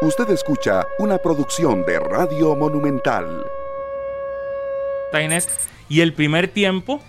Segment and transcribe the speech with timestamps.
[0.00, 3.44] Usted escucha una producción de Radio Monumental.
[5.88, 7.00] Y el primer tiempo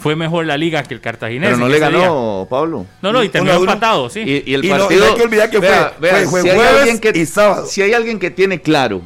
[0.00, 1.50] fue mejor la liga que el Cartaginés.
[1.50, 2.86] Pero no le ganó, Pablo.
[3.00, 4.42] No, no, y terminó empatado, sí.
[4.44, 5.04] Y, el partido.
[5.04, 7.66] No, hay que olvidar que fue, fue, si jueves que, y sábado.
[7.66, 9.02] Si hay alguien que tiene claro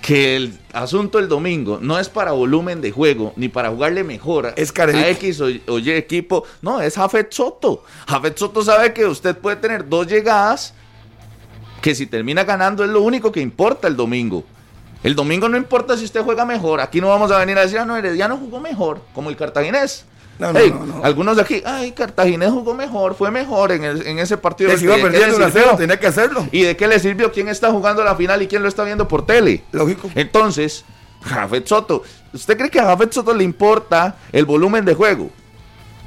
[0.00, 4.52] que el asunto el domingo no es para volumen de juego ni para jugarle mejor
[4.56, 7.84] es a X o, Y equipo, no, es Jafet Soto.
[8.08, 10.74] Jafet Soto sabe que usted puede tener dos llegadas
[11.82, 14.44] que si termina ganando es lo único que importa el domingo.
[15.02, 16.80] El domingo no importa si usted juega mejor.
[16.80, 20.06] Aquí no vamos a venir a decir, ah, no, Herediano jugó mejor, como el cartaginés.
[20.38, 24.36] No, no, no, Algunos de aquí, ay, Cartaginés jugó mejor, fue mejor en, en ese
[24.36, 24.76] partido.
[24.76, 26.48] Se iba perdiendo una cero, tenía que hacerlo.
[26.50, 27.30] ¿Y de qué le sirvió?
[27.30, 29.62] ¿Quién está jugando la final y quién lo está viendo por tele?
[29.72, 30.10] Lógico.
[30.14, 30.84] Entonces,
[31.22, 35.30] Jafet Soto, ¿usted cree que a Jafet Soto le importa el volumen de juego?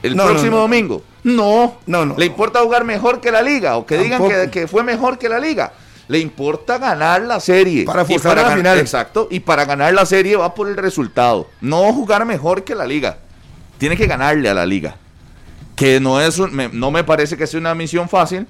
[0.05, 1.03] El próximo domingo.
[1.23, 2.15] No, no, no.
[2.17, 3.77] ¿Le importa jugar mejor que la liga?
[3.77, 5.73] O que digan que, que, fue mejor que la liga.
[6.07, 7.85] Le importa ganar la serie.
[7.85, 8.77] Para forzar la final.
[8.77, 9.27] Exacto.
[9.31, 11.49] Y para ganar la serie va por el resultado.
[11.61, 13.17] No jugar mejor que la liga
[13.77, 14.97] tiene que ganarle a la liga.
[15.75, 18.47] Que no, es no me parece que sea una misión fácil.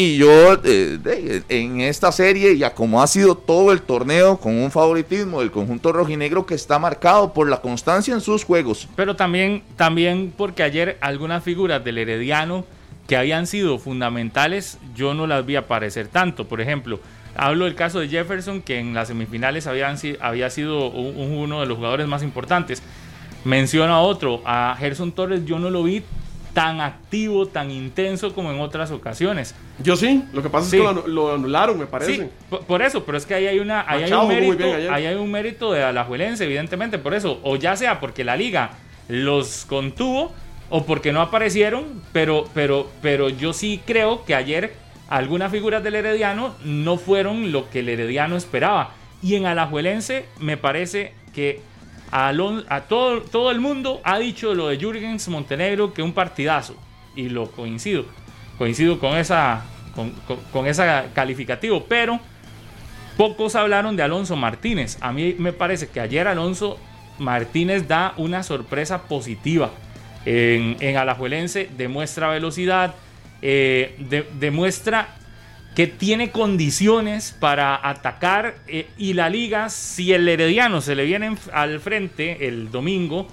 [0.00, 4.70] Y yo, eh, en esta serie, ya como ha sido todo el torneo, con un
[4.70, 8.86] favoritismo del conjunto rojinegro que está marcado por la constancia en sus juegos.
[8.94, 12.64] Pero también, también porque ayer algunas figuras del Herediano
[13.08, 16.46] que habían sido fundamentales, yo no las vi aparecer tanto.
[16.46, 17.00] Por ejemplo,
[17.34, 21.76] hablo del caso de Jefferson, que en las semifinales habían, había sido uno de los
[21.76, 22.84] jugadores más importantes.
[23.44, 26.04] Menciona a otro, a Gerson Torres yo no lo vi
[26.54, 29.54] tan activo, tan intenso como en otras ocasiones.
[29.82, 32.16] Yo sí, lo que pasa es que lo, anularon, me parece.
[32.16, 32.22] Sí,
[32.66, 35.72] por, eso, pero es que ahí hay, una, hay, un mérito, ahí hay un mérito
[35.72, 38.72] de Alajuelense, evidentemente, por eso, o ya sea porque la liga
[39.08, 40.32] los contuvo
[40.70, 44.74] o porque no aparecieron, pero, pero, pero yo sí creo que ayer
[45.08, 48.90] algunas figuras del Herediano no fueron lo que el Herediano esperaba.
[49.22, 51.60] Y en Alajuelense me parece que
[52.10, 56.76] a, todo, todo el mundo ha dicho lo de Jürgens Montenegro que un partidazo.
[57.14, 58.04] Y lo coincido.
[58.56, 59.64] Coincido con esa,
[59.94, 60.12] con,
[60.52, 61.84] con, esa calificativo.
[61.88, 62.20] Pero
[63.16, 64.98] pocos hablaron de Alonso Martínez.
[65.00, 66.78] A mí me parece que ayer Alonso
[67.18, 69.70] Martínez da una sorpresa positiva.
[70.24, 72.94] En, en Alajuelense demuestra velocidad,
[73.40, 73.96] eh,
[74.38, 75.16] demuestra
[75.78, 81.36] que tiene condiciones para atacar eh, y la liga, si el Herediano se le viene
[81.52, 83.28] al frente el domingo,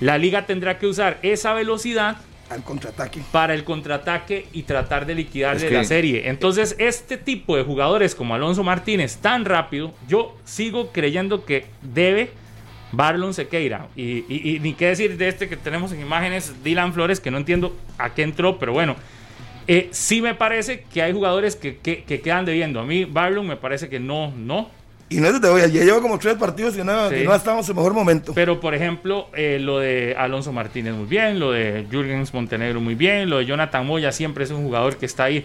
[0.00, 2.16] la liga tendrá que usar esa velocidad
[2.50, 3.22] al contraataque.
[3.30, 6.28] Para el contraataque y tratar de liquidar la serie.
[6.28, 12.32] Entonces, este tipo de jugadores como Alonso Martínez, tan rápido, yo sigo creyendo que debe
[12.90, 13.86] Barlon Sequeira.
[13.94, 17.38] Y, y, ni qué decir de este que tenemos en imágenes, Dylan Flores, que no
[17.38, 18.96] entiendo a qué entró, pero bueno,
[19.66, 22.80] eh, sí me parece que hay jugadores que, que, quedan debiendo.
[22.80, 24.68] A mí, Barlow me parece que no, no.
[25.08, 27.92] Y no te voy, ya lleva como tres partidos y no, no estamos en mejor
[27.92, 28.32] momento.
[28.34, 32.94] Pero, por ejemplo, eh, lo de Alonso Martínez muy bien, lo de Jürgens Montenegro muy
[32.94, 35.44] bien, lo de Jonathan Moya siempre es un jugador que está ahí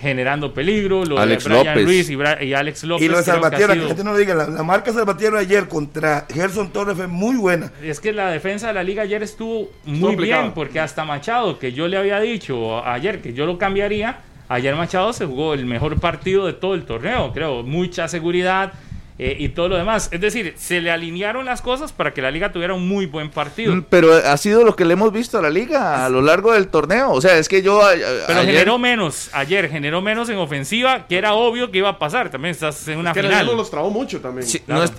[0.00, 3.06] generando peligro, lo de Brian Ruiz y, Alex López.
[3.06, 6.70] Y lo de Salvatierra, que, gente no lo diga, la, marca Salvatierra ayer contra Gerson
[6.70, 7.72] Torres fue muy buena.
[7.82, 11.72] Es que la defensa de la liga ayer estuvo muy bien, porque hasta Machado, que
[11.72, 15.98] yo le había dicho ayer que yo lo cambiaría, ayer Machado se jugó el mejor
[16.00, 18.72] partido de todo el torneo, creo, mucha seguridad,
[19.18, 20.08] eh, y todo lo demás.
[20.12, 23.30] Es decir, se le alinearon las cosas para que la liga tuviera un muy buen
[23.30, 23.74] partido.
[23.74, 26.52] Mm, pero ha sido lo que le hemos visto a la liga a lo largo
[26.52, 27.12] del torneo.
[27.12, 27.80] O sea, es que yo...
[28.26, 32.30] Pero generó menos, ayer generó menos en ofensiva, que era obvio que iba a pasar.
[32.30, 33.46] También estás en una que final.
[33.56, 34.46] los trabó mucho también.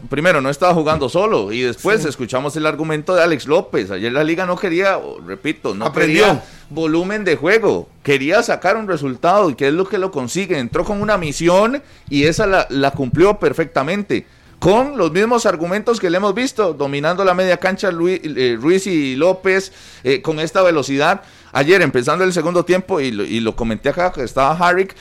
[0.10, 1.52] primero, no estaba jugando solo.
[1.52, 3.92] Y después escuchamos el argumento de Alex López.
[3.92, 7.90] Ayer la liga no quería, repito, no Aprendió volumen de juego.
[8.04, 10.60] Quería sacar un resultado y que es lo que lo consigue.
[10.60, 14.26] Entró con una misión y esa la, cumplió perfectamente.
[14.60, 19.16] Con los mismos argumentos que le hemos visto, dominando la media cancha eh, Ruiz y
[19.16, 19.72] López
[20.04, 21.22] eh, con esta velocidad.
[21.52, 24.96] Ayer, empezando el segundo tiempo, y lo, comenté acá, que estaba Harrick,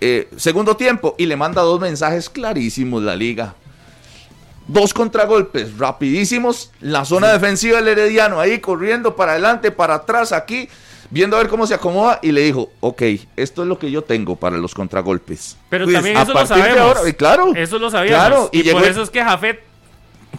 [0.00, 3.54] eh, segundo tiempo, y le manda dos mensajes clarísimos la liga.
[4.66, 10.70] Dos contragolpes rapidísimos, la zona defensiva del Herediano ahí corriendo para adelante, para atrás, aquí
[11.10, 13.02] viendo a ver cómo se acomoda y le dijo, ok,
[13.36, 15.56] esto es lo que yo tengo para los contragolpes.
[15.68, 16.98] Pero pues, también eso lo sabemos.
[17.16, 18.48] claro, eso lo sabíamos.
[18.52, 19.60] y, por eso es que Jafet,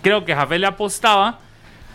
[0.01, 1.39] creo que Jafet le apostaba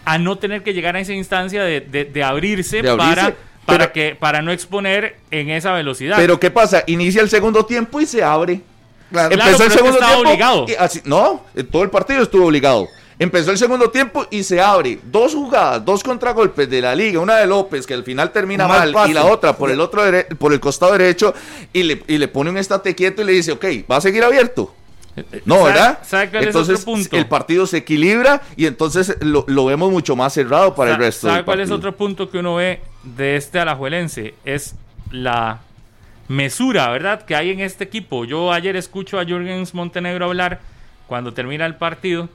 [0.05, 3.35] a no tener que llegar a esa instancia de, abrirse, para,
[3.67, 6.17] para, que, para no exponer en esa velocidad.
[6.17, 6.83] Pero ¿qué pasa?
[6.87, 8.63] Inicia el segundo tiempo y se abre.
[9.13, 10.21] Empezó el segundo tiempo.
[10.21, 10.67] Obligado.
[11.05, 12.89] no, todo el partido estuvo obligado.
[13.21, 17.37] Empezó el segundo tiempo y se abre dos jugadas, dos contragolpes de la liga, una
[17.37, 20.03] de López que al final termina mal, y la otra por el otro
[20.39, 21.35] por el costado derecho
[21.71, 24.25] y le, y le pone un estate quieto y le dice, ok, va a seguir
[24.25, 24.75] abierto.
[25.45, 25.99] No, ¿verdad?
[26.33, 31.29] entonces el partido se equilibra y entonces lo, vemos mucho más cerrado para el resto.
[31.29, 34.33] ¿Sabe cuál es otro punto que uno ve de este alajuelense?
[34.47, 34.77] Es
[35.11, 35.61] la
[36.29, 37.27] mesura, ¿verdad?
[37.27, 38.25] Que hay en este equipo.
[38.25, 40.61] Yo ayer escucho a Jürgens Montenegro hablar
[41.07, 42.31] cuando termina el partido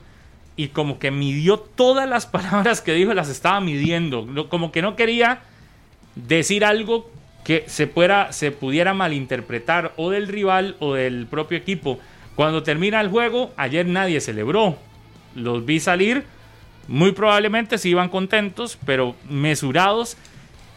[0.56, 4.48] y como que midió todas las palabras que dijo, las estaba midiendo.
[4.48, 5.40] Como que no quería
[6.14, 7.10] decir algo
[7.44, 12.00] que se, pudiera, se pudiera malinterpretar o del rival o del propio equipo.
[12.34, 14.76] Cuando termina el juego, ayer nadie celebró.
[15.34, 16.24] Los vi salir,
[16.88, 20.16] muy probablemente sí iban contentos, pero mesurados.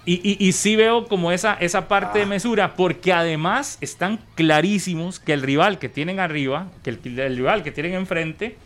[0.06, 2.28] Y, y, sí veo como esa, esa parte de ah.
[2.28, 7.62] mesura, porque además están clarísimos que el rival que tienen arriba, que el, el rival
[7.62, 8.58] que tienen enfrente,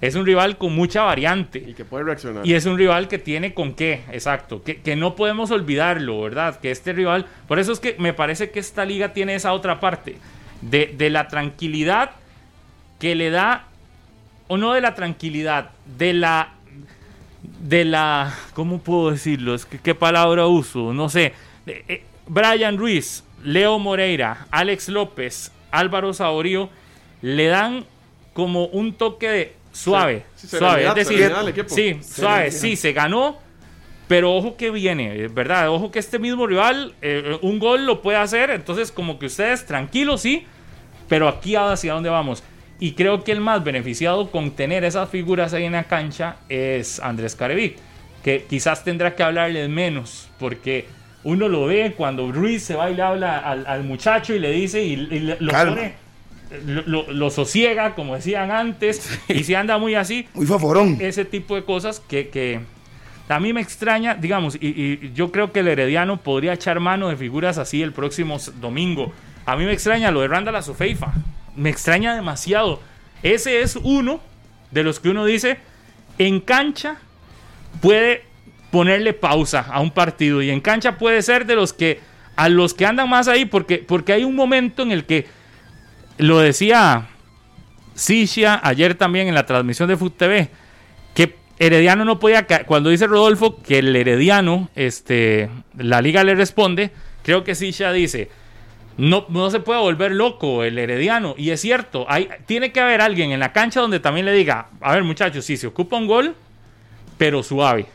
[0.00, 1.58] es un rival con mucha variante.
[1.66, 2.46] Y que puede reaccionar.
[2.46, 4.62] Y es un rival que tiene con qué, exacto.
[4.62, 6.60] Que, que, no podemos olvidarlo, ¿verdad?
[6.60, 7.26] Que este rival.
[7.48, 10.16] Por eso es que me parece que esta liga tiene esa otra parte.
[10.60, 12.10] De, de la tranquilidad
[12.98, 13.66] que le da.
[14.48, 15.70] O no de la tranquilidad.
[15.98, 16.52] De la.
[17.60, 18.34] De la.
[18.54, 19.54] ¿Cómo puedo decirlo?
[19.54, 20.92] Es que, ¿Qué palabra uso?
[20.92, 21.32] No sé.
[21.66, 26.68] Eh, Brian Ruiz, Leo Moreira, Alex López, Álvaro Saborío.
[27.22, 27.86] Le dan
[28.34, 30.86] como un toque de suave, suave.
[30.86, 31.32] Es decir,
[31.66, 33.38] sí, suave, sí, se ganó.
[34.08, 35.68] Pero ojo que viene, ¿verdad?
[35.68, 38.50] Ojo que este mismo rival, eh, un gol lo puede hacer.
[38.50, 40.46] Entonces, como que ustedes tranquilos, sí.
[41.08, 42.42] Pero aquí hacia dónde vamos.
[42.78, 47.00] Y creo que el más beneficiado con tener esas figuras ahí en la cancha es
[47.00, 47.78] Andrés Carevic.
[48.22, 50.28] Que quizás tendrá que hablarles menos.
[50.38, 50.86] Porque
[51.24, 54.84] uno lo ve cuando Ruiz se va y le habla al, muchacho y le dice
[54.84, 56.05] y, lo pone
[56.86, 60.28] lo, sosiega, como decían antes, y si anda muy así.
[60.34, 60.98] Muy favorón.
[61.00, 62.60] Ese tipo de cosas que,
[63.28, 67.16] a mí me extraña, digamos, y, yo creo que el Herediano podría echar mano de
[67.16, 69.12] figuras así el próximo domingo.
[69.44, 71.12] A mí me extraña lo de Randall Azofeifa.
[71.54, 72.80] Me extraña demasiado.
[73.22, 74.20] Ese es uno
[74.70, 75.58] de los que uno dice,
[76.18, 76.96] en cancha
[77.80, 78.24] puede
[78.70, 82.00] ponerle pausa a un partido y en cancha puede ser de los que
[82.34, 85.26] a los que andan más ahí porque porque hay un momento en el que
[86.18, 87.08] lo decía
[87.94, 90.50] Sisha ayer también en la transmisión de Food TV,
[91.14, 96.90] que Herediano no podía, cuando dice Rodolfo que el Herediano, este, la liga le responde,
[97.22, 98.30] creo que Sisha dice,
[98.98, 101.34] no, no se puede volver loco el Herediano.
[101.36, 104.68] Y es cierto, hay, tiene que haber alguien en la cancha donde también le diga,
[104.80, 106.34] a ver muchachos, sí, se ocupa un gol,
[107.18, 107.86] pero suave.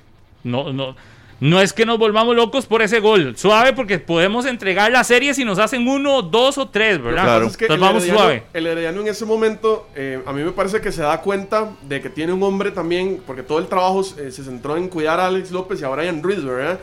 [0.43, 0.95] No, no,
[1.41, 3.35] no es que nos volvamos locos por ese gol.
[3.35, 7.23] Suave porque podemos entregar la serie si nos hacen uno, dos o tres, ¿verdad?
[7.23, 7.47] Claro.
[7.47, 8.43] Es que Entonces vamos suave.
[8.53, 11.99] El Herediano en ese momento, eh, a mí me parece que se da cuenta de
[11.99, 15.25] que tiene un hombre también, porque todo el trabajo eh, se centró en cuidar a
[15.25, 16.79] Alex López y a Brian Ruiz, ¿verdad?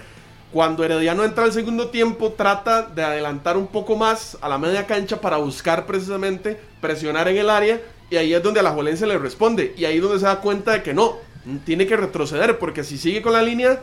[0.52, 4.88] Cuando Herediano entra al segundo tiempo, trata de adelantar un poco más a la media
[4.88, 7.81] cancha para buscar precisamente presionar en el área.
[8.11, 9.72] Y ahí es donde a la Jolense le responde.
[9.76, 11.16] Y ahí es donde se da cuenta de que no,
[11.64, 13.81] tiene que retroceder, porque si sigue con la línea,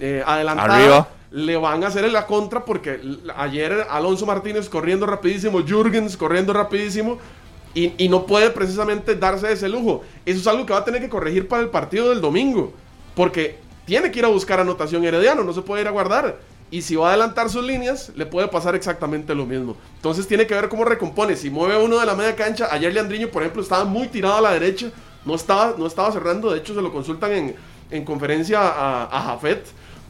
[0.00, 3.00] eh, adelantada, le van a hacer la contra porque
[3.36, 7.18] ayer Alonso Martínez corriendo rapidísimo, Jürgens corriendo rapidísimo
[7.74, 10.02] y, no puede precisamente darse ese lujo.
[10.24, 12.72] Eso es algo que va a tener que corregir para el partido del domingo
[13.14, 16.38] porque tiene que ir a buscar anotación herediano, no se puede ir a guardar.
[16.70, 19.76] Y si va a adelantar sus líneas, le puede pasar exactamente lo mismo.
[19.96, 21.34] Entonces tiene que ver cómo recompone.
[21.34, 24.40] Si mueve uno de la media cancha, ayer Leandriño, por ejemplo, estaba muy tirado a
[24.42, 24.90] la derecha,
[25.24, 26.50] no estaba, no estaba cerrando.
[26.50, 27.56] De hecho, se lo consultan en,
[27.90, 29.66] en conferencia a, a Jafet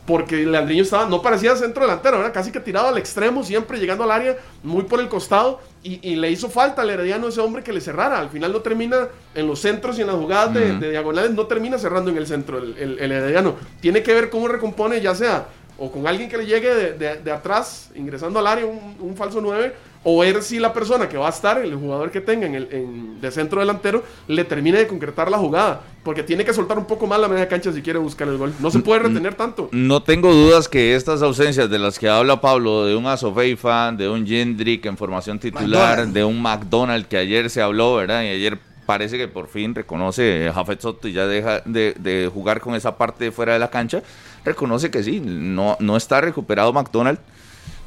[0.09, 4.05] porque Leandriño estaba, no parecía centro delantero, era casi que tirado al extremo, siempre llegando
[4.05, 7.75] al área, muy por el costado, y, le hizo falta al Herediano ese hombre que
[7.75, 8.19] le cerrara.
[8.19, 11.77] Al final no termina en los centros y en las jugadas de, diagonales, no termina
[11.77, 13.57] cerrando en el centro el, el, Herediano.
[13.81, 15.47] Tiene que ver cómo recompone, ya sea
[15.77, 19.75] o con alguien que le llegue de, atrás, ingresando al área, un, un falso 9,
[20.05, 23.21] o ver si la persona que va a estar, el jugador que tenga en el
[23.21, 25.83] de centro delantero, le termine de concretar la jugada.
[26.05, 28.55] Porque tiene que soltar un poco más la media cancha si quiere buscar el gol.
[28.61, 29.69] No se puede retener tanto.
[29.73, 34.09] No tengo dudas que estas ausencias de las que habla Pablo, de un Asofeifa, de
[34.09, 38.23] un Jendrik en formación titular, de un McDonald que ayer se habló, ¿verdad?
[38.23, 42.61] Y ayer parece que por fin reconoce Jafet Soto y ya deja de, de, jugar
[42.61, 44.03] con esa parte fuera de la cancha.
[44.47, 47.19] Reconoce que sí, no, no está recuperado McDonald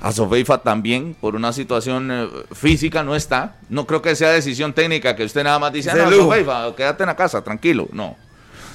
[0.01, 3.57] a Sofeifa también, por una situación eh, física, no está.
[3.69, 7.07] No creo que sea decisión técnica que usted nada más dice, no, Sofeifa, quédate en
[7.07, 7.87] la casa, tranquilo.
[7.91, 8.15] No,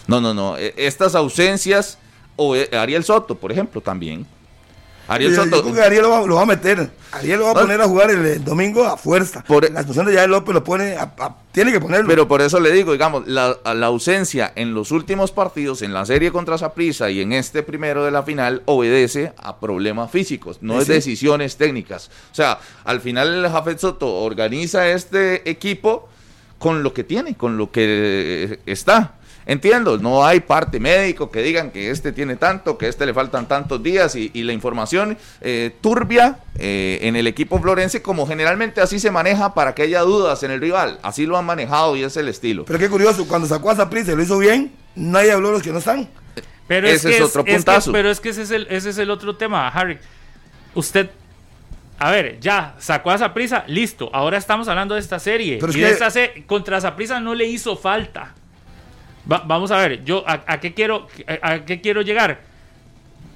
[0.06, 0.56] no, no, no.
[0.56, 1.99] E, estas ausencias,
[2.37, 4.25] o eh, Ariel Soto, por ejemplo, también.
[5.08, 5.75] Ariel Soto.
[5.75, 6.90] Yo Ariel lo va, a meter.
[7.12, 9.44] Ariel lo va a poner a jugar el, domingo a fuerza.
[9.44, 10.96] Por, e- la situación de Yael López lo pone,
[11.52, 12.08] tiene que ponerlo.
[12.08, 16.04] Pero por eso le digo, digamos, la, la ausencia en los últimos partidos, en la
[16.06, 20.80] serie contra Saprissa y en este primero de la final, obedece a problemas físicos, no
[20.80, 22.10] es decisiones técnicas.
[22.32, 26.08] O sea, al final el Jafet Soto organiza este equipo
[26.58, 29.14] con lo que tiene, con lo que está.
[29.48, 33.46] Entiendo, no hay parte médico que digan que este tiene tanto, que este le faltan
[33.46, 38.98] tantos días y, la información eh, turbia eh, en el equipo florense, como generalmente así
[38.98, 40.98] se maneja para que haya dudas en el rival.
[41.02, 42.64] Así lo han manejado y es el estilo.
[42.64, 45.62] Pero qué curioso, cuando sacó a Zapri se lo hizo bien, nadie habló de los
[45.62, 46.08] que no están.
[46.66, 47.92] Pero ese es, otro puntazo.
[47.92, 49.98] pero es que ese es, el, ese es el otro tema, Harry.
[50.74, 51.08] Usted
[51.98, 54.10] a ver, ya, sacó a Zaprisa, listo.
[54.12, 55.60] Ahora estamos hablando de esta serie.
[55.62, 58.34] y de esta serie, contra Zaprisa no le hizo falta
[59.26, 61.09] vamos a ver, yo a, qué quiero,
[61.42, 62.40] a, qué quiero llegar.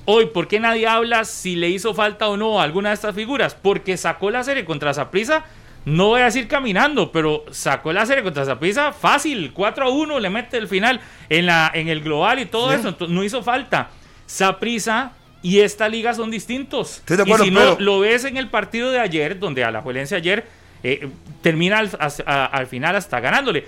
[0.07, 3.15] Hoy, ¿por qué nadie habla si le hizo falta o no a alguna de estas
[3.15, 3.55] figuras?
[3.55, 5.45] Porque sacó la serie contra Zaprisa,
[5.85, 10.21] no voy a decir caminando, pero sacó la serie contra Zaprisa fácil, 4 a 1,
[10.21, 13.91] le mete el final en, la, en el global y todo eso, no hizo falta.
[14.29, 17.03] Zaprisa y esta liga son distintos.
[17.09, 20.47] y si no, lo ves en el partido de ayer, donde a la Juelencia ayer
[20.83, 21.09] eh,
[21.43, 21.91] termina al,
[22.27, 23.67] al, final hasta ganándole.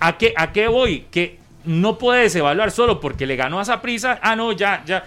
[0.00, 1.06] ¿A qué, ¿A qué voy?
[1.10, 4.18] Que no puedes evaluar solo porque le ganó a esa prisa.
[4.22, 5.04] Ah, no, ya, ya.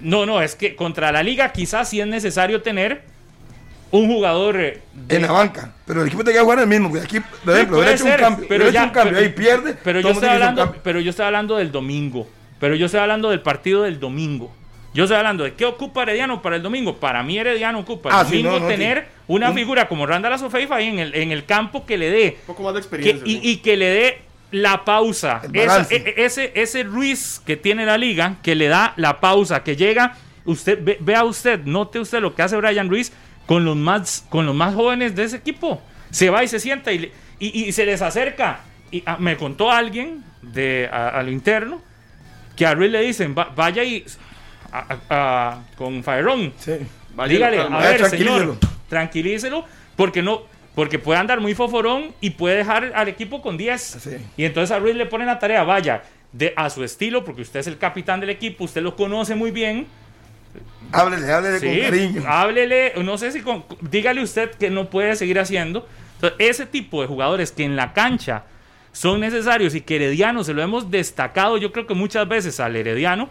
[0.00, 3.02] No, no, es que contra la liga quizás sí es necesario tener
[3.90, 6.92] un jugador eh, en la banca, pero el equipo te queda jugar el mismo.
[7.02, 9.76] Aquí, por ejemplo, sí, hecho un cambio, pero ya, un cambio ahí pierde.
[9.82, 12.28] Pero yo, estoy hablando, pero yo estoy hablando del domingo.
[12.60, 14.52] Pero yo estoy hablando del partido del domingo.
[14.92, 16.96] Yo estoy hablando de qué ocupa Herediano para el domingo.
[16.96, 20.98] Para mí Herediano ocupa el ah, domingo tener una figura como Randall Azofeifa ahí en
[20.98, 22.36] el, en el campo que le dé.
[22.42, 23.22] Un poco más de experiencia.
[23.24, 25.42] y, que le dé la pausa.
[25.52, 29.76] E, e, ese, ese Ruiz que tiene la liga, que le da la pausa, que
[29.76, 33.12] llega, usted vea usted, note usted lo que hace Brian Ruiz
[33.46, 35.82] con los más, con los más jóvenes de ese equipo.
[36.10, 38.60] Se va y se sienta y, y, se les acerca.
[38.90, 41.82] Y ah, me contó alguien de, al interno
[42.56, 44.04] que a Ruiz le dicen, vaya y
[45.76, 46.52] con Fairón.
[47.28, 48.58] Dígale, a ver, señor,
[48.88, 49.64] tranquilícelo,
[49.96, 50.42] porque no,
[50.74, 54.08] porque puede andar muy foforón y puede dejar al equipo con 10.
[54.36, 56.02] Y entonces a Ruiz le pone la tarea, vaya,
[56.32, 59.50] de, a su estilo, porque usted es el capitán del equipo, usted lo conoce muy
[59.50, 59.86] bien.
[60.92, 62.22] Háblele, háblele con cariño.
[62.26, 65.86] Háblele, no sé si con, dígale usted que no puede seguir haciendo.
[66.16, 68.44] Entonces, ese tipo de jugadores que en la cancha
[68.92, 72.76] son necesarios y que Herediano se lo hemos destacado, yo creo que muchas veces al
[72.76, 73.28] Herediano,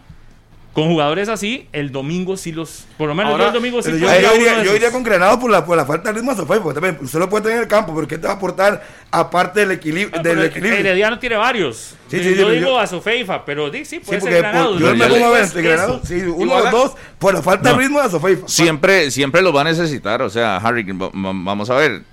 [0.74, 2.86] con jugadores así, el domingo sí los.
[2.98, 3.92] Por lo menos el domingo sí.
[3.92, 6.98] Yo, yo, iría, con Granado por la, por la falta de ritmo a porque también
[7.00, 9.72] usted lo puede tener en el campo, pero ¿qué te va a aportar aparte del,
[9.72, 10.80] equilibrio ah, del equilibrio?
[10.80, 11.96] Herediano tiene varios.
[12.08, 14.80] Sí, sí, yo digo a Sofeifa, pero sí, puede ser Granado.
[14.80, 18.00] yo me pongo a ver Granado, sí, uno o dos, por la falta de ritmo
[18.00, 18.48] a Sofeifa.
[18.48, 22.13] Siempre, siempre lo va a necesitar, o sea, Harry, vamos a ver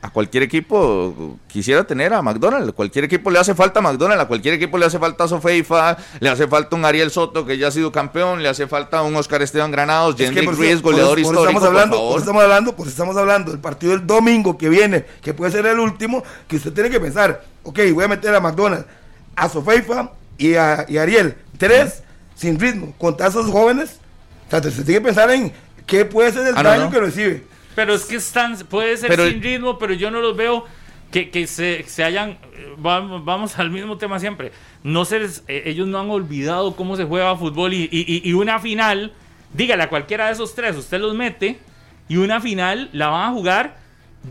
[0.00, 2.72] a cualquier equipo quisiera tener a McDonald's.
[2.72, 5.96] Cualquier equipo le hace falta a McDonald's, a cualquier equipo le hace falta a Sofeifa,
[6.20, 9.16] le hace falta un Ariel Soto que ya ha sido campeón, le hace falta un
[9.16, 11.46] Oscar Esteban Granados, Jendrik Ruiz, goleador histórico.
[11.48, 15.50] Estamos hablando, estamos hablando, pues estamos hablando del partido del domingo que viene, que puede
[15.50, 18.86] ser el último, que usted tiene que pensar, ok, voy a meter a McDonald's,
[19.34, 21.36] a Sofeifa y a, y Ariel.
[21.56, 22.04] Tres,
[22.36, 23.98] sin ritmo, contra esos jóvenes.
[24.46, 25.52] O sea, se tiene que pensar en
[25.86, 27.47] qué puede ser el ah, daño que recibe.
[27.78, 30.64] Pero es que están, puede ser sin ritmo, pero yo no los veo
[31.12, 32.36] que, que se, se, hayan,
[32.76, 34.50] vamos, vamos, al mismo tema siempre,
[34.82, 38.58] no se eh, ellos no han olvidado cómo se juega fútbol y, y, y, una
[38.58, 39.12] final,
[39.54, 41.60] dígale a cualquiera de esos tres, usted los mete
[42.08, 43.76] y una final la van a jugar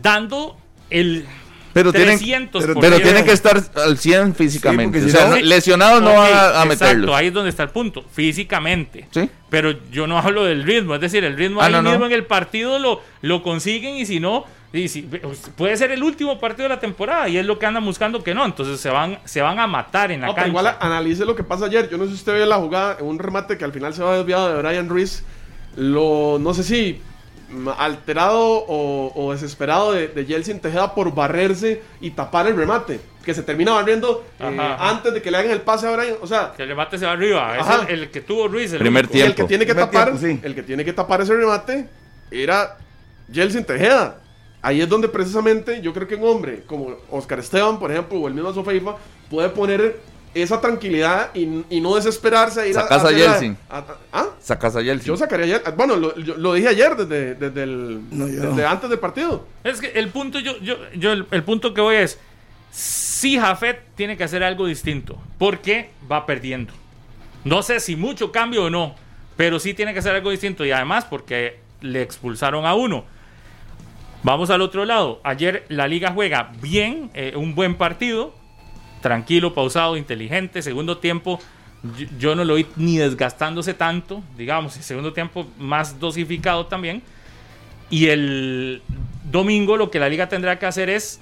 [0.02, 0.58] dando
[0.90, 1.24] el
[1.72, 2.18] pero tienen,
[2.80, 5.04] pero, tienen que estar al 100 físicamente.
[5.04, 7.14] o sea, lesionados no van a, meterlos.
[7.14, 9.06] ahí es donde está el punto, físicamente.
[9.10, 9.28] ¿Sí?
[9.50, 12.78] Pero yo no hablo del ritmo, es decir, el ritmo ah, mismo en el partido
[12.78, 15.02] lo, lo consiguen y si no, y si,
[15.56, 18.34] puede ser el último partido de la temporada y es lo que andan buscando que
[18.34, 20.48] no, entonces se van, se van a matar en la cancha.
[20.48, 23.18] igual analice lo que pasa ayer, yo no sé si usted ve la jugada, un
[23.18, 25.24] remate que al final se va desviado de Brian Ruiz,
[25.76, 27.00] lo, no sé si
[27.78, 33.00] alterado o, desesperado de, de Yeltsin Tejeda por barrerse y tapar el remate.
[33.24, 36.16] Que se termina barriendo eh, antes de que le hagan el pase a Brian.
[36.22, 37.58] O sea, que el remate se va arriba.
[37.58, 38.72] Es el, que tuvo Ruiz.
[38.72, 39.28] El primer tiempo.
[39.28, 41.88] el que tiene que tapar, el que tiene que tapar ese remate
[42.30, 42.78] era
[43.30, 44.20] Yeltsin Tejeda.
[44.60, 48.28] Ahí es donde precisamente yo creo que un hombre como Oscar Esteban, por ejemplo, o
[48.28, 48.96] el mismo Sofeifa,
[49.30, 50.00] puede poner
[50.42, 51.46] esa tranquilidad y,
[51.80, 53.56] no desesperarse a ir Sacas a, a, Yeltsin.
[54.12, 54.26] ¿Ah?
[54.40, 55.06] Sacas a Yeltsin.
[55.08, 55.76] Yo sacaría a Yeltsin.
[55.76, 59.46] Bueno, lo, lo dije ayer desde, desde, el, desde antes del partido.
[59.64, 62.18] Es que el punto, yo, yo, yo el, punto que voy es,
[62.70, 66.72] si Jafet tiene que hacer algo distinto, porque va perdiendo.
[67.44, 68.94] No sé si mucho cambio o no,
[69.36, 73.04] pero sí tiene que ser algo distinto y además porque le expulsaron a uno.
[74.22, 75.20] Vamos al otro lado.
[75.22, 78.34] Ayer la liga juega bien, eh, un buen partido,
[79.00, 80.62] tranquilo, pausado, inteligente.
[80.62, 81.38] Segundo tiempo,
[82.18, 84.76] yo, no lo vi ni desgastándose tanto, digamos.
[84.76, 87.02] Y segundo tiempo más dosificado también.
[87.90, 88.82] Y el
[89.30, 91.20] domingo lo que la liga tendrá que hacer es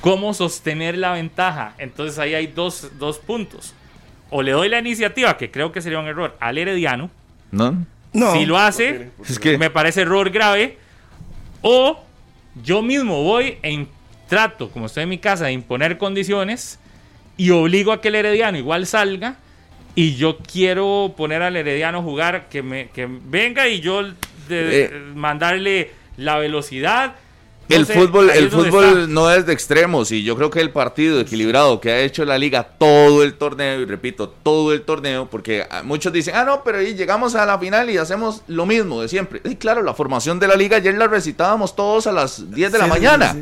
[0.00, 1.74] cómo sostener la ventaja.
[1.78, 3.74] Entonces ahí hay dos, dos puntos.
[4.30, 7.10] O le doy la iniciativa, que creo que sería un error, al Herediano.
[7.50, 7.84] No.
[8.12, 8.32] No.
[8.32, 9.58] Si lo hace, es que...
[9.58, 10.78] me parece error grave.
[11.62, 12.02] O
[12.62, 13.70] yo mismo voy e
[14.28, 16.78] trato, como estoy en mi casa, de imponer condiciones
[17.36, 19.36] y obligo a que el Herediano igual salga.
[19.94, 24.14] Y yo quiero poner al Herediano a jugar, que, me, que venga y yo de,
[24.84, 24.90] eh.
[25.14, 27.14] mandarle la velocidad
[27.68, 31.80] el fútbol, el fútbol no es de extremos y yo creo que el partido equilibrado
[31.80, 36.12] que ha hecho la liga todo el torneo, y repito, todo el torneo, porque muchos
[36.12, 39.40] dicen, ah, no, pero ahí llegamos a la final y hacemos lo mismo de siempre.
[39.44, 42.78] Y claro, la formación de la liga ayer la recitábamos todos a las 10 de
[42.78, 43.36] la mañana.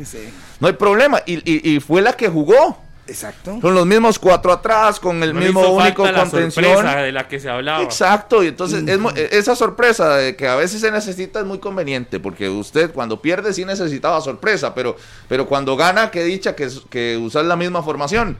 [0.59, 1.21] no hay problema.
[1.25, 2.84] y, y fue la que jugó.
[3.07, 3.59] Exacto.
[3.61, 6.85] Con los mismos cuatro atrás, con el mismo único contención.
[6.85, 7.83] de la que se hablaba.
[7.83, 8.83] Exacto, y entonces
[9.31, 13.53] esa sorpresa de que a veces se necesita es muy conveniente, porque usted cuando pierde
[13.53, 14.95] sí necesitaba sorpresa, pero,
[15.27, 18.37] pero cuando gana, qué dicha que, que usar la misma formación.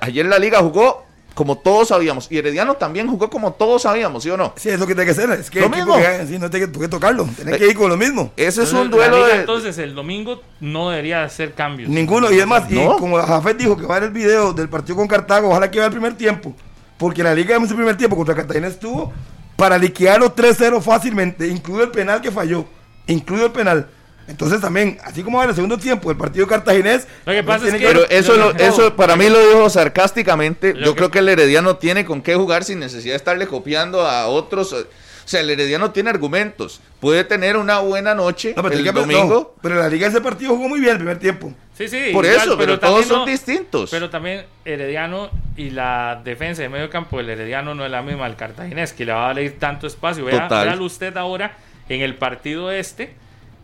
[0.00, 1.07] Ayer la liga jugó
[1.38, 2.26] como todos sabíamos.
[2.32, 4.54] Y Herediano también jugó como todos sabíamos, ¿sí o no?
[4.56, 5.30] Sí, es lo que tiene que ser.
[5.30, 5.94] Es que lo mismo.
[6.26, 7.28] sí, no tiene que, tocarlo.
[7.36, 8.32] Tiene que ir con lo mismo.
[8.36, 9.36] Ese es un duelo de...
[9.36, 11.90] Entonces, el domingo no debería hacer cambios.
[11.90, 12.32] Ninguno.
[12.32, 15.06] Y además, y como Jafet dijo que va a ver el video del partido con
[15.06, 16.52] Cartago, ojalá que vea el primer tiempo.
[16.96, 19.12] Porque la Liga de el primer tiempo contra Cartagena estuvo
[19.54, 22.64] para liquidar los 3-0 fácilmente, incluido el penal que falló.
[23.06, 23.88] Incluido el penal.
[24.28, 27.08] Entonces también, así como en el segundo tiempo, el partido cartaginés...
[27.24, 27.86] Lo que pasa es que...
[27.86, 30.74] Pero eso, eso para mí lo dijo sarcásticamente.
[30.78, 34.26] Yo creo que el Herediano tiene con qué jugar sin necesidad de estarle copiando a
[34.26, 34.74] otros.
[34.74, 34.86] O
[35.24, 36.80] sea, el Herediano tiene argumentos.
[37.00, 39.54] Puede tener una buena noche pero el domingo.
[39.62, 41.54] pero la liga ese partido jugó muy bien el primer tiempo.
[41.74, 42.10] Sí, sí.
[42.12, 43.90] Por eso, pero, todos son distintos.
[43.90, 48.26] Pero también Herediano y la defensa de medio campo del Herediano no es la misma
[48.26, 50.26] al cartaginés, que le va a dar tanto espacio.
[50.26, 51.56] Vea, usted ahora
[51.88, 53.14] en el partido este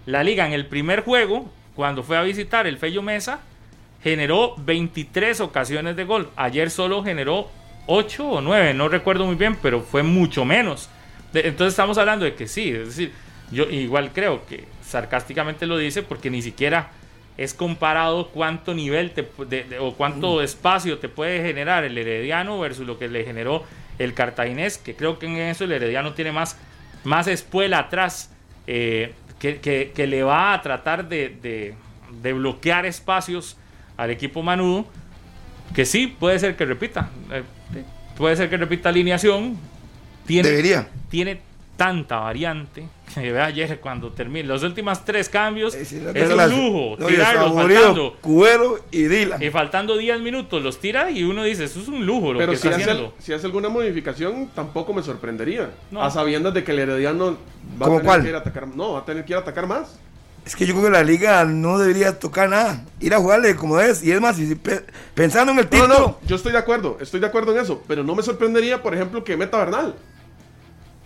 [0.06, 3.40] la liga en el primer juego, cuando fue a visitar el Fello Mesa,
[4.02, 6.30] generó 23 ocasiones de gol.
[6.36, 7.48] Ayer solo generó
[7.86, 10.88] 8 o 9, no recuerdo muy bien, pero fue mucho menos.
[11.32, 13.12] entonces estamos hablando de que sí, es decir,
[13.50, 16.90] yo igual creo que sarcásticamente lo dice porque ni siquiera
[17.36, 19.26] es comparado cuánto nivel te,
[19.80, 20.42] o cuánto mm.
[20.42, 23.64] espacio te puede generar el Herediano versus lo que le generó
[23.98, 26.58] el Cartaginés, que creo que en eso el Herediano tiene más,
[27.02, 28.30] más espuela atrás.
[28.66, 29.12] Eh,
[29.52, 31.74] que, le va a tratar de,
[32.22, 33.56] bloquear espacios
[33.96, 34.86] al equipo Manudo,
[35.74, 37.10] que sí, puede ser que repita.
[37.30, 37.42] Eh,
[38.16, 39.56] puede ser que repita alineación.
[40.26, 40.88] Tiene, Debería.
[41.10, 41.40] Tiene
[41.76, 42.88] tanta variante.
[43.14, 45.72] Que ve ayer cuando termine los últimos tres cambios.
[45.72, 46.96] es, un lujo.
[47.06, 48.16] tirarlos faltando.
[48.20, 49.40] Cuero y Dylan.
[49.40, 52.52] Y faltando 10 minutos los tira y uno dice, eso es un lujo lo Pero
[52.52, 53.14] que si está hace, haciendo.
[53.20, 55.70] si hace alguna modificación, tampoco me sorprendería.
[55.96, 57.36] A sabiendas de que el Herediano
[57.80, 58.22] va a tener cuál?
[58.22, 58.66] que ir a atacar.
[58.66, 59.96] No, va a tener que ir a atacar más.
[60.44, 62.84] Es que yo creo que la liga no debería tocar nada.
[63.00, 64.02] Ir a jugarle como es.
[64.02, 64.36] Y es más,
[65.14, 65.88] pensando en el título.
[65.88, 66.98] No, no, yo estoy de acuerdo.
[67.00, 67.82] Estoy de acuerdo en eso.
[67.86, 69.94] Pero no me sorprendería, por ejemplo, que meta Bernal.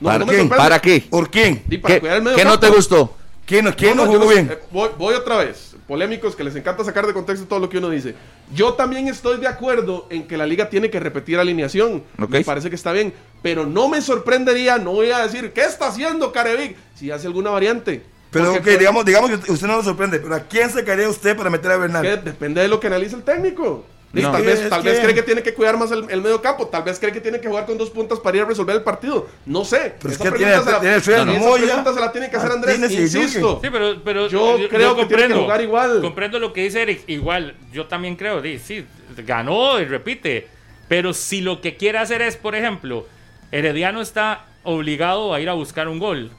[0.02, 0.48] ¿Para, quién?
[0.48, 1.06] ¿Para qué?
[1.08, 1.62] ¿Por quién?
[1.68, 3.14] ¿Qué, no te gustó?
[3.46, 4.50] ¿Quién, no, jugó bien?
[4.52, 5.74] Eh, voy, otra vez.
[5.86, 8.14] Polémicos que les encanta sacar de contexto todo lo que uno dice.
[8.54, 12.04] Yo también estoy de acuerdo en que la liga tiene que repetir alineación.
[12.16, 13.14] Me parece que está bien.
[13.40, 16.76] Pero no me sorprendería, no voy a decir, ¿qué está haciendo Carevic?
[16.94, 18.02] Si hace alguna variante.
[18.30, 21.34] Pero ok, digamos, digamos que usted no lo sorprende, pero ¿a quién se caería usted
[21.34, 22.22] para meter a Bernal?
[22.22, 25.54] Depende de lo que analice el técnico tal vez, tal vez cree que tiene que
[25.54, 28.18] cuidar más el, medio campo, tal vez cree que tiene que jugar con dos puntas
[28.18, 29.28] para ir a resolver el partido.
[29.44, 29.94] No sé.
[30.00, 33.60] Pero esa pregunta, se, la, tiene se la tiene que hacer Andrés, insisto.
[33.62, 36.00] Sí, pero, pero yo, creo que comprendo, que jugar igual.
[36.00, 38.86] Comprendo lo que dice Eric, igual, yo también creo, sí,
[39.18, 40.48] ganó y repite,
[40.88, 43.06] pero si lo que quiere hacer es, por ejemplo,
[43.52, 46.30] Herediano está obligado a ir a buscar un gol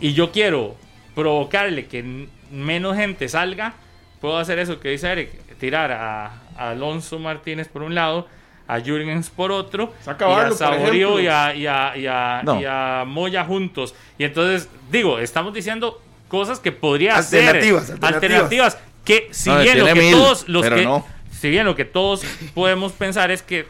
[0.00, 0.76] y yo quiero
[1.14, 3.74] provocarle que menos gente salga,
[4.20, 8.26] puedo hacer eso que dice Eric, tirar a Alonso Martínez por un lado,
[8.68, 13.94] a Jürgens por otro, y a Saborío y a, y, a, Moya juntos.
[14.18, 18.78] Y entonces, digo, estamos diciendo cosas que podría alternativas, ser alternativas.
[19.04, 22.22] que si bien lo que todos los que si bien lo que todos
[22.54, 23.68] podemos pensar es que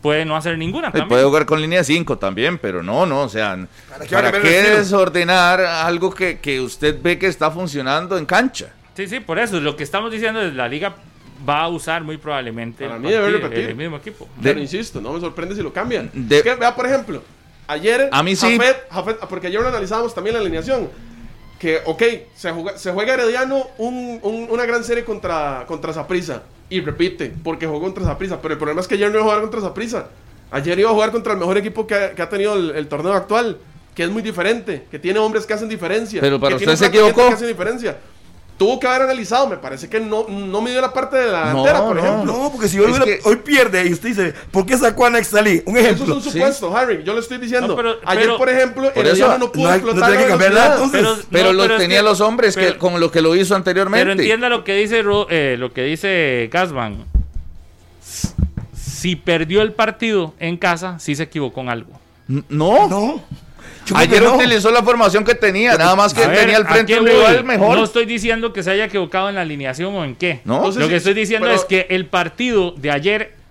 [0.00, 3.58] puede no hacer ninguna Puede jugar con línea 5 también, pero no, no, o sea,
[4.10, 8.68] ¿para qué, desordenar algo que, que usted ve que está funcionando en cancha?
[8.94, 10.94] Sí, sí, por eso, lo que estamos diciendo es la liga
[11.48, 14.28] va a usar muy probablemente el, mismo equipo.
[14.42, 16.10] Pero insisto, no me sorprende si lo cambian.
[16.30, 17.22] Es que, vea, por ejemplo,
[17.66, 18.58] Ayer, a mí sí.
[19.28, 20.90] porque ayer lo analizábamos también la alineación.
[21.58, 22.02] Que, ok,
[22.34, 26.42] se juega, se juega Herediano una gran serie contra, contra Zaprisa.
[26.68, 28.40] Y repite, porque jugó contra Zaprisa.
[28.42, 30.08] Pero el problema es que ayer no iba a jugar contra Zaprisa.
[30.50, 33.58] Ayer iba a jugar contra el mejor equipo que ha, tenido el, torneo actual.
[33.94, 34.86] Que es muy diferente.
[34.90, 36.20] Que tiene hombres que hacen diferencia.
[36.20, 37.28] Pero para que usted se equivocó.
[37.28, 37.96] Que hacen diferencia
[38.56, 39.48] tuvo que haber analizado.
[39.48, 42.32] Me parece que no, no dio la parte de la delantera, por ejemplo.
[42.32, 45.62] No, porque si hoy pierde y usted dice, ¿por qué sacó a Nextalí?
[45.66, 46.04] Un ejemplo.
[46.04, 47.02] Eso es un supuesto, Harry.
[47.04, 47.76] Yo le estoy diciendo.
[48.04, 50.00] ayer, por ejemplo, por eso, no pudo explotar.
[50.00, 53.20] No tiene que cambiar nada, Pero, pero lo tenía los hombres que, como lo que
[53.20, 54.04] lo hizo anteriormente.
[54.04, 57.04] Pero entienda lo que dice, eh, lo que dice Casman.
[58.74, 61.92] Si perdió el partido en casa, sí se equivocó en algo.
[62.26, 62.88] No.
[62.88, 63.22] No.
[63.94, 67.76] Ayer utilizó la formación que tenía, nada más que tenía el frente un rival mejor.
[67.76, 70.40] No estoy diciendo que se haya equivocado en la alineación o en qué.
[70.44, 70.70] No.
[70.70, 73.43] Lo que estoy diciendo es que el partido de ayer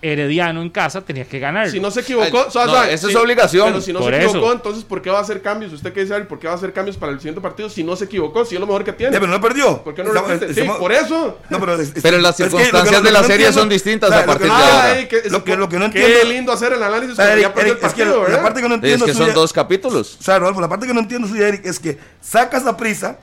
[0.00, 1.70] Herediano en casa tenía que ganar.
[1.70, 3.68] Si no se equivocó, esa es obligación.
[3.68, 5.72] Pero si no se equivocó, entonces ¿por qué va a hacer cambios?
[5.72, 6.20] ¿Usted qué dice?
[6.20, 8.44] ¿Por qué va a hacer cambios para el siguiente partido si no se equivocó?
[8.44, 9.12] Si es lo mejor que tiene.
[9.12, 9.82] pero no perdió.
[9.82, 11.38] ¿Por qué no sí, por eso.
[11.50, 15.08] No, pero, pero las circunstancias de la serie son distintas a partir de ahora.
[15.30, 16.18] lo, que, lo que no entiendo.
[16.20, 18.68] Qué lindo hacer el análisis pero ya perdió el partido, es que, La parte que
[18.68, 20.16] no entiendo es que son dos capítulos.
[20.20, 23.18] O sea, Rodolfo, la parte que no entiendo, Eric, es que sacas a prisa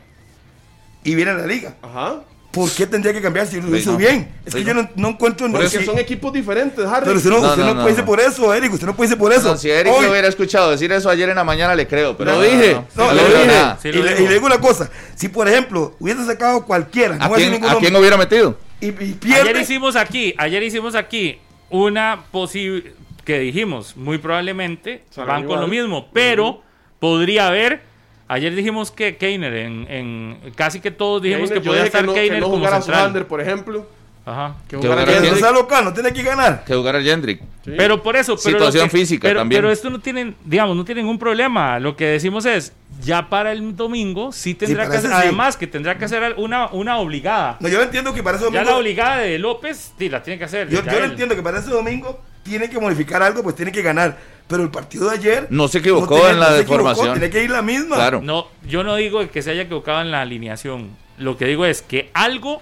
[1.04, 1.76] y viene a la liga.
[1.82, 2.22] Ajá.
[2.56, 4.32] ¿Por qué tendría que cambiar si lo hizo bien?
[4.46, 5.46] Es que yo no, no encuentro...
[5.52, 7.04] Pero es que son equipos diferentes, Harry.
[7.04, 8.72] Pero usted no, usted no, puede decir por eso, Eric.
[8.72, 9.58] Usted no puede decir por eso.
[9.58, 12.15] si Eric Hoy, hubiera escuchado decir eso ayer en la mañana, le creo.
[12.15, 12.80] Pero lo dije.
[12.96, 13.89] No, lo dije.
[13.89, 14.89] y, le, digo una cosa.
[15.15, 17.18] Si, por ejemplo, hubiese sacado cualquiera...
[17.20, 18.58] ¿A, quién, ¿a quién hubiera metido?
[18.80, 19.41] Y, pierde.
[19.41, 21.39] Ayer hicimos aquí, ayer hicimos aquí
[21.70, 22.94] una posible...
[23.26, 26.08] Que dijimos, muy probablemente van con lo mismo.
[26.13, 26.62] Pero
[27.00, 27.82] podría haber
[28.28, 32.40] Ayer dijimos que Keiner, en, en casi que todos dijimos que podía estar Keiner que
[32.40, 33.26] no como central.
[33.28, 33.88] por ejemplo.
[34.26, 34.56] Ajá.
[34.68, 35.06] Que jugara.
[35.06, 36.64] No local, no tiene que ganar.
[36.66, 37.42] Que jugara Jendrick.
[37.64, 38.36] Pero por eso.
[38.44, 39.62] Pero Situación física también.
[39.62, 41.80] Pero esto no tiene, digamos, no tiene ningún problema.
[41.80, 45.96] Lo que decimos es, ya para el domingo sí tendrá que hacer, además que tendrá
[45.98, 47.58] que hacer una, una obligada.
[47.60, 48.64] No, yo entiendo que para ese domingo.
[48.64, 50.70] Ya la obligada de López, sí, la tiene que hacer.
[50.70, 54.18] Yo, yo entiendo que para ese domingo tiene que modificar algo, pues tiene que ganar.
[54.47, 55.47] Pero el partido de ayer.
[55.49, 57.13] No se equivocó en la deformación.
[57.13, 57.95] Tiene que ir la misma.
[57.95, 58.21] Claro.
[58.21, 60.91] No, yo no digo que se haya equivocado en la alineación.
[61.17, 62.62] Lo que digo es que algo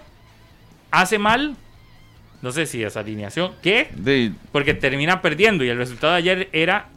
[0.91, 1.55] hace mal.
[2.41, 3.53] No sé si esa alineación.
[3.61, 4.31] ¿Qué?
[4.51, 6.87] Porque termina perdiendo y el resultado de ayer era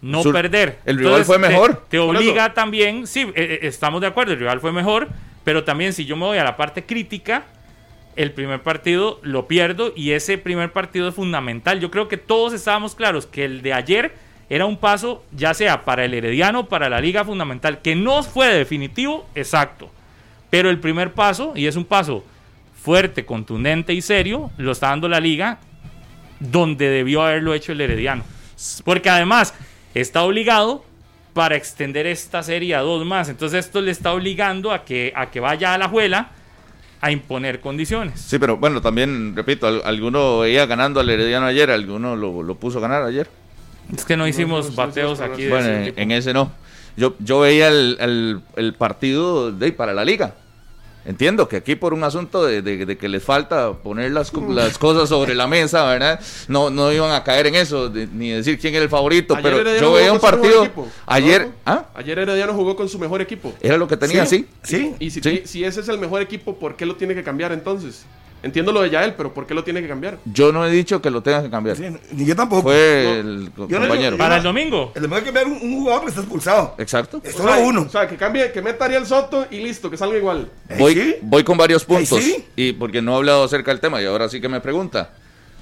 [0.00, 0.78] no perder.
[0.84, 1.84] El rival fue mejor.
[1.88, 3.06] Te, obliga también.
[3.06, 5.08] Sí, eh, eh, estamos de acuerdo, el rival fue mejor.
[5.44, 7.44] Pero también si yo me voy a la parte crítica
[8.16, 11.80] el primer partido lo pierdo y ese primer partido es fundamental.
[11.80, 14.14] Yo creo que todos estábamos claros que el de ayer
[14.50, 18.48] era un paso ya sea para el Herediano, para la liga fundamental, que no fue
[18.48, 19.90] definitivo, exacto.
[20.50, 22.24] Pero el primer paso, y es un paso
[22.82, 25.58] fuerte, contundente y serio, lo está dando la liga
[26.40, 28.24] donde debió haberlo hecho el Herediano.
[28.84, 29.54] Porque además
[29.94, 30.84] está obligado
[31.32, 33.28] para extender esta serie a dos más.
[33.28, 36.30] Entonces esto le está obligando a que, a que vaya a la juela
[37.02, 38.18] a imponer condiciones.
[38.20, 42.80] Sí, pero bueno, también, repito, alguno veía ganando al Herediano ayer, alguno lo, puso a
[42.80, 43.28] ganar ayer.
[43.94, 45.48] Es que no hicimos bateos aquí.
[45.48, 46.52] Bueno, en, ese no.
[46.96, 50.34] Yo, yo veía el, el partido de, para la liga
[51.04, 55.34] Entiendo que aquí por un asunto de, que les falta poner las, las, cosas sobre
[55.34, 56.20] la mesa, ¿verdad?
[56.48, 59.92] No, no iban a caer en eso, ni decir quién era el favorito, pero yo
[59.92, 60.68] veía un partido
[61.06, 61.48] ayer...
[61.66, 61.86] ¿ah?
[61.94, 63.52] Ayer Herediano jugó con su mejor equipo.
[63.60, 64.46] Era lo que tenía, sí.
[64.62, 64.94] Sí.
[64.98, 68.04] Y si, si ese es el mejor equipo, ¿por qué lo tiene que cambiar entonces?
[68.42, 70.18] Entiendo lo de Yael, pero ¿por qué lo tiene que cambiar?
[70.24, 71.76] Yo no he dicho que lo tenga que cambiar.
[72.10, 72.62] ni yo tampoco.
[72.62, 74.16] Fue el compañero.
[74.16, 74.90] ¿Para el domingo?
[74.96, 76.74] El domingo hay que cambiar un, jugador que está expulsado.
[76.78, 77.20] Exacto.
[77.22, 77.82] Es solo uno.
[77.82, 80.50] O sea, que cambie, que meta Ariel Soto y listo, que salga igual.
[80.76, 82.20] Voy, voy con varios puntos.
[82.56, 85.12] Y porque no he hablado acerca del tema y ahora sí que me pregunta.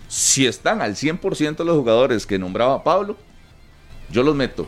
[0.08, 3.16] Si están al 100% los jugadores que nombraba Pablo,
[4.10, 4.66] yo los meto.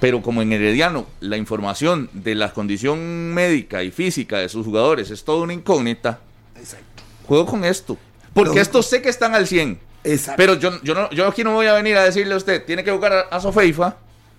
[0.00, 5.10] Pero como en Herediano la información de la condición médica y física de sus jugadores
[5.10, 6.18] es toda una incógnita,
[6.56, 6.91] Exacto
[7.32, 7.96] juego con esto.
[8.34, 9.78] Porque estos sé que están al 100.
[10.04, 10.36] Exacto.
[10.36, 12.84] Pero yo, yo, no, yo aquí no voy a venir a decirle a usted, tiene
[12.84, 13.96] que jugar a, Sofeifa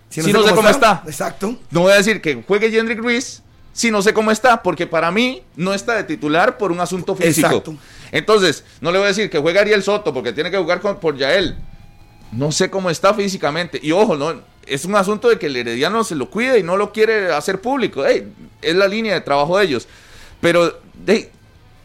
[0.10, 1.02] si no, sé cómo, está.
[1.08, 1.56] Exacto.
[1.72, 5.10] No voy a decir que juegue Jendrik Ruiz si no sé cómo está, porque para
[5.10, 7.48] mí no está de titular por un asunto físico.
[7.48, 7.76] Exacto.
[8.12, 11.00] Entonces, no le voy a decir que juegue Ariel Soto porque tiene que jugar con,
[11.00, 11.58] por Yael.
[12.32, 13.80] No sé cómo está físicamente.
[13.82, 16.78] Y ojo, no, es un asunto de que el Herediano se lo cuida y no
[16.78, 18.06] lo quiere hacer público.
[18.06, 19.88] es la línea de trabajo de ellos.
[20.40, 21.32] Pero hey,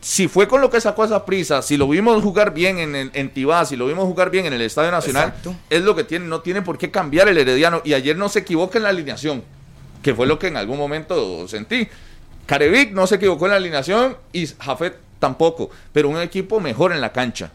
[0.00, 3.30] si fue con lo que sacó esa prisa, si lo vimos jugar bien en, en,
[3.30, 5.34] Tibá, si lo vimos jugar bien en el Estadio Nacional,
[5.68, 7.82] es lo que tiene, no tiene por qué cambiar el Herediano.
[7.84, 9.42] Y ayer no se equivoca en la alineación,
[10.02, 11.88] que fue lo que en algún momento sentí.
[12.46, 17.00] Carevic no se equivocó en la alineación y Jafet tampoco, pero un equipo mejor en
[17.00, 17.50] la cancha.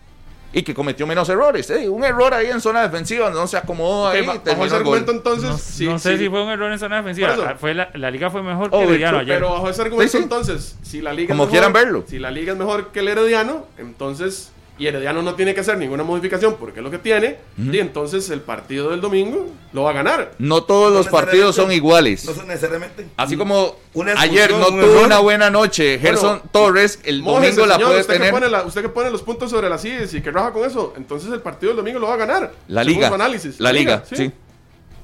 [0.54, 1.70] Y que cometió menos errores.
[1.72, 1.90] ¿eh?
[1.90, 4.26] Un error ahí en zona defensiva, no se acomodó ahí.
[4.26, 5.50] bajo ese argumento, entonces.
[5.82, 7.58] No, sé si fue un error en zona defensiva.
[7.60, 9.36] Fue la, liga fue mejor que el Herediano ayer.
[9.36, 11.36] Pero bajo ese argumento, entonces, si la liga.
[11.36, 12.06] Como quieran verlo.
[12.08, 15.78] Si la liga es mejor que el Herediano, entonces y Herediano no tiene que hacer
[15.78, 19.92] ninguna modificación porque es lo que tiene, y entonces el partido del domingo lo va
[19.92, 20.34] a ganar.
[20.40, 22.26] No todos los partidos son iguales.
[22.26, 23.08] No son necesariamente.
[23.16, 23.76] Así como
[24.18, 28.34] ayer no tuvo una buena noche, Gerson Torres, el domingo la puede usted tener.
[28.34, 30.94] Que pone usted que pone los puntos sobre las IES y que raja con eso,
[30.98, 32.52] entonces el partido del domingo lo va a ganar.
[32.68, 33.10] La liga.
[33.14, 33.60] Análisis.
[33.60, 34.32] La, liga, sí.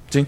[0.10, 0.26] sí.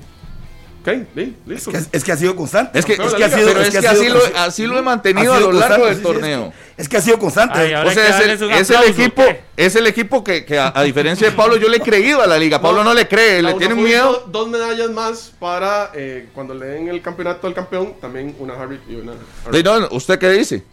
[1.92, 2.80] Es, que, ha sido constante.
[2.80, 5.52] Es que, ha sido, pero es que, así, lo, así lo he mantenido a lo
[5.52, 6.52] largo del torneo.
[6.78, 7.76] Es que, ha sido constante.
[7.76, 8.20] o sea,
[8.60, 9.24] es el, equipo,
[9.56, 12.62] es el equipo que, a, diferencia de Pablo, yo le he creído a la liga.
[12.62, 14.26] Pablo no, le cree, le tiene miedo.
[14.28, 18.80] Dos medallas más para eh, cuando le den el campeonato al campeón, también una Harry
[18.90, 19.14] y una.
[19.14, 20.64] No, ¿Usted qué dice?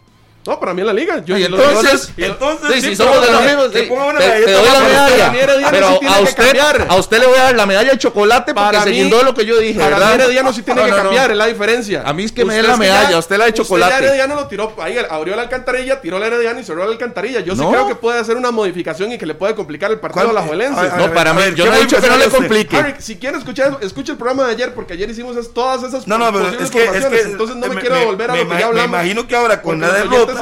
[0.49, 1.23] No, para mí en la liga.
[1.27, 5.33] Yo, y entonces, entonces sí, si somos de los mismos, te, doy la medalla.
[5.71, 6.59] Pero a usted,
[6.89, 9.45] a usted le voy a dar la medalla de chocolate porque se guindó lo que
[9.45, 9.79] yo dije.
[9.79, 10.17] Para ¿verdad?
[10.17, 12.03] mí Herediano sí tiene que cambiar, es la diferencia.
[12.07, 13.93] A mí es que me dé la medalla, a usted la de chocolate.
[13.93, 17.41] Usted Herediano lo tiró, ahí abrió la alcantarilla, tiró la Herediano y cerró la alcantarilla.
[17.41, 20.31] Yo sí creo que puede hacer una modificación y que le puede complicar el partido
[20.31, 20.81] a la Juelense.
[20.97, 22.97] No, para mí, yo no he dicho que no le complique.
[23.01, 26.33] Si quiere escuchar, escuche el programa de ayer porque ayer hicimos todas esas No, no,
[26.33, 28.91] pero es que entonces no me quiero volver a lo que ya hablamos.
[28.91, 29.79] Me imagino que ahora con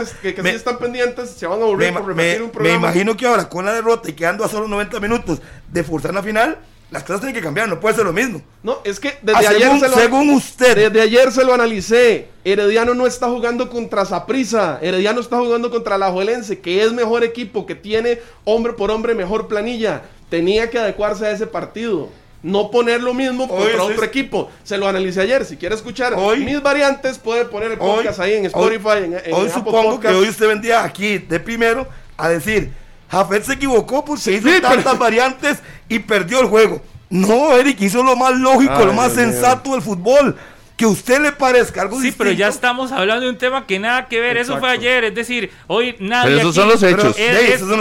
[0.00, 2.78] la derrota pendientes, se van a volver me, repetir un programa.
[2.78, 6.14] Me imagino que ahora con la derrota y quedando a solo 90 minutos de forzar
[6.14, 6.58] la final,
[6.90, 8.40] las cosas tienen que cambiar, no puede ser lo mismo.
[8.62, 10.76] No, es que desde ah, ayer según, se lo, según usted.
[10.76, 12.28] Desde ayer se lo analicé.
[12.44, 14.78] Herediano no está jugando contra Saprisa.
[14.80, 19.14] Herediano está jugando contra la Juelense, que es mejor equipo, que tiene hombre por hombre
[19.16, 20.02] mejor planilla.
[20.30, 22.08] Tenía que adecuarse a ese partido
[22.46, 24.48] no poner lo mismo contra otro equipo.
[24.62, 25.44] Se lo analicé ayer.
[25.44, 28.98] Si quiere escuchar hoy, mis variantes, puede poner el podcast ahí en Spotify.
[29.04, 32.72] en, hoy supongo que hoy usted vendía aquí de primero a decir,
[33.10, 36.80] Jafet se equivocó porque hizo tantas variantes y perdió el juego.
[37.10, 40.36] No, Eric hizo lo más lógico, lo más sensato del fútbol
[40.76, 44.08] que usted le parezca algo Sí, pero ya estamos hablando de un tema que nada
[44.08, 44.36] que ver.
[44.36, 45.04] Eso fue ayer.
[45.04, 46.36] Es decir, hoy nadie.
[46.36, 47.16] Pero esos son los hechos.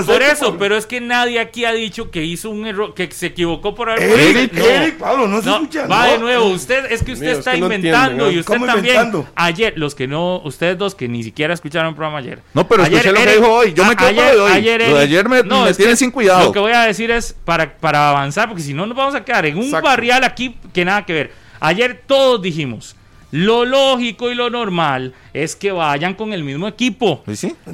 [0.06, 3.28] por eso, pero es que nadie aquí ha dicho que hizo un error, que se
[3.28, 4.04] equivocó por haber.
[4.04, 5.88] Eric, Eric, Pablo, no se escucha.
[5.88, 6.46] Va de nuevo.
[6.46, 9.26] Usted, es que usted está inventando y usted también.
[9.36, 12.42] Ayer, los que no, ustedes dos que ni siquiera escucharon el programa ayer.
[12.54, 13.74] No, pero ayer, escuché lo que dijo hoy.
[13.74, 14.52] Yo me quedo ayer, de hoy.
[14.52, 16.46] Ayer, Eric, ayer me, no, me tienen sin cuidado.
[16.46, 19.26] Lo que voy a decir es para, para avanzar, porque si no nos vamos a
[19.26, 21.45] quedar en un barrial aquí que nada que ver.
[21.66, 22.96] Ayer todos dijimos
[23.32, 27.24] lo lógico y lo normal es que vayan con el mismo equipo.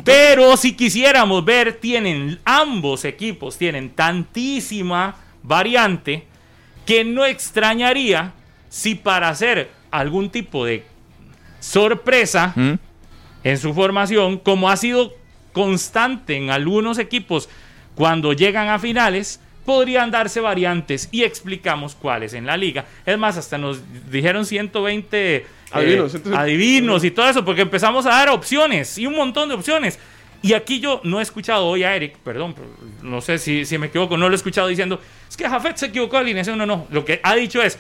[0.06, 6.26] Pero si quisiéramos ver, tienen ambos equipos, tienen tantísima variante
[6.86, 8.34] que no extrañaría
[8.70, 10.86] si para hacer algún tipo de
[11.60, 12.74] sorpresa ¿Mm?
[13.44, 15.14] en su formación, como ha sido
[15.52, 17.50] constante en algunos equipos
[17.96, 22.84] cuando llegan a finales, podrían darse variantes y explicamos cuáles en la liga.
[23.06, 23.80] Es más, hasta nos
[24.12, 25.46] dijeron 120 eh,
[26.36, 29.98] adivinos, y todo eso, porque empezamos a dar opciones y un montón de opciones.
[30.42, 32.54] Y aquí yo no he escuchado hoy a Eric, perdón,
[33.02, 35.86] no sé si, si me equivoco, no lo he escuchado diciendo, es que Jafet se
[35.86, 37.80] equivocó de alineación, no, no, lo que ha dicho es,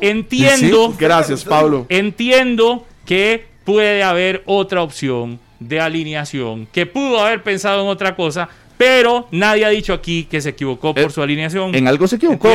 [0.00, 7.82] entiendo, gracias Pablo, entiendo que puede haber otra opción de alineación, que pudo haber pensado
[7.82, 11.74] en otra cosa, pero nadie ha dicho aquí que se equivocó por eh, su alineación.
[11.74, 12.48] En algo se equivocó.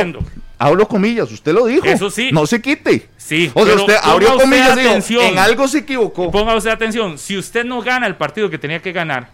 [0.58, 1.86] Hablo comillas, usted lo dijo.
[1.86, 2.30] Eso sí.
[2.32, 3.08] No se quite.
[3.16, 3.50] Sí.
[3.52, 6.30] O sea, usted abrió comillas y en algo se equivocó.
[6.30, 7.18] Ponga usted atención.
[7.18, 9.30] Si usted no gana el partido que tenía que ganar,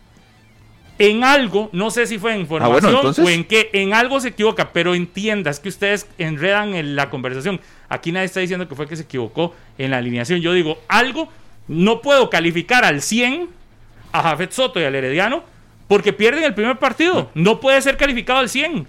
[0.98, 4.28] en algo, no sé si fue en ah, formación o en qué, en algo se
[4.28, 7.60] equivoca, pero entiendas que ustedes enredan en la conversación.
[7.88, 10.40] Aquí nadie está diciendo que fue que se equivocó en la alineación.
[10.40, 11.28] Yo digo, algo,
[11.68, 13.48] no puedo calificar al 100
[14.12, 15.44] a Jafet Soto y al Herediano
[15.88, 17.30] porque pierden el primer partido.
[17.34, 18.86] No puede ser calificado al 100.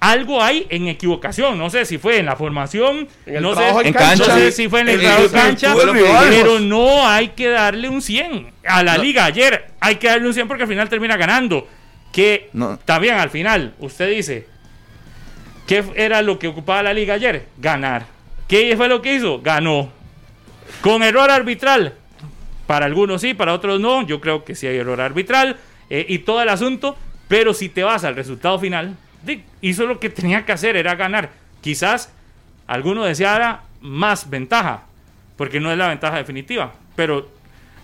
[0.00, 1.56] Algo hay en equivocación.
[1.58, 4.80] No sé si fue en la formación, no, sé, en cancha, no sé si fue
[4.80, 9.26] en el, el cancha, pero no hay que darle un 100 a la liga.
[9.26, 11.68] Ayer hay que darle un 100 porque al final termina ganando.
[12.12, 12.50] Que
[12.84, 14.46] también al final, usted dice,
[15.66, 17.46] ¿qué era lo que ocupaba la liga ayer?
[17.58, 18.06] Ganar.
[18.48, 19.40] ¿Qué fue lo que hizo?
[19.40, 19.92] Ganó.
[20.80, 21.94] Con error arbitral.
[22.66, 24.04] Para algunos sí, para otros no.
[24.06, 25.56] Yo creo que sí hay error arbitral
[25.90, 26.96] eh, y todo el asunto,
[27.28, 28.96] pero si te vas al resultado final,
[29.60, 31.30] hizo lo que tenía que hacer, era ganar.
[31.60, 32.10] Quizás
[32.66, 34.84] alguno deseara más ventaja,
[35.36, 37.28] porque no es la ventaja definitiva, pero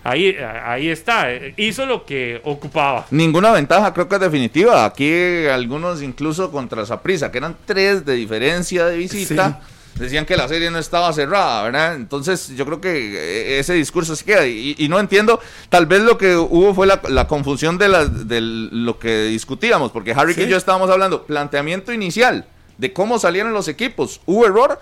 [0.03, 3.05] ahí, ahí está, eh, hizo lo que ocupaba.
[3.11, 8.13] Ninguna ventaja creo que es definitiva, aquí algunos incluso contra Saprisa, que eran tres de
[8.13, 9.61] diferencia de visita.
[9.99, 11.95] Decían que la serie no estaba cerrada, ¿verdad?
[11.95, 16.35] Entonces yo creo que ese discurso se queda y, no entiendo, tal vez lo que
[16.35, 20.89] hubo fue la, confusión de, la, de lo que discutíamos, porque Harry y yo estábamos
[20.89, 22.45] hablando, planteamiento inicial
[22.77, 24.79] de cómo salieron los equipos, ¿hubo error?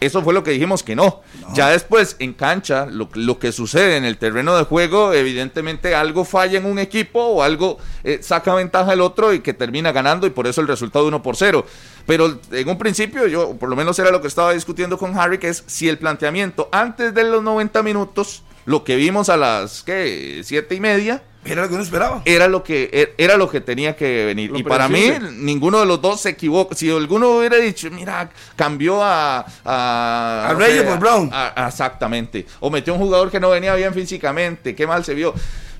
[0.00, 1.22] Eso fue lo que dijimos que no.
[1.54, 6.58] Ya después, en cancha, lo, que sucede en el terreno de juego, evidentemente algo falla
[6.58, 10.30] en un equipo o algo eh, saca ventaja el otro y que termina ganando y
[10.30, 11.64] por eso el resultado 1 por 0.
[12.06, 15.38] Pero en un principio, yo por lo menos era lo que estaba discutiendo con Harry,
[15.38, 19.82] que es si el planteamiento antes de los 90 minutos, lo que vimos a las,
[19.82, 20.42] ¿qué?
[20.44, 22.22] Siete y media, era lo que uno esperaba.
[22.24, 24.52] Era lo que, er, era lo que tenía que venir.
[24.54, 26.74] y para mí, ninguno de los dos se equivoca.
[26.74, 29.46] Si alguno hubiera dicho, mira, cambió a.
[29.64, 31.30] A, a Reyes por Brown.
[31.66, 32.46] exactamente.
[32.60, 34.74] O metió un jugador que no venía bien físicamente.
[34.74, 35.34] Qué mal se vio.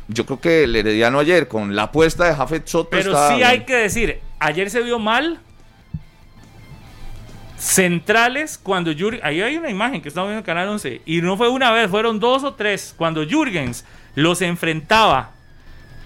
[0.08, 2.90] Yo creo que el Herediano ayer, con la apuesta de Jafet Soto.
[2.90, 5.40] Pero sí hay que decir, ayer se vio mal.
[7.58, 9.24] Centrales, cuando Jürgens.
[9.24, 11.02] Ahí hay una imagen que estamos viendo en Canal 11.
[11.06, 12.94] Y no fue una vez, fueron dos o tres.
[12.96, 15.32] Cuando Jürgens los enfrentaba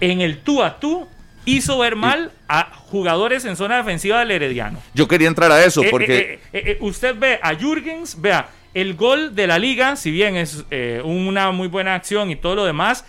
[0.01, 1.07] en el tú a tú
[1.45, 4.79] hizo ver mal a jugadores en zona defensiva del Herediano.
[4.93, 6.39] Yo quería entrar a eso eh, porque...
[6.51, 10.65] Eh, eh, usted ve a Jürgens, vea, el gol de la liga, si bien es
[11.03, 13.05] una muy buena acción y todo lo demás,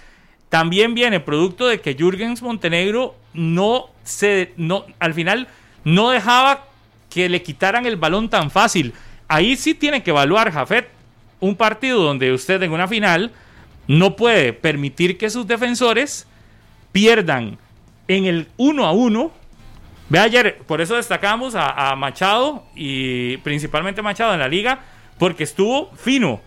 [0.49, 4.53] también viene producto de que Jürgens Montenegro no se...
[4.57, 5.49] No, al final
[5.85, 6.67] no dejaba
[7.11, 8.93] que le quitaran el balón tan fácil.
[9.29, 10.89] Ahí sí tiene que evaluar Jafet
[11.41, 13.33] un partido donde usted en una final
[13.89, 16.27] no puede permitir que sus defensores
[16.93, 17.59] pierdan
[18.09, 19.33] en el 1 a 1.
[20.09, 24.81] Ve ayer, por eso destacamos a, Machado y principalmente Machado en la liga,
[25.19, 26.41] porque estuvo fino.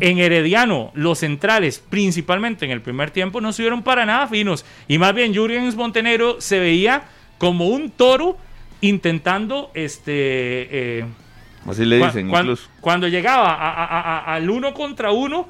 [0.00, 4.64] En Herediano, los centrales, principalmente en el primer tiempo, no estuvieron para nada finos.
[4.88, 7.04] Y más bien, Jürgens Montenegro se veía
[7.36, 8.38] como un toro
[8.80, 11.00] intentando este.
[11.00, 11.04] Eh,
[11.68, 12.68] Así le dicen, incluso.
[12.80, 15.46] Cuando llegaba al uno contra uno,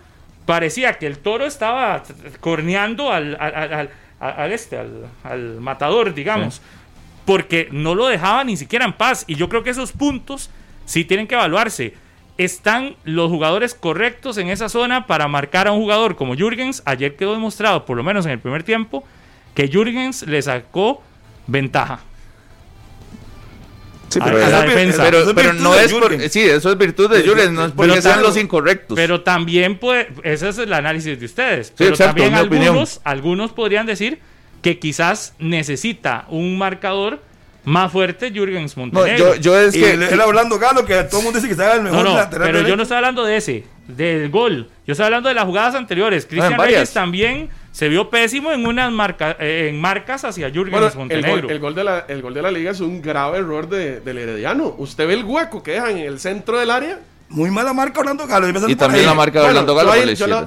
[0.46, 2.02] parecía que el toro estaba
[2.40, 6.62] corneando al, al, este, al, matador, digamos,
[7.26, 9.24] porque no lo dejaba ni siquiera en paz.
[9.26, 10.48] Y yo creo que esos puntos
[10.84, 11.94] sí tienen que evaluarse.
[12.38, 16.82] ¿Están los jugadores correctos en esa zona para marcar a un jugador como Jürgens?
[16.84, 19.04] Ayer quedó demostrado, por lo menos en el primer tiempo,
[19.54, 21.02] que Jürgens le sacó
[21.46, 22.00] ventaja.
[24.08, 28.00] Sí, pero, pero, no es por, sí, eso es virtud de Jules, no es porque
[28.00, 28.94] sean los incorrectos.
[28.94, 31.72] Pero también puede, ese es el análisis de ustedes.
[31.76, 34.20] pero también algunos, algunos podrían decir
[34.62, 37.20] que quizás necesita un marcador
[37.64, 39.34] más fuerte Jürgens Montenegro.
[39.34, 41.82] yo, yo, es que él, hablando Galo que todo el mundo dice que está el
[41.82, 44.68] mejor no, no, Pero yo no estoy hablando de ese, del gol.
[44.86, 46.26] Yo estoy hablando de las jugadas anteriores.
[46.26, 51.50] Cristian Reyes también se vio pésimo en unas marca, eh, en marcas hacia Jürgen Montenegro.
[51.50, 54.16] El gol, de la, el gol de la liga es un grave error de, del
[54.16, 54.74] Herediano.
[54.78, 57.00] Usted ve el hueco que dejan en el centro del área.
[57.28, 58.48] Muy mala marca Orlando Galo.
[58.66, 59.92] Y también la marca de Orlando Galo.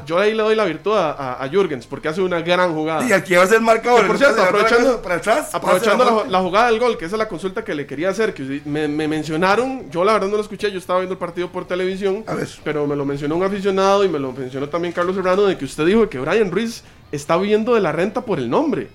[0.08, 3.08] Yo ahí, le doy la virtud a, a, Jürgens porque hace una gran jugada.
[3.08, 4.08] Y aquí va a ser el marcador.
[4.08, 7.63] por cierto, aprovechando, para atrás, aprovechando la, jugada del gol, que esa es la consulta
[7.63, 10.80] que le quería hacer, que me, me, mencionaron, yo la verdad no lo escuché, yo
[10.80, 12.26] estaba viendo el partido por televisión,
[12.63, 15.65] pero me lo mencionó un aficionado y me lo mencionó también Carlos Serrano, de que
[15.65, 18.89] usted dijo que Brian Ruiz está viviendo de la renta por el nombre.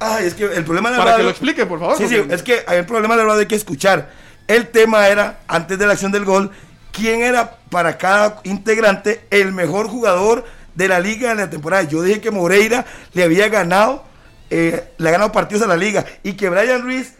[0.00, 1.96] Ay, es que el problema de la Para que lo explique, por favor.
[1.96, 4.10] Sí, sí, es que hay un problema de la verdad hay que escuchar.
[4.46, 6.50] El tema era, antes de la acción del gol,
[6.92, 11.82] quién era para cada integrante el mejor jugador de la liga en la temporada.
[11.82, 14.04] Yo dije que Moreira le había ganado,
[14.50, 17.14] eh, le ha ganado partidos a la liga y que Brian Ruiz,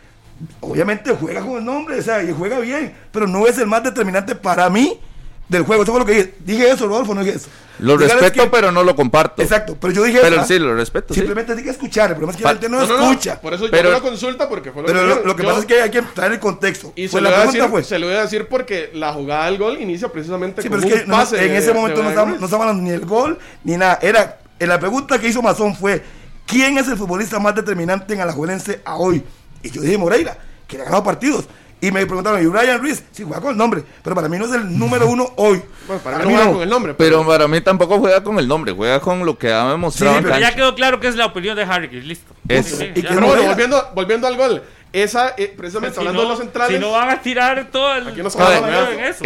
[0.61, 3.83] obviamente juega con el nombre, o sea, y juega bien, pero no es el más
[3.83, 5.01] determinante para mí
[5.49, 5.83] del juego.
[5.83, 6.35] Eso fue lo que dije.
[6.41, 7.49] Dije eso, Rodolfo, no dije eso.
[7.81, 9.41] Lo respeto, pero no lo comparto.
[9.41, 11.15] Exacto, pero yo dije Pero sí, lo respeto.
[11.15, 12.11] Simplemente hay que escuchar.
[12.11, 13.41] El problema es que la gente no, escucha.
[13.41, 15.83] por eso pero, yo la consulta, porque fue lo Pero lo, que pasa es que
[15.83, 16.93] hay que traer el contexto.
[16.97, 19.59] Y se, lo voy a decir, se lo voy a decir porque la jugada del
[19.59, 22.75] gol inicia precisamente sí, con pero es que pase En ese momento no estábamos, no
[22.75, 23.99] ni el gol ni nada.
[24.03, 26.03] Era, la pregunta que hizo Mazón fue:
[26.47, 29.23] ¿quién es el futbolista más determinante en Alajuelense a hoy?
[29.63, 31.47] Y yo dije Moreira, que le ha ganado partidos.
[31.81, 33.05] Y me preguntaron, ¿y Brian Ruiz?
[33.13, 35.63] Sí, juega con el nombre, pero para mí no es el número uno hoy.
[35.87, 36.95] Bueno, para, mí no juega con el nombre.
[36.95, 37.27] Pero...
[37.27, 40.17] para mí tampoco juega con el nombre, juega con lo que ha demostrado.
[40.17, 42.35] Sí, pero ya quedó claro que es la opinión de Harry, listo.
[42.49, 44.63] y que bueno, volviendo, volviendo al gol.
[44.93, 46.77] Esa, eh, precisamente hablando de los centrales.
[46.77, 48.09] Si no van a tirar todo el.
[48.09, 49.25] Aquí nos en eso.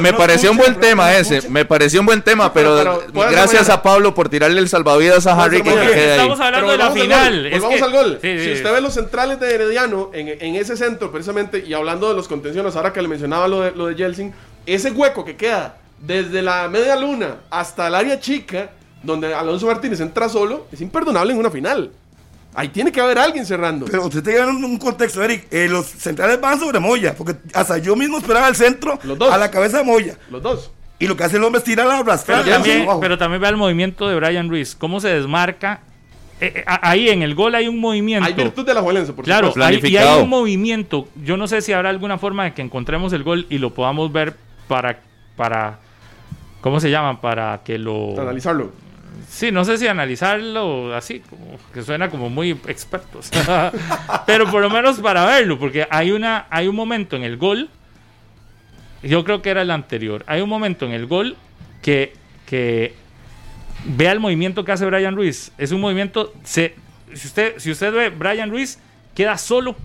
[0.00, 1.48] me, pareció un buen tema ese.
[1.50, 5.62] Me pareció un buen tema, pero, gracias a Pablo por tirarle el salvavidas a Harry.
[5.62, 7.50] Que estamos hablando de la final.
[7.50, 8.18] Volvamos al gol.
[8.22, 12.14] si usted ve los centrales de Herediano en, en, ese centro, precisamente, y hablando de
[12.14, 14.32] los contenciones, ahora que le mencionaba lo de, lo de Jelsin,
[14.66, 18.70] ese hueco que queda desde la media luna hasta el área chica,
[19.02, 21.90] donde Alonso Martínez entra solo, es imperdonable en una final.
[22.54, 23.86] Ahí tiene que haber alguien cerrando.
[23.86, 25.46] Pero usted tiene que un contexto, Eric.
[25.50, 28.98] Eh, los centrales van sobre Moya, porque hasta yo mismo esperaba el centro
[29.30, 30.16] a la cabeza de Moya.
[30.30, 30.70] Los dos.
[30.98, 32.42] Y lo que hace el hombre es tirar la rascada.
[32.42, 35.82] Pero, también, pero también vea el movimiento de Brian Ruiz, cómo se desmarca.
[36.40, 38.26] Eh, eh, ahí en el gol hay un movimiento.
[38.26, 41.08] Hay virtud de la Juelense, por Claro, hay, y hay un movimiento.
[41.22, 44.12] Yo no sé si habrá alguna forma de que encontremos el gol y lo podamos
[44.12, 44.34] ver
[44.66, 45.00] para.
[45.36, 45.78] para
[46.60, 47.20] ¿Cómo se llama?
[47.20, 48.20] Para que lo.
[48.20, 48.87] analizarlo
[49.28, 53.30] Sí, no sé si analizarlo así, como que suena como muy expertos.
[54.26, 57.68] Pero por lo menos para verlo, porque hay, una, hay un momento en el gol,
[59.02, 61.36] yo creo que era el anterior, hay un momento en el gol
[61.82, 62.12] que,
[62.46, 62.94] que
[63.84, 65.52] vea el movimiento que hace Brian Ruiz.
[65.58, 66.74] Es un movimiento, se,
[67.14, 68.78] si, usted, si usted ve, Brian Ruiz
[69.14, 69.76] queda solo.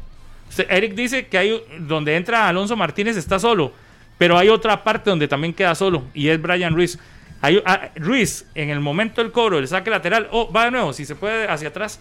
[0.70, 3.74] Eric dice que hay donde entra Alonso Martínez está solo,
[4.20, 7.00] pero hay otra parte donde también queda solo y es Brian Ruiz.
[7.44, 11.06] Ah, Ruiz, en el momento del cobro, el saque lateral, oh, va de nuevo, si
[11.06, 12.00] se puede hacia atrás.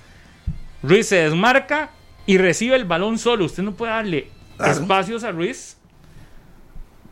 [0.84, 1.90] Ruiz se desmarca
[2.26, 3.44] y recibe el balón solo.
[3.44, 4.30] Usted no puede darle
[4.64, 5.76] espacios a Ruiz.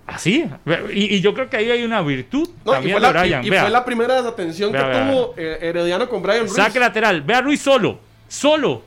[0.07, 0.49] Así.
[0.93, 3.85] Y, yo creo que ahí hay una virtud también y fue, la, y, fue la
[3.85, 6.55] primera desatención que tuvo eh, Herediano con Brian Ruiz.
[6.55, 7.22] Saque lateral.
[7.22, 7.99] Ve a Ruiz solo.
[8.28, 8.83] Solo.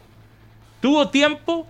[0.82, 1.68] Tuvo tiempo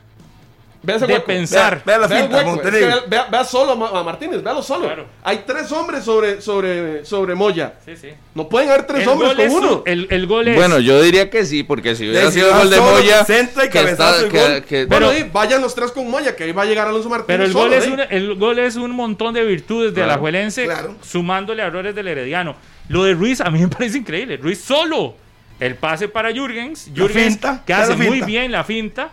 [0.83, 1.81] de pensar.
[1.85, 4.89] Vea, la vea, solo a Martínez, véalo solo.
[5.23, 7.75] Hay tres hombres sobre, sobre, sobre Moya.
[7.85, 8.09] Sí, sí.
[8.35, 9.83] No pueden haber tres hombres con uno.
[9.85, 10.55] el, gol es...
[10.55, 13.23] Bueno, yo diría que sí, porque si hubiera sido el gol de Moya.
[13.25, 16.87] Centro y cabezazo que, pero vayan los tres con Moya, que ahí va a llegar
[16.87, 17.27] Alonso Martínez.
[17.27, 20.67] Pero el, gol, es un, el gol es un montón de virtudes de la Alajuelense,
[21.01, 22.55] sumándole errores del Herediano.
[22.89, 24.37] Lo de Ruiz a mí me parece increíble.
[24.37, 25.15] Ruiz solo.
[25.59, 26.89] El pase para Jürgens.
[26.93, 29.11] Jürgens que hace muy bien la finta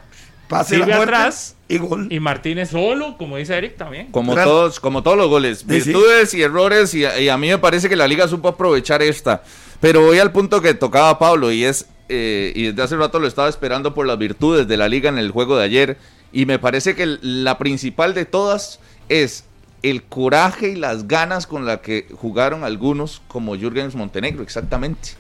[0.51, 2.09] Pase atrás y gol.
[2.11, 4.11] Y Martínez solo, como dice Eric también.
[4.11, 5.65] Como todos, como todos los goles.
[5.65, 9.45] Virtudes y errores, y, a mí me parece que la liga supo aprovechar esta.
[9.81, 13.29] Pero voy al punto que tocaba Pablo, y es, eh, y desde hace rato lo
[13.29, 15.99] estaba esperando por las virtudes de la liga en el juego de ayer.
[16.33, 19.45] Y me parece que la principal de todas es
[19.85, 25.11] el coraje y las ganas con la que jugaron algunos, como Jürgens Montenegro, exactamente.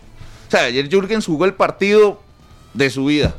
[0.48, 2.20] O sea, ayer Jürgens jugó el partido
[2.74, 3.36] de su vida.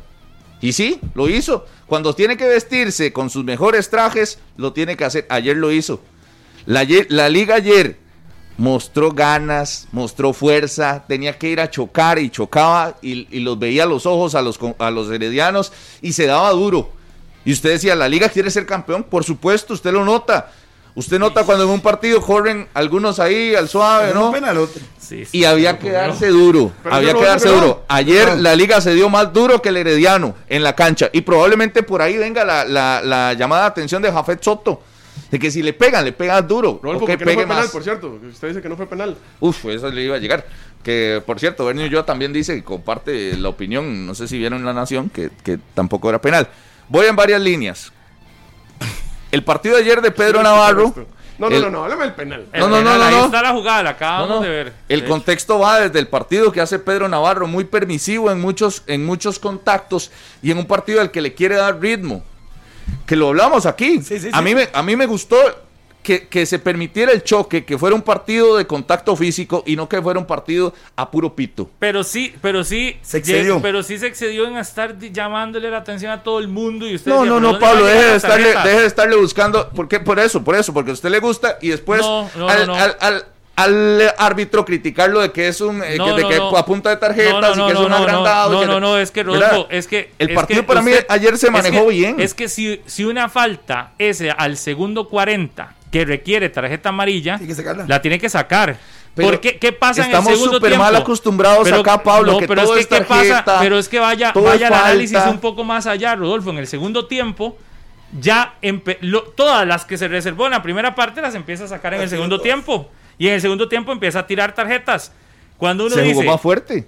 [0.62, 1.66] Y sí, lo hizo.
[1.86, 5.26] Cuando tiene que vestirse con sus mejores trajes, lo tiene que hacer.
[5.28, 6.00] Ayer lo hizo.
[6.64, 6.84] La,
[7.28, 7.98] liga ayer
[8.56, 13.86] mostró ganas, mostró fuerza, tenía que ir a chocar y chocaba y, los veía a
[13.86, 16.92] los ojos a los, a los heredianos y se daba duro.
[17.44, 20.52] Y usted decía, la liga quiere ser campeón, por supuesto, usted lo nota.
[20.94, 24.32] Usted nota cuando en un partido corren algunos ahí al suave, ¿no?
[25.32, 27.84] y había que darse duro, había que darse duro.
[27.88, 31.82] Ayer la liga se dio más duro que el Herediano en la cancha y probablemente
[31.82, 34.82] por ahí venga la, llamada de atención de Jafet Soto.
[35.30, 36.78] De que si le pegan, le pegan duro.
[36.82, 38.18] o que pegue penal, por cierto.
[38.30, 39.16] Usted dice que no fue penal.
[39.40, 40.44] Uf, eso le iba a llegar.
[40.82, 44.58] Que, por cierto, Bernio yo también dice que comparte la opinión, no sé si vieron
[44.58, 46.48] en La Nación, que, que tampoco era penal.
[46.88, 47.92] Voy en varias líneas.
[49.32, 50.94] El partido de ayer de Pedro Navarro.
[51.38, 52.46] No, no, no, no, háblame del penal.
[52.54, 54.72] No, no, no, no, Ahí está la jugada, la acabamos de ver.
[54.88, 59.04] El contexto va desde el partido que hace Pedro Navarro, muy permisivo en muchos, en
[59.04, 60.12] muchos contactos
[60.42, 62.22] y en un partido al que le quiere dar ritmo.
[63.06, 64.02] Que lo hablamos aquí.
[64.02, 65.36] Sí, sí, a, Mí me, a mí me gustó
[66.02, 70.02] que, se permitiera el choque, que fuera un partido de contacto físico y no que
[70.02, 71.70] fuera un partido a puro pito.
[71.78, 73.62] Pero sí, pero sí, se excedió.
[73.62, 77.10] Pero sí se excedió en estar llamándole la atención a todo el mundo y usted
[77.10, 80.00] No, no, no, Pablo, deje de, estarle, deje de estarle buscando, ¿por qué?
[80.00, 83.24] Por eso, por eso, porque a usted le gusta y después al,
[83.54, 87.66] al, árbitro criticarlo de que es un eh, de que a punta de tarjetas y
[87.66, 88.52] que es un agrandado.
[88.52, 91.86] No, no, no, es que Rodolfo, es que el partido para mí ayer se manejó
[91.86, 92.18] bien.
[92.18, 97.38] Es que si, si una falta ese al segundo 40 que requiere tarjeta amarilla,
[97.86, 98.78] la tiene que sacar.
[99.14, 102.86] Pero ¿Qué pasa en el segundo súper mal acostumbrados acá, Pablo, que pero todo es
[102.86, 103.44] que, ¿qué pasa?
[103.60, 106.50] Pero es que vaya, vaya el análisis un poco más allá, Rodolfo.
[106.50, 107.58] En el segundo tiempo,
[108.18, 108.54] ya
[109.36, 112.08] todas las que se reservó en la primera parte las empieza a sacar en el
[112.08, 112.90] segundo tiempo.
[113.18, 115.12] Y en el segundo tiempo empieza a tirar tarjetas.
[115.58, 116.86] Cuando uno se dice, jugó más fuerte.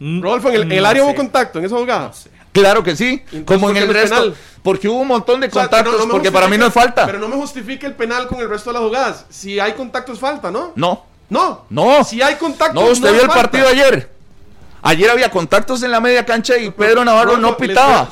[0.00, 2.12] Rodolfo, en el, área hubo contacto en esa jugada.
[2.52, 4.34] Claro que sí, como en el resto.
[4.62, 7.06] Porque hubo un montón de contactos, porque para mí no es falta.
[7.06, 9.26] Pero no me justifique el penal con el resto de las jugadas.
[9.30, 10.72] Si hay contactos, falta, ¿no?
[10.74, 11.04] No.
[11.28, 11.64] No.
[11.70, 12.04] No.
[12.04, 12.74] Si hay contactos.
[12.82, 14.10] No, usted vio el partido ayer.
[14.82, 18.08] Ayer había contactos en la media cancha y Pedro Navarro no, pitaba.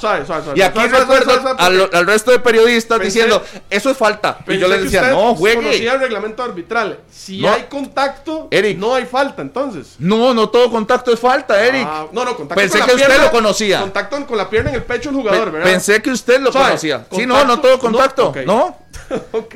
[0.55, 4.39] y aquí recuerdo al, resto de periodistas diciendo, eso es falta.
[4.47, 5.57] Y yo les decía, no, juegue.
[5.57, 7.01] conocía el reglamento arbitral.
[7.11, 9.95] Si hay contacto, no hay falta entonces.
[9.99, 11.89] No, no todo contacto es falta, ah, Eric.
[12.13, 13.81] no, no, contacto Pensé que usted lo conocía.
[13.81, 15.71] Contacto con la pierna en el pecho del jugador, ¿verdad?
[15.71, 17.07] Pensé que usted lo conocía.
[17.13, 18.35] sí, no, no todo contacto.
[18.47, 18.77] No.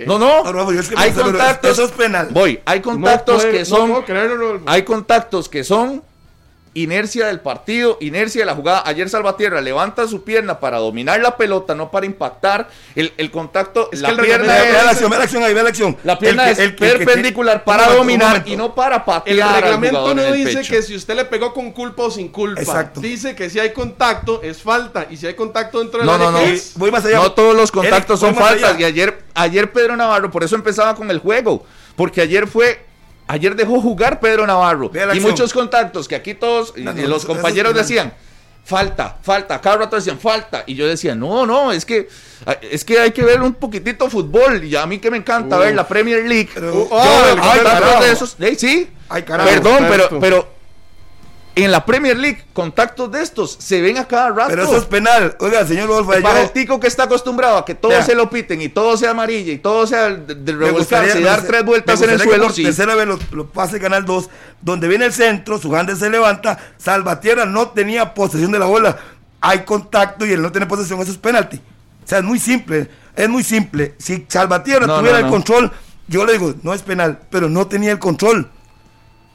[0.06, 0.44] No, no.
[0.96, 1.72] hay contactos.
[1.72, 2.28] Eso es penal.
[2.30, 4.02] Voy, hay contactos que son.
[4.66, 6.02] Hay contactos que son
[6.74, 8.82] inercia del partido, inercia de la jugada.
[8.86, 12.68] Ayer Salvatierra levanta su pierna para dominar la pelota, no para impactar.
[12.94, 15.68] El, el contacto, es la pierna es, la acción, ve la acción ahí, ve la
[15.68, 15.96] acción.
[16.04, 19.56] La pierna es perpendicular para dominar y no para patear.
[19.56, 22.60] El reglamento no dice que si usted le pegó con culpa o sin culpa.
[22.60, 23.00] Exacto.
[23.00, 26.30] Dice que si hay contacto es falta y si hay contacto dentro de no, no,
[26.30, 26.40] no,
[26.76, 27.16] voy más allá.
[27.16, 31.10] No todos los contactos son faltas y ayer ayer Pedro Navarro por eso empezaba con
[31.10, 31.64] el juego,
[31.96, 32.91] porque ayer fue
[33.26, 34.90] Ayer dejó jugar Pedro Navarro.
[35.14, 38.12] Y muchos contactos que aquí todos, los compañeros decían,
[38.64, 39.60] falta, falta.
[39.60, 40.64] Cada rato decían, falta.
[40.66, 42.08] Y yo decía, no, no, es que,
[42.62, 44.64] es que hay que ver un poquitito fútbol.
[44.64, 46.50] Y a mí que me encanta ver la Premier League.
[48.56, 48.90] sí.
[49.44, 50.54] Perdón, pero, pero
[51.54, 54.48] en la Premier League, contactos de estos se ven a cada rato.
[54.48, 55.36] Pero eso es penal.
[55.38, 58.62] Oiga, señor Wolf, Para el tico que está acostumbrado a que todo se lo piten
[58.62, 62.10] y todo sea amarilla y todo sea de, de revolcarse y dar tres vueltas en
[62.10, 62.50] el suelo.
[62.50, 62.62] Sí.
[62.62, 64.30] Tercera vez lo, pase Canal 2,
[64.62, 68.96] donde viene el centro, su grande se levanta, Salvatierra no tenía posesión de la bola.
[69.40, 71.56] Hay contacto y él no tiene posesión, eso es penalti.
[71.56, 72.88] O sea, es muy simple.
[73.14, 73.94] Es muy simple.
[73.98, 75.70] Si Salvatierra tuviera el control,
[76.08, 78.50] yo le digo, no es penal, pero no tenía el control.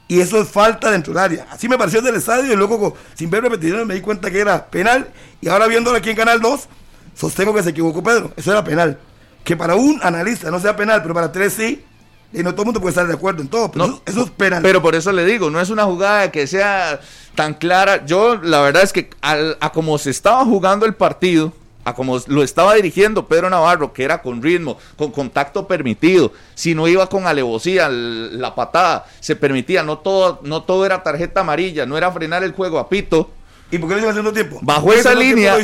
[0.08, 1.46] Y eso es falta dentro del área.
[1.50, 4.66] Así me pareció del estadio y luego sin ver repeticiones me di cuenta que era
[4.66, 5.08] penal.
[5.40, 6.68] Y ahora viéndolo aquí en Canal 2,
[7.14, 8.32] sostengo que se equivocó Pedro.
[8.34, 8.98] Eso era penal.
[9.44, 11.84] Que para un analista no sea penal, pero para tres sí.
[12.32, 13.70] Y no todo el mundo puede estar de acuerdo en todo.
[13.70, 14.62] Pero eso, es penal.
[14.62, 17.00] Pero por eso le digo, no es una jugada que sea
[17.34, 18.04] tan clara.
[18.06, 21.52] Yo, la verdad es que a como se estaba jugando el partido,
[21.94, 26.88] como lo estaba dirigiendo Pedro Navarro, que era con ritmo, con contacto permitido, si no
[26.88, 31.96] iba con alevosía, la patada se permitía, no todo, no todo era tarjeta amarilla, no
[31.96, 33.30] era frenar el juego a Pito.
[33.70, 34.58] ¿Y por qué lo hizo haciendo tiempo?
[34.62, 35.56] Bajo esa línea.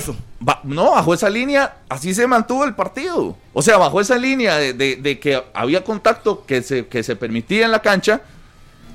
[0.62, 3.36] no, bajo esa línea, así se mantuvo el partido.
[3.52, 7.72] O sea, bajo esa línea de, que había contacto que se, que se permitía en
[7.72, 8.20] la cancha,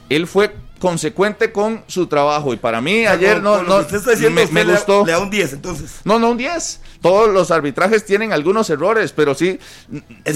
[0.10, 2.54] él fue consecuente con su trabajo.
[2.54, 3.86] Y para mí, ayer no, no
[4.52, 5.06] me, gustó.
[5.06, 6.00] Le da un 10, entonces.
[6.04, 6.82] No, no un 10.
[7.02, 9.60] Todos los arbitrajes tienen algunos errores, pero sí,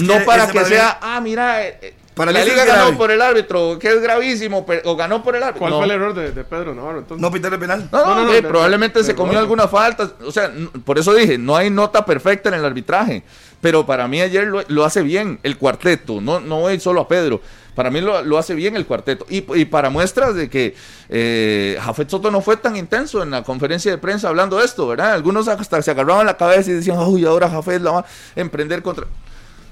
[0.00, 3.76] no para que sea, ah, mira, eh, eh, para la liga ganó por el árbitro,
[3.78, 5.58] que es gravísimo, o ganó por el árbitro.
[5.60, 7.00] ¿Cuál fue el error de, Pedro Navarro?
[7.00, 7.20] Entonces?
[7.20, 7.88] No pitarle penal.
[7.90, 10.12] No, no, no, probablemente se comió alguna falta.
[10.24, 10.52] O sea,
[10.84, 13.24] por eso dije, no hay nota perfecta en el arbitraje.
[13.64, 16.20] Pero para mí ayer lo, hace bien el cuarteto.
[16.20, 17.40] No, no voy solo a Pedro.
[17.74, 19.24] Para mí lo, hace bien el cuarteto.
[19.30, 20.74] Y, para muestras de que
[21.08, 24.86] eh, Jafet Soto no fue tan intenso en la conferencia de prensa hablando de esto,
[24.86, 25.14] ¿verdad?
[25.14, 28.06] Algunos hasta se agarraban la cabeza y decían, uy, ahora Jafet la va a
[28.36, 29.06] emprender contra...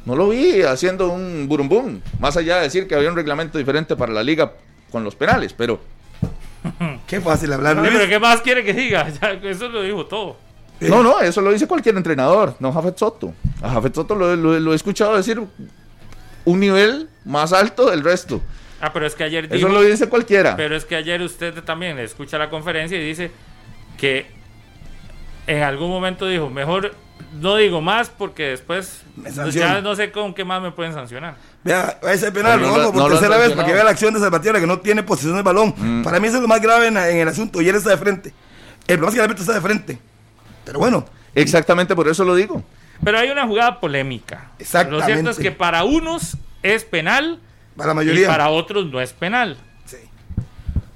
[0.07, 3.95] No lo vi haciendo un burumbum, más allá de decir que había un reglamento diferente
[3.95, 4.55] para la liga
[4.91, 5.81] con los penales, pero...
[7.07, 7.79] Qué fácil hablar.
[7.83, 9.07] pero ¿qué más quiere que diga?
[9.43, 10.39] eso lo dijo todo.
[10.89, 13.35] No, no, eso lo dice cualquier entrenador, no Jafet Soto.
[13.61, 15.41] A Jafet Soto lo he escuchado decir
[16.45, 18.41] un nivel más alto del resto.
[18.81, 20.57] Ah, pero es que ayer dijo, Eso lo dice cualquiera.
[20.57, 23.31] Pero es que ayer usted también escucha la conferencia y dice
[23.97, 24.27] que
[25.47, 26.93] en algún momento dijo, mejor
[27.41, 29.03] no digo más porque después
[29.53, 31.37] ya no sé con qué más me pueden sancionar.
[31.63, 34.59] Vea, ese penal, no, no, por tercera vez, para que vea la acción de Salvatierra
[34.59, 35.73] que no tiene posición del balón.
[35.77, 36.03] Mm.
[36.03, 38.35] Para mí eso es lo más grave en, el asunto y él está de frente.
[38.89, 39.99] El problema es que el árbitro está de frente.
[40.65, 41.05] Pero bueno.
[41.35, 42.63] Exactamente por eso lo digo.
[43.03, 44.51] Pero hay una jugada polémica.
[44.59, 45.01] Exactamente.
[45.01, 47.41] Lo cierto es que para unos es penal.
[47.77, 48.25] Para la mayoría.
[48.25, 49.57] Y para otros no es penal.
[49.87, 49.97] Sí.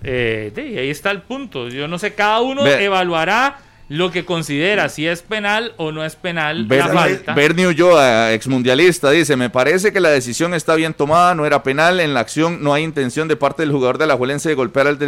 [0.04, 1.68] Eh, ahí está el punto.
[1.68, 3.58] Yo no sé, cada uno evaluará
[3.88, 7.34] lo que considera si es penal o no es penal la falta.
[7.34, 12.00] Bernie Ulloa, exmundialista, dice, me parece que la decisión está bien tomada, no era penal,
[12.00, 14.88] en la acción no hay intención de parte del jugador de la Juelense de golpear
[14.88, 14.98] al,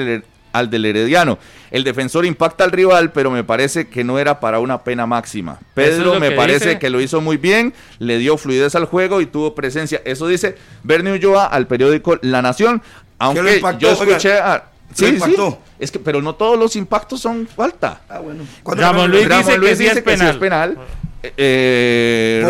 [0.58, 1.38] al del Herediano.
[1.70, 5.58] El defensor impacta al rival, pero me parece que no era para una pena máxima.
[5.74, 9.54] Pedro me parece que lo hizo muy bien, le dio fluidez al juego y tuvo
[9.54, 10.00] presencia.
[10.04, 12.82] Eso dice Bernie Ulloa al periódico La Nación.
[13.18, 14.64] Aunque yo escuché a...
[14.94, 15.34] Sí, sí,
[15.78, 18.00] es que, pero no todos los impactos son falta.
[18.08, 18.44] Ah, bueno.
[18.64, 20.78] Ramón Luis dice, que, sí es penal.
[21.22, 22.44] Eh,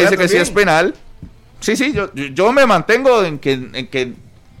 [0.00, 0.94] dice que sí es penal.
[1.60, 4.12] Sí, sí, yo, yo me mantengo en que, en que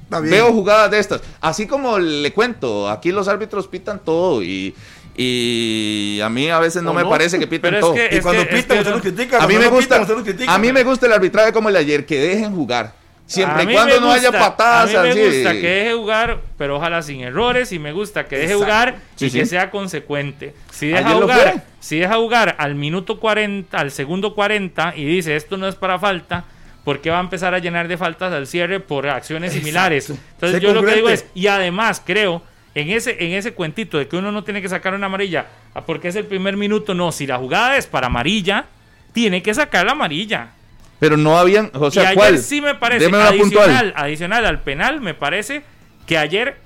[0.08, 1.20] Veo jugadas de estas.
[1.40, 4.74] Así como le cuento, aquí los árbitros pitan todo y,
[5.16, 7.94] y a mí a veces no, me parece que pitan todo.
[7.96, 9.42] y cuando pitan, usted critica.
[9.42, 10.06] A mí, me gusta,
[10.46, 12.92] a mí me gusta el arbitraje como el de ayer, que dejen jugar.
[13.28, 14.94] Siempre y cuando no haya patadas.
[14.94, 17.72] A mí me gusta que deje jugar, pero ojalá sin errores.
[17.72, 20.54] Y me gusta que deje jugar y que sea consecuente.
[20.70, 25.58] Si deja jugar, si deja jugar al minuto 40, al segundo 40 y dice esto
[25.58, 26.46] no es para falta,
[26.88, 30.08] ¿por qué va a empezar a llenar de faltas al cierre por acciones similares?
[30.08, 32.40] Entonces yo lo que digo es, y además creo,
[32.74, 35.84] en ese, en ese cuentito de que uno no tiene que sacar una amarilla, ah,
[35.84, 38.64] porque es el primer minuto, no, si la jugada es para amarilla,
[39.12, 40.52] tiene que sacar la amarilla.
[40.98, 45.12] Pero no habían, o sea, y ayer sí me parece adicional, adicional al penal, me
[45.12, 45.64] parece
[46.06, 46.56] que ayer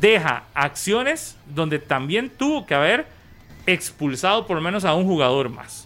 [0.00, 3.06] deja acciones donde también tuvo que haber
[3.66, 5.83] expulsado por lo menos a un jugador más.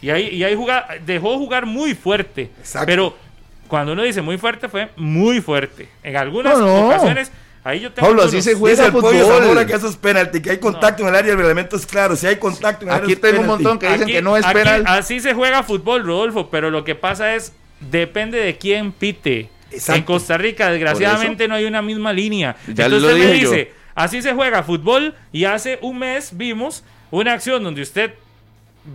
[0.00, 0.56] Y ahí, y ahí
[1.04, 2.50] dejó jugar muy fuerte.
[2.86, 3.16] Pero
[3.66, 5.88] cuando uno dice muy fuerte, fue muy fuerte.
[6.02, 7.30] En algunas ocasiones.
[7.64, 9.66] Ahí yo tengo Pablo, así se juega el fútbol.
[9.66, 12.16] que eso es penalti, que hay contacto en el área, el reglamento es claro.
[12.16, 14.46] Si hay contacto en el área, Aquí tengo un montón que dicen que no es
[14.46, 14.84] penal.
[14.86, 19.50] Así se juega fútbol, Rodolfo, pero lo que pasa es, depende de quién pite.
[19.88, 22.56] En Costa Rica, desgraciadamente, no hay una misma línea.
[22.68, 27.34] Ya Entonces usted me dice, así se juega fútbol, y hace un mes vimos una
[27.34, 28.14] acción donde usted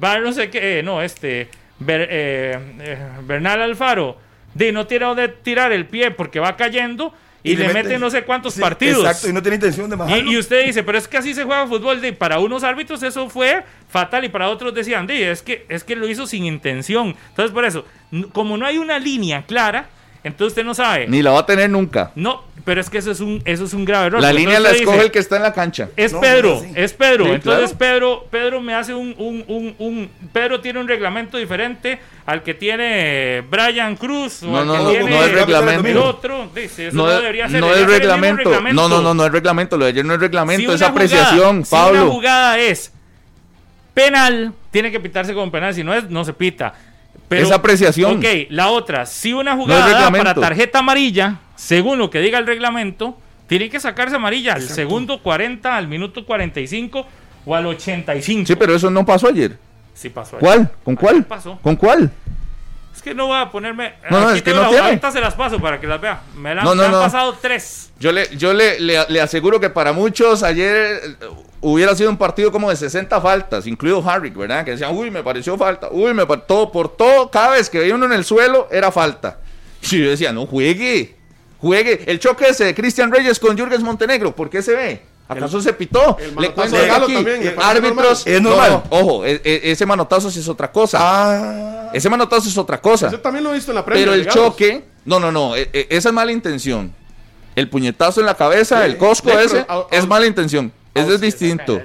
[0.02, 1.42] va, no sé qué, no, este,
[1.88, 4.18] eh, eh, Bernal Alfaro,
[4.54, 7.14] de no tiene donde tirar el pie porque va cayendo.
[7.46, 9.04] Y, le, mete, no sé cuántos partidos.
[9.04, 10.32] Exacto, y no tiene intención de bajarlo.
[10.32, 12.00] Y, usted dice, pero es que así se juega fútbol.
[12.00, 15.84] De, para unos árbitros eso fue fatal y para otros decían, de, es, que, es
[15.84, 17.14] que lo hizo sin intención.
[17.30, 17.86] Entonces, por eso,
[18.32, 19.90] como no hay una línea clara,
[20.24, 21.06] entonces usted no sabe.
[21.10, 22.14] Ni la va a tener nunca.
[22.16, 24.22] No, pero es que eso es un, eso es un grave error.
[24.22, 25.90] La línea la escoge el que está en la cancha.
[25.98, 27.34] Es Pedro, es Pedro.
[27.34, 32.54] Entonces Pedro, Pedro me hace un, un, un, Pedro tiene un reglamento diferente al que
[32.54, 34.44] tiene Brian Cruz.
[34.44, 35.88] no, no, no, no es reglamento.
[35.88, 36.50] El otro.
[36.56, 37.60] Dice, eso no, debería ser.
[37.60, 38.62] No es reglamento.
[38.72, 39.78] No, no, no, no es reglamento.
[39.78, 42.00] Lo de ayer no es reglamento, es apreciación, Pablo.
[42.00, 42.94] Si una jugada es
[43.94, 45.74] penal, tiene que pitarse como penal.
[45.74, 46.74] Si no es, no se pita.
[47.28, 48.18] Pero, es apreciación.
[48.18, 53.18] Ok, la otra, si una jugada para tarjeta amarilla, según lo que diga el reglamento,
[53.48, 57.06] tiene que sacarse amarilla al segundo 40, al minuto 45
[57.46, 58.48] o al 85.
[58.48, 59.58] Sí, pero eso no pasó ayer.
[59.94, 60.40] Sí pasó ayer.
[60.40, 60.72] ¿Cuál?
[60.84, 61.24] ¿Con cuál?
[61.24, 61.60] Pasó.
[61.62, 62.12] ¿Con cuál?
[63.04, 63.96] Que no voy a ponerme.
[64.10, 65.00] No, no, es que no tiene.
[65.12, 66.22] se las paso para que las vea.
[66.36, 67.92] Me, la, no, no, han pasado tres.
[68.00, 71.28] Yo le, yo le, le, aseguro que para muchos ayer eh,
[71.60, 74.64] hubiera sido un partido como de 60 faltas, incluido Harry, ¿verdad?
[74.64, 77.96] Que decían, uy, me pareció falta, uy, me todo, por todo, cada vez que veía
[77.96, 79.40] uno en el suelo era falta.
[79.92, 81.18] Y yo decía, no juegue,
[81.60, 82.04] juegue.
[82.08, 85.02] El choque ese de Cristian Reyes con Jürgens Montenegro, ¿por qué se ve?
[85.28, 86.18] ¿Acaso se pitó?
[86.40, 87.56] Le cuento de Galo también.
[87.62, 88.28] árbitros.
[88.28, 88.84] Es normal.
[88.90, 90.98] ojo, e, e, ese manotazo sí es otra cosa.
[91.02, 91.90] Ah.
[91.94, 93.10] Ese manotazo es otra cosa.
[93.10, 94.02] Yo también lo he visto en la prensa.
[94.02, 94.84] Pero el choque.
[95.06, 95.56] No, no, no.
[95.56, 96.94] E, esa es mala intención.
[97.56, 100.72] El puñetazo en la cabeza, el cosco ese, es mala intención.
[100.94, 101.82] Ese es distinto.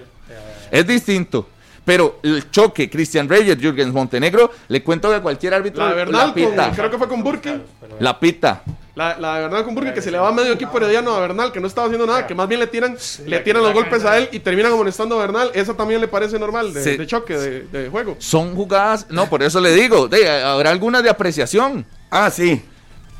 [0.70, 1.49] Es distinto.
[1.89, 6.34] Pero el choque, Christian Reyes, Jürgens Montenegro, le cuento que cualquier árbitro la, verdad, la
[6.34, 6.72] pita.
[6.76, 7.62] creo que fue con Burke.
[7.99, 8.62] La pita.
[8.95, 11.61] La, la verdad con Burke que se le va medio equipo herediano a Bernal, que
[11.61, 14.28] no estaba haciendo nada, que más bien le tiran, le tiran los golpes a él
[14.32, 15.51] y terminan amonestando a Bernal.
[15.55, 18.16] Eso también le parece normal de, choque, de, juego.
[18.18, 20.11] Son jugadas, no, por eso le digo,
[20.45, 21.86] habrá algunas de apreciación.
[22.11, 22.62] Ah, sí.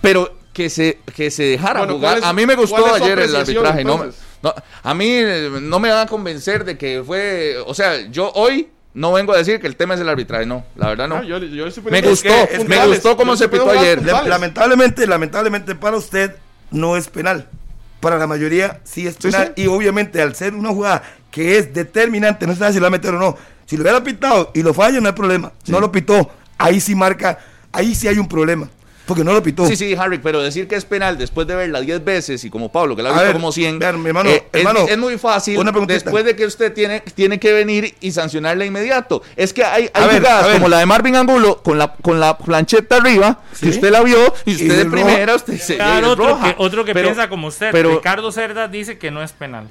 [0.02, 2.20] Pero que se, que se dejara jugar.
[2.22, 3.82] a mí me gustó ayer el arbitraje.
[3.82, 4.10] No,
[4.43, 8.30] no, a mí eh, no me va a convencer de que fue, o sea, yo
[8.34, 11.16] hoy no vengo a decir que el tema es el arbitraje, no, la verdad no.
[11.16, 11.22] Ah,
[11.91, 12.28] me gustó,
[12.66, 14.03] me gustó cómo se pitó ayer.
[14.05, 16.34] Lamentablemente, lamentablemente para usted
[16.70, 17.49] no es penal.
[18.01, 19.53] Para la mayoría sí es penal.
[19.57, 22.91] Y obviamente al ser una jugada que es determinante, no sé si lo va a
[22.91, 23.36] meter o no.
[23.66, 25.53] Si lo hubiera pitado y lo falla, no hay problema.
[25.66, 27.39] No lo pitó, ahí sí marca,
[27.70, 28.68] ahí sí hay un problema.
[29.09, 29.66] Porque no lo pitó.
[29.66, 32.70] Sí, sí, Harry, pero decir que es penal después de verla 10 veces y como
[32.70, 36.44] Pablo, que la ha visto como 100, hermano, eh, es, muy fácil después de que
[36.44, 39.22] usted tiene, tiene que venir y sancionarle inmediato.
[39.34, 42.96] Es que hay, hay jugadas como la de Marvin Angulo con la, con la plancheta
[42.96, 45.76] arriba, que usted la vio y usted de primera, usted se.
[45.76, 47.72] Claro, otro, que, otro que piensa como usted.
[47.72, 49.68] Ricardo Cerda dice que no es penal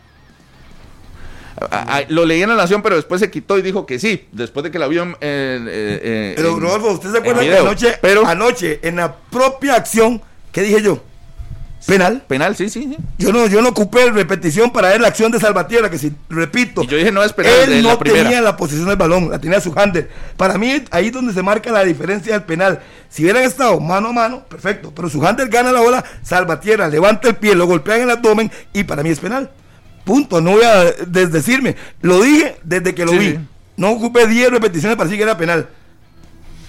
[2.10, 4.72] lo leí en la Nación, pero después se quitó y dijo que sí, después de
[4.72, 5.16] que la vio en.
[5.22, 10.62] Eh, pero, Rodolfo, ¿usted se acuerda que anoche, pero, anoche, en la propia acción, ¿qué
[10.62, 11.02] dije yo?
[11.86, 12.24] Penal.
[12.28, 15.90] Penal, sí, sí, Yo no, yo no ocupé repetición para ver la acción de Salvatierra,
[15.90, 16.84] que si repito.
[16.84, 17.54] yo dije no es penal.
[17.72, 20.10] Él no tenía la posición del balón, la tenía su hander.
[20.36, 22.82] Para mí, ahí es donde se marca la diferencia del penal.
[23.10, 24.92] Si hubieran estado mano a mano, perfecto.
[24.94, 28.52] Pero su hander gana la bola, Salvatierra levanta el pie, lo golpea en el abdomen
[28.74, 29.50] y para mí es penal.
[30.08, 31.76] Punto, no voy a desdecirme.
[32.00, 33.38] Lo dije desde que lo vi.
[33.76, 35.68] No ocupé 10 repeticiones para decir que era penal.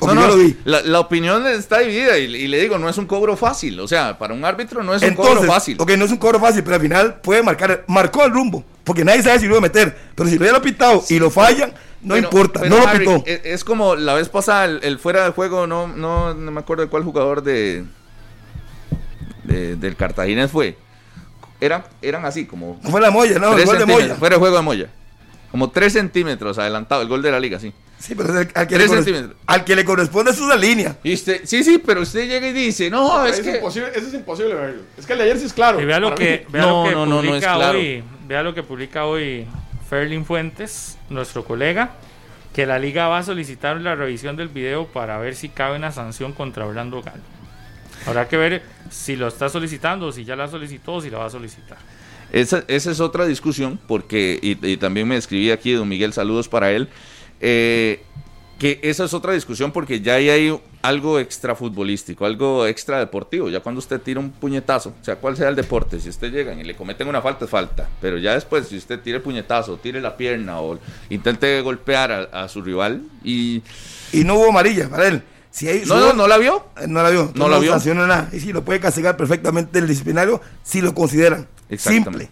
[0.00, 0.56] No, no, lo vi.
[0.64, 3.78] La, opinión está dividida y, le digo, no es un cobro fácil.
[3.78, 5.76] O sea, para un árbitro no es un cobro fácil.
[5.78, 8.64] Ok, no es un cobro fácil, pero al final puede marcar, marcó el rumbo.
[8.82, 9.96] Porque nadie sabe si lo iba a meter.
[10.16, 11.72] Pero si lo hubiera pitado y lo fallan,
[12.02, 13.22] no importa, no lo pitó.
[13.24, 16.82] E, es, como la vez pasada, el, fuera de juego, no, no, no, me acuerdo
[16.82, 17.84] de cuál jugador de,
[19.44, 20.76] del Cartagena fue
[21.60, 22.80] eran, eran así, como.
[22.82, 24.14] fue la Moya, no, el gol de Moya.
[24.16, 24.88] Fuera el juego de Moya.
[25.50, 27.72] Como 3 centímetros adelantado, el gol de la liga, sí.
[27.98, 30.96] Sí, pero al, que le al que le corresponde es una línea.
[31.02, 33.56] Y usted, sí, sí, pero usted llega y dice, no, es, que.
[33.56, 34.82] Imposible, eso es imposible verlo.
[34.96, 35.80] Es que el de ayer sí es claro.
[35.80, 38.04] Y vea lo que, vea no, lo que no, publica no, hoy.
[38.28, 39.46] Vea lo que publica hoy
[39.88, 41.90] Ferlin Fuentes, nuestro colega,
[42.54, 45.90] que la liga va a solicitar la revisión del video para ver si cabe una
[45.90, 47.37] sanción contra Orlando Galo.
[48.06, 51.26] Habrá que ver si lo está solicitando, si ya la solicitó o si la va
[51.26, 51.78] a solicitar.
[52.32, 56.70] Esa, esa es otra discusión, porque, y, también me escribí aquí, don Miguel, saludos para
[56.72, 56.88] él,
[57.40, 58.02] eh,
[58.58, 63.48] que esa es otra discusión porque ya hay algo extra futbolístico, algo extra deportivo.
[63.48, 66.52] Ya cuando usted tira un puñetazo, o sea, cuál sea el deporte, si usted llega
[66.54, 67.88] y le cometen una falta, es falta.
[68.00, 70.78] Pero ya después, si usted tire el puñetazo, tire la pierna o
[71.08, 73.62] intente golpear a, su rival y...
[74.10, 75.22] Y no hubo amarilla para él.
[75.58, 76.66] Si no, no, no la vio.
[76.80, 77.32] Eh, no la vio.
[77.34, 77.76] No, la vio.
[77.94, 78.28] Nada.
[78.32, 81.48] Y si lo puede castigar perfectamente el disciplinario, si lo consideran.
[81.76, 82.30] Simple.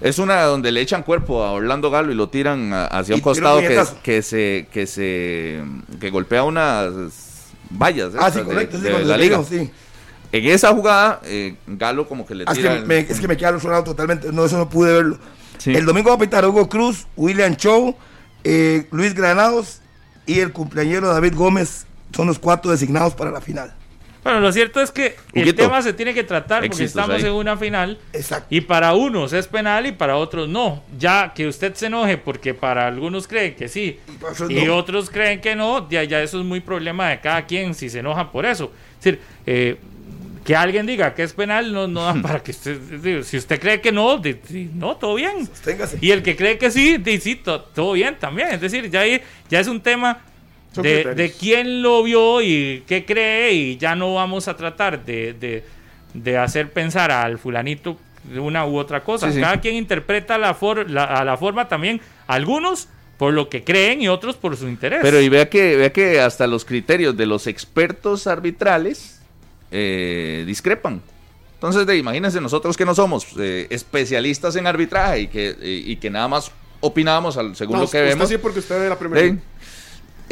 [0.00, 3.60] Es una donde le echan cuerpo a Orlando Galo y lo tiran hacia un costado
[3.60, 5.62] que, que, se que se
[6.00, 6.92] que golpea unas
[7.70, 9.40] vallas ah, sí, correcto, de, la liga.
[9.44, 9.70] Sí.
[10.32, 12.74] En esa jugada, eh, Galo como que le ah, tira.
[12.74, 14.32] Es que, me, es que me totalmente.
[14.32, 15.18] No, eso no pude verlo.
[15.64, 17.94] El domingo va a pitar Hugo Cruz, William Chow,
[18.42, 19.78] eh, Luis Granados
[20.26, 21.86] y el cumpleañero David Gómez.
[22.14, 23.74] Son los cuatro designados para la final.
[24.22, 27.56] Bueno, lo cierto es que el tema se tiene que tratar porque estamos en una
[27.56, 27.98] final.
[28.12, 28.46] Exacto.
[28.50, 30.84] Y para unos es penal y para otros no.
[30.96, 33.98] Ya que usted se enoje porque para algunos creen que sí
[34.48, 37.90] y, otros creen que no, ya, ya eso es muy problema de cada quien si
[37.90, 38.70] se enoja por eso.
[38.98, 39.76] Es decir, eh,
[40.44, 43.80] que alguien diga que es penal no, no da para que usted, si usted cree
[43.80, 44.22] que no,
[44.74, 45.48] no, todo bien.
[46.00, 47.42] Y el que cree que sí, sí,
[47.74, 48.50] todo, bien también.
[48.50, 49.02] Es decir, ya,
[49.50, 50.20] ya es un tema
[50.74, 55.64] de, quién lo vio y qué cree y ya no vamos a tratar de,
[56.38, 59.32] hacer pensar al fulanito de una u otra cosa.
[59.32, 62.88] Cada quien interpreta la, a la forma también, algunos
[63.22, 64.98] por lo que creen y otros por su interés.
[65.02, 69.20] Pero y vea que, vea que hasta los criterios de los expertos arbitrales
[69.70, 71.00] eh, discrepan.
[71.54, 76.10] Entonces, de, imagínense nosotros que no somos eh, especialistas en arbitraje y que, y, que
[76.10, 76.50] nada más
[76.80, 78.28] opinamos al, según lo que vemos.
[78.28, 79.38] Sí, porque usted ve la primera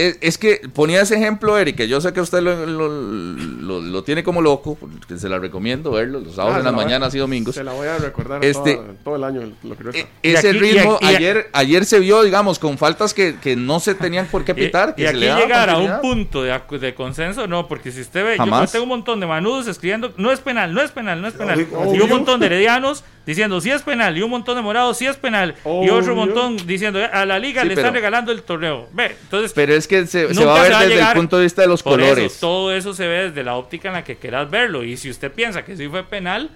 [0.00, 4.78] es, que ponía ese ejemplo, Eric, que yo sé que usted lo, tiene como loco,
[5.06, 7.54] que se la recomiendo verlo los sábados ah, en las mañanas y domingos.
[7.54, 9.52] Se la voy a recordar este, todo, el año.
[9.62, 13.94] Lo que e, ese ritmo, ayer, ayer se vio, digamos, con faltas que, no se
[13.94, 14.94] tenían por qué pitar.
[14.96, 18.84] y, aquí llegar a un punto de, consenso, no, porque si usted ve, yo tengo
[18.84, 21.60] un montón de manudos escribiendo, no es penal, no es penal, no es penal.
[21.60, 25.06] y un montón de heredianos diciendo si es penal y un montón de morados si
[25.06, 28.88] es penal y otro montón diciendo eh, a la liga le están regalando el torneo.
[28.92, 31.68] Ve, entonces Pero es que se, va a ver desde el punto de vista de
[31.68, 32.38] los colores.
[32.40, 35.30] todo eso se ve desde la óptica en la que quieras verlo y si usted
[35.32, 36.50] piensa que sí fue penal,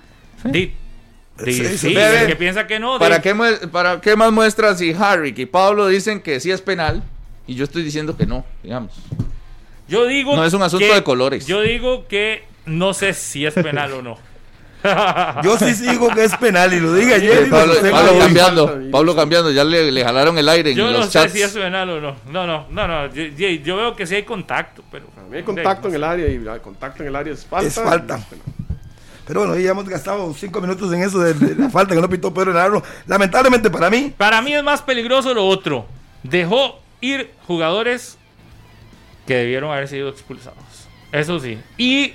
[0.53, 0.75] sí.
[1.45, 2.99] que piensa que no.
[2.99, 3.35] ¿Para qué,
[3.71, 7.05] ¿Para qué más muestras si Harry y Pablo dicen que sí es penal
[7.47, 8.95] y yo estoy diciendo que no, digamos?
[9.87, 10.35] Yo digo.
[10.35, 11.47] No es un asunto de colores.
[11.47, 14.34] Yo digo que no sé si es penal o no.
[15.43, 17.49] Yo sí sigo que es penal y lo diga ayer.
[17.49, 17.75] Pablo,
[18.19, 20.75] cambiando, Pablo cambiando, ya le, jalaron el aire.
[20.75, 22.17] Yo no sé si es penal o no.
[22.31, 23.15] No, no, no, no.
[23.15, 25.07] Yo, veo que sí hay contacto, pero.
[25.33, 27.67] hay contacto en el área y contacto en el área es falta.
[27.67, 28.21] Es falta.
[29.27, 32.33] Pero bueno, ya hemos gastado cinco minutos en eso de, la falta que no pitó
[32.35, 32.83] Pedro Navarro.
[33.07, 34.13] Lamentablemente para mí.
[34.17, 35.87] Para mí es más peligroso lo otro.
[36.23, 38.19] Dejó ir jugadores
[39.27, 40.59] que debieron haber sido expulsados.
[41.11, 41.59] Eso sí.
[41.79, 42.13] Y,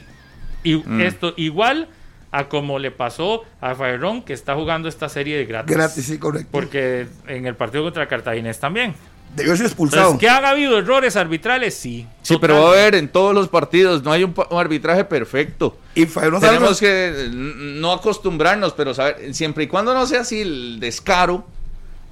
[0.63, 1.01] y mm.
[1.01, 1.87] esto igual
[2.31, 5.75] a como le pasó a Fairón que está jugando esta serie de gratis.
[5.75, 6.49] Gratis, sí, correcto.
[6.51, 8.93] Porque en el partido contra Cartaginés también.
[9.35, 10.17] Debió ser expulsado.
[10.17, 12.07] que han habido errores arbitrales, sí.
[12.23, 15.77] Sí, pero va a haber en todos los partidos, no hay un, arbitraje perfecto.
[15.93, 21.45] Y Tenemos que no acostumbrarnos, pero saber, siempre y cuando no sea así el descaro,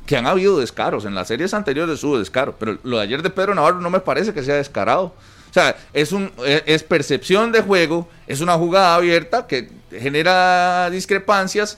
[0.06, 3.30] que han habido descaros, en las series anteriores hubo descaro, pero lo de ayer de
[3.30, 5.14] Pedro Navarro no me parece que sea descarado.
[5.50, 10.90] O sea, es, un, e, es percepción de juego, es una jugada abierta que genera
[10.90, 11.78] discrepancias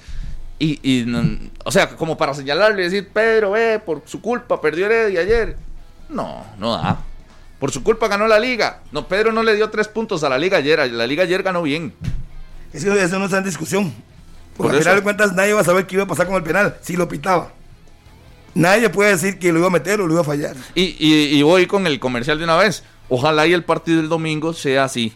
[0.61, 1.05] y,
[1.63, 5.55] o sea, como para señalarle y decir, Pedro, eh, por su culpa perdió Heredia ayer.
[6.09, 6.99] No, no da.
[7.59, 8.81] Por su culpa ganó la liga.
[8.91, 10.91] No, Pedro no le dio tres puntos a la liga ayer.
[10.91, 11.93] La liga ayer ganó bien.
[12.73, 13.93] Eso, eso no está en discusión.
[14.57, 16.43] Porque al final de cuentas nadie va a saber qué iba a pasar con el
[16.43, 17.53] penal si lo pitaba.
[18.53, 20.55] Nadie puede decir que lo iba a meter o lo iba a fallar.
[20.75, 22.83] Y, y voy con el comercial de una vez.
[23.07, 25.13] Ojalá y el partido del domingo sea así.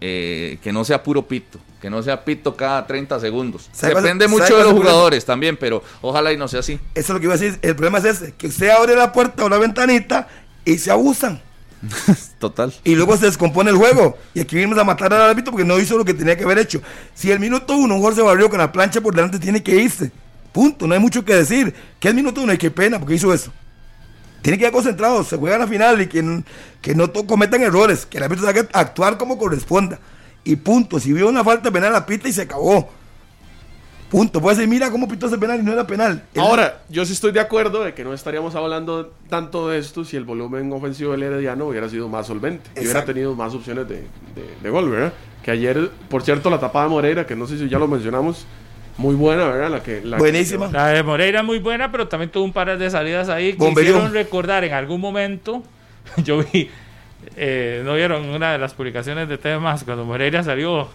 [0.00, 3.70] Eh, que no sea puro pito, que no sea pito cada 30 segundos.
[3.80, 6.74] Depende mucho de los jugadores también, pero ojalá y no sea así.
[6.94, 7.58] Eso es lo que iba a decir.
[7.62, 10.28] El problema es ese, que usted abre la puerta o la ventanita
[10.66, 11.40] y se abusan.
[12.38, 12.74] Total.
[12.84, 14.18] Y luego se descompone el juego.
[14.34, 16.58] Y aquí vinimos a matar al árbitro porque no hizo lo que tenía que haber
[16.58, 16.82] hecho.
[17.14, 20.10] Si el minuto uno un Jorge Barrio con la plancha por delante tiene que irse.
[20.52, 20.86] Punto.
[20.86, 21.72] No hay mucho que decir.
[21.98, 23.50] Que es minuto uno y qué pena porque hizo eso
[24.46, 26.44] tiene que ir concentrado, se juega la final y que,
[26.80, 29.98] que no cometan errores, que el árbitro tenga que actuar como corresponda.
[30.44, 32.88] Y punto, si vio una falta penal, la pita y se acabó.
[34.08, 34.40] Punto.
[34.40, 36.22] Puede decir, mira cómo pitó ese penal y no era penal.
[36.36, 40.16] Ahora, yo sí estoy de acuerdo de que no estaríamos hablando tanto de esto si
[40.16, 42.70] el volumen ofensivo del Herediano hubiera sido más solvente.
[42.76, 44.06] Y hubiera tenido más opciones de,
[44.62, 45.12] de, gol, ¿verdad?
[45.42, 48.46] Que ayer, por cierto, la tapada de Moreira, que no sé si ya lo mencionamos,
[48.98, 49.70] Muy buena, ¿verdad?
[49.70, 50.68] La que, Buenísima.
[50.68, 54.12] la de Moreira muy buena, pero también tuvo un par de salidas ahí que hicieron
[54.12, 55.62] recordar en algún momento.
[56.16, 56.70] Yo vi,
[57.36, 60.88] eh, ¿no vieron una de las publicaciones de temas cuando Moreira salió?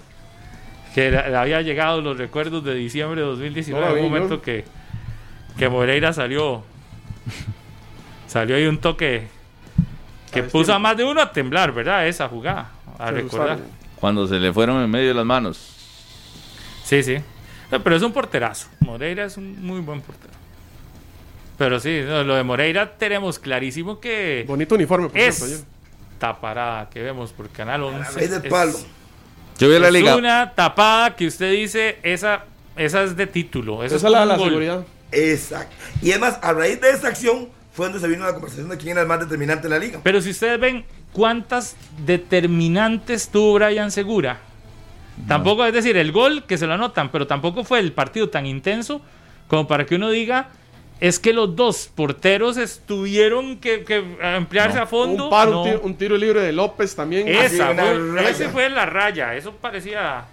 [0.95, 4.65] Que le, había llegado los recuerdos de diciembre de 2019, en un momento que,
[5.57, 6.63] que Moreira salió.
[8.27, 9.27] Salió ahí un toque
[10.31, 12.07] que puso a más de uno a temblar, ¿verdad?
[12.07, 13.59] Esa jugada, a recordar.
[13.99, 15.75] Cuando se le fueron en medio de las manos.
[16.83, 17.17] Sí, sí.
[17.71, 18.67] Pero es un porterazo.
[18.81, 20.33] Moreira es un muy buen portero.
[21.57, 24.43] Pero sí, lo de Moreira tenemos clarísimo que.
[24.47, 25.63] Bonito uniforme, por es
[26.19, 28.23] taparada que vemos por Canal 11.
[28.23, 28.77] Es de palo.
[29.57, 30.15] Yo vi la es liga.
[30.15, 32.45] una tapada que usted dice, esa,
[32.75, 33.83] esa es de título.
[33.83, 34.85] Esa, es la, la seguridad.
[35.11, 35.75] Exacto.
[36.01, 38.91] Y además, a raíz de esa acción, fue donde se vino la conversación de quién
[38.91, 39.99] era el más determinante de la liga.
[40.03, 44.39] Pero si ustedes ven cuántas determinantes tuvo Brian Segura
[45.27, 48.45] Tampoco, es decir, el gol que se lo anotan, pero tampoco fue el partido tan
[48.45, 49.01] intenso
[49.47, 50.49] como para que uno diga,
[50.99, 53.83] es que los dos porteros estuvieron que,
[54.21, 55.25] emplearse a fondo.
[55.25, 57.27] Un, paro, un, tiro, libre de López también.
[57.27, 60.25] Esa, fue, ese fue la raya, eso parecía...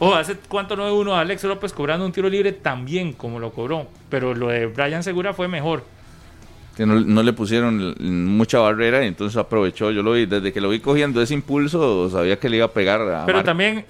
[0.00, 3.38] Oh, hace cuánto no uno a Alex López cobrando un tiro libre tan bien como
[3.38, 5.84] lo cobró, pero lo de Brian Segura fue mejor
[6.76, 7.94] que no, le pusieron
[8.36, 9.90] mucha barrera y entonces aprovechó.
[9.90, 12.72] Yo lo vi, desde que lo vi cogiendo ese impulso, sabía que le iba a
[12.72, 13.84] pegar a Pero también,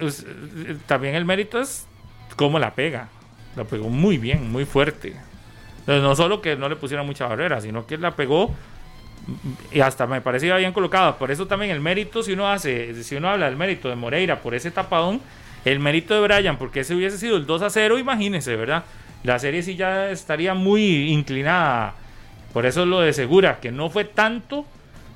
[0.87, 1.87] también el mérito es
[2.37, 3.09] cómo la pega.
[3.57, 5.17] La pegó muy bien, muy fuerte.
[5.87, 8.55] no solo que no le pusieron mucha barrera, sino que la pegó
[9.73, 11.17] y hasta me parecía bien colocada.
[11.17, 14.41] Por eso también el mérito, si uno hace, si uno habla del mérito de Moreira
[14.41, 15.21] por ese tapadón,
[15.65, 18.85] el mérito de Brian, porque ese hubiese sido el 2 a 0, imagínense, ¿verdad?
[19.23, 21.95] La serie sí ya estaría muy inclinada
[22.55, 24.65] por eso lo de Segura, que no fue tanto,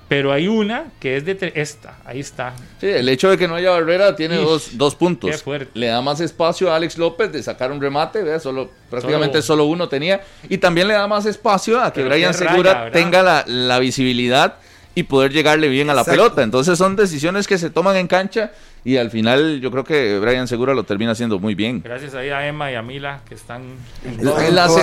[0.09, 2.53] pero hay una que es de esta, ahí está.
[2.81, 5.45] Sí, el hecho de que no haya barrera tiene dos, dos, puntos.
[5.73, 8.43] Le da más espacio a Alex López de sacar un remate, ¿verdad?
[8.43, 10.21] Solo, prácticamente solo, uno tenía.
[10.49, 14.57] Y también le da más espacio a que Brian Segura tenga la, la visibilidad
[14.99, 16.43] y poder llegarle bien a la pelota.
[16.43, 18.51] Entonces son decisiones que se toman en cancha
[18.85, 21.83] y al final yo creo que Brian Segura lo termina haciendo muy bien.
[21.85, 23.63] Gracias ahí a Emma y a Mila que están...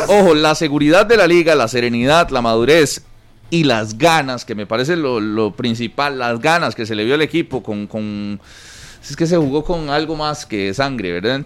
[0.07, 3.03] ojo, la seguridad de la liga, la serenidad, la madurez
[3.49, 7.21] y las ganas, que me parece lo, principal, las ganas que se le vio al
[7.21, 8.39] equipo con, con...
[9.03, 11.45] Es que se jugó con algo más que sangre, ¿verdad?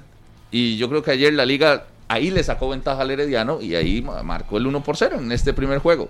[0.52, 4.04] Y yo creo que ayer la liga ahí le sacó ventaja al Herediano y ahí
[4.24, 6.08] marcó el 1 por 0 en este primer juego.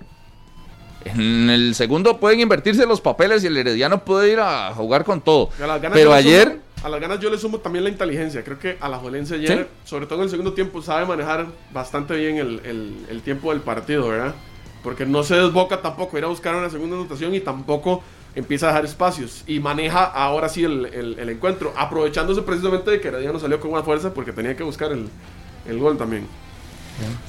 [1.06, 5.22] En el segundo pueden invertirse los papeles y el Herediano puede ir a jugar con
[5.22, 5.50] todo.
[5.94, 6.60] Pero ayer...
[6.84, 8.44] a las ganas yo le sumo también la inteligencia.
[8.44, 12.16] Creo que a la Jolense ayer, sobre todo en el segundo tiempo, sabe manejar bastante
[12.16, 14.36] bien el, tiempo del partido, ¿verdad?
[14.84, 18.04] Porque no se desboca tampoco ir a buscar una segunda anotación y tampoco
[18.36, 19.44] empieza a dejar espacios.
[19.48, 24.14] Y maneja ahora sí el, encuentro, aprovechándose precisamente de que Herediano salió con una fuerza
[24.14, 26.28] porque tenía que buscar el gol también.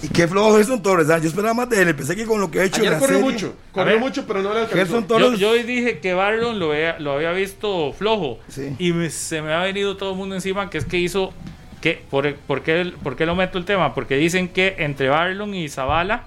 [0.02, 1.18] Y qué flojo Gerson Torres, ¿ah?
[1.18, 3.54] yo esperaba más de él, pensé que con lo que ha hecho Ayer corrió mucho,
[3.72, 5.02] corrió mucho, pero no le alcanzó.
[5.02, 5.38] Torres...
[5.38, 8.38] Yo, yo, dije que Barlon lo había, lo había visto flojo
[8.78, 11.32] y se me ha venido todo el mundo encima que es que hizo,
[11.80, 13.94] que, por, por, qué, ¿por qué lo meto el tema?
[13.94, 16.24] Porque dicen que entre Barlon y Zavala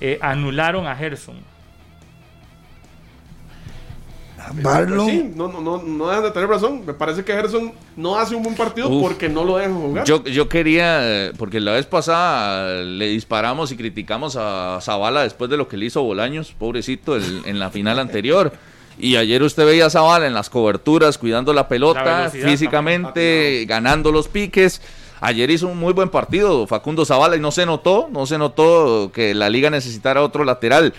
[0.00, 1.36] eh, anularon a Gerson.
[4.54, 5.08] Barlow.
[5.08, 6.84] Sí, no, no, no, no dejan de tener razón.
[6.86, 10.04] Me parece que Gerson no hace un buen partido porque no lo dejan jugar.
[10.04, 15.56] Yo, yo quería, porque la vez pasada le disparamos y criticamos a Zavala después de
[15.56, 18.52] lo que le hizo Bolaños, pobrecito, en la final anterior.
[18.98, 24.28] Y ayer usted veía a Zavala en las coberturas, cuidando la pelota, físicamente, ganando los
[24.28, 24.80] piques.
[25.20, 29.10] Ayer hizo un muy buen partido Facundo Zavala y no se notó, no se notó
[29.12, 30.92] que la liga necesitara otro lateral.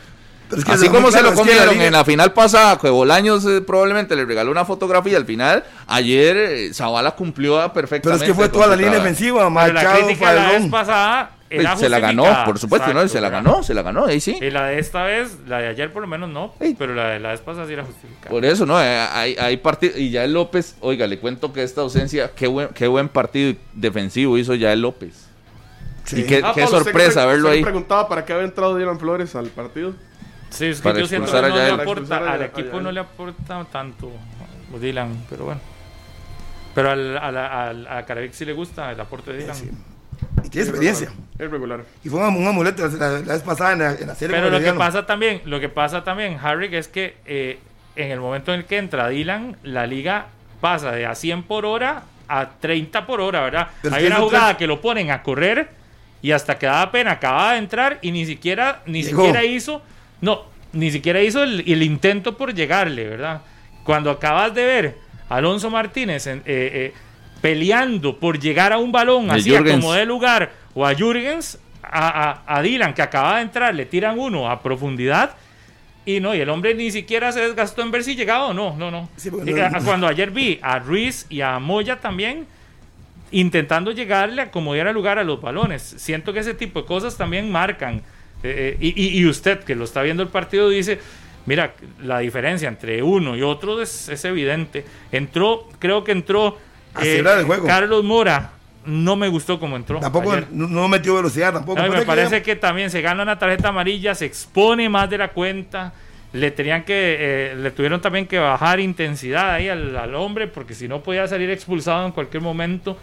[0.68, 4.52] Así como se lo comieron en la final pasada, que Bolaños eh, probablemente le regaló
[4.52, 8.02] una fotografía al final, ayer eh, Zavala cumplió perfectamente.
[8.02, 11.32] Pero es que fue toda la línea ofensiva, marcado, la crítica la vez pasada
[11.78, 13.08] se la ganó, por supuesto, ¿no?
[13.08, 14.38] Se la ganó, se la ganó, ahí sí.
[14.42, 17.20] Y la de esta vez, la de ayer por lo menos no, pero la de
[17.20, 18.30] la vez pasada sí era justificada.
[18.30, 18.82] Por eso, ¿no?
[18.82, 22.48] Eh, hay, hay partido, y ya el López, oiga, le cuento que esta ausencia, qué
[22.48, 25.28] buen, qué buen partido defensivo hizo ya el López.
[26.12, 27.60] Y qué, ah, qué sorpresa verlo ahí.
[27.60, 29.94] Me preguntaba para qué había entrado Dylan Flores al partido.
[30.50, 34.12] Sí, es que yo siento que no le aporta, al equipo no le aporta tanto
[34.80, 35.62] Dylan, pero bueno.
[36.76, 39.58] Pero al, al, a Carabic sí le gusta el aporte de Dylan.
[40.44, 41.12] Y tiene experiencia.
[41.38, 41.84] Es regular.
[42.04, 44.36] Y fue un, amuleto la, vez pasada en la, serie.
[44.36, 47.60] Pero lo que pasa también, lo que pasa también, Harry, es que eh,
[47.96, 50.28] en el momento en el que entra Dylan, la liga
[50.62, 53.68] pasa de a 100 por hora a 30 por hora, ¿verdad?
[53.92, 55.70] Hay una jugada que lo ponen a correr
[56.22, 59.82] y hasta que daba pena acababa de entrar y ni siquiera, ni siquiera hizo
[60.22, 60.44] no,
[60.74, 63.42] ni siquiera hizo el, intento por llegarle, ¿verdad?
[63.84, 64.98] Cuando acabas de ver
[65.30, 66.94] a Alonso Martínez eh, eh,
[67.42, 72.94] peleando por llegar a un balón, así como de lugar, o a Jürgens, a, Dylan,
[72.94, 75.36] que acaba de entrar, le tiran uno a profundidad.
[76.06, 78.76] Y no, y el hombre ni siquiera se desgastó en ver si llegaba o no.
[78.78, 79.10] No, no.
[79.84, 82.48] Cuando ayer vi a Ruiz y a Moya también
[83.32, 85.82] intentando llegarle a como diera lugar a los balones.
[85.98, 88.02] Siento que ese tipo de cosas también marcan.
[88.44, 91.00] Eh, eh, y, usted que lo está viendo el partido dice,
[91.46, 91.74] mira,
[92.04, 94.86] la diferencia entre uno y otro es, es evidente.
[95.12, 96.58] Entró, creo que entró
[97.02, 97.24] eh,
[97.66, 98.52] Carlos Mora
[98.86, 100.00] no me gustó como entró.
[100.00, 101.82] Tampoco no, metió velocidad, tampoco.
[101.84, 105.94] me parece que, también se gana una tarjeta amarilla, se expone más de la cuenta.
[106.32, 110.88] Le tenían que, eh, le tuvieron también que bajar intensidad ahí al, hombre, porque si
[110.88, 112.98] no podía salir expulsado en cualquier momento.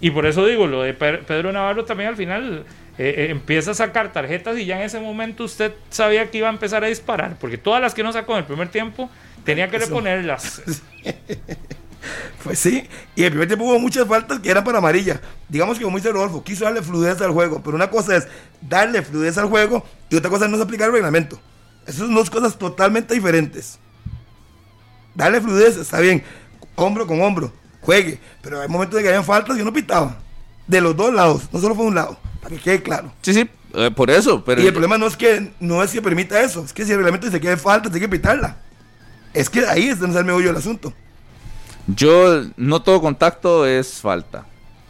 [0.00, 2.64] Y por eso digo, lo de Pedro Navarro también al final
[2.98, 6.52] eh, empieza a sacar tarjetas y ya en ese momento usted sabía que iba a
[6.52, 9.10] empezar a disparar, porque todas las que no sacó en el primer tiempo
[9.44, 10.62] tenía que reponerlas.
[12.42, 12.86] Pues sí,
[13.16, 15.20] y el primer tiempo hubo muchas faltas que eran para amarilla.
[15.48, 18.28] Digamos que como dice Rodolfo, quiso darle fluidez al juego, pero una cosa es
[18.60, 21.40] darle fluidez al juego y otra cosa es no aplicar el reglamento.
[21.86, 23.78] Esas son dos cosas totalmente diferentes.
[25.14, 26.22] Darle fluidez, está bien,
[26.74, 30.18] hombro con hombro, juegue, pero hay momentos de que habían faltas y no pitaba.
[30.66, 33.12] De los dos lados, no solo fue un lado, para que quede claro.
[33.22, 34.44] Sí, sí, eh, por eso.
[34.44, 34.62] Pero...
[34.62, 36.98] Y el problema no es que no es que permita eso, es que si el
[36.98, 38.58] reglamento dice que hay falta, tiene que pitarla.
[39.32, 40.92] Es que ahí es donde está el meollo del asunto.
[41.86, 44.46] Yo, no todo contacto es falta.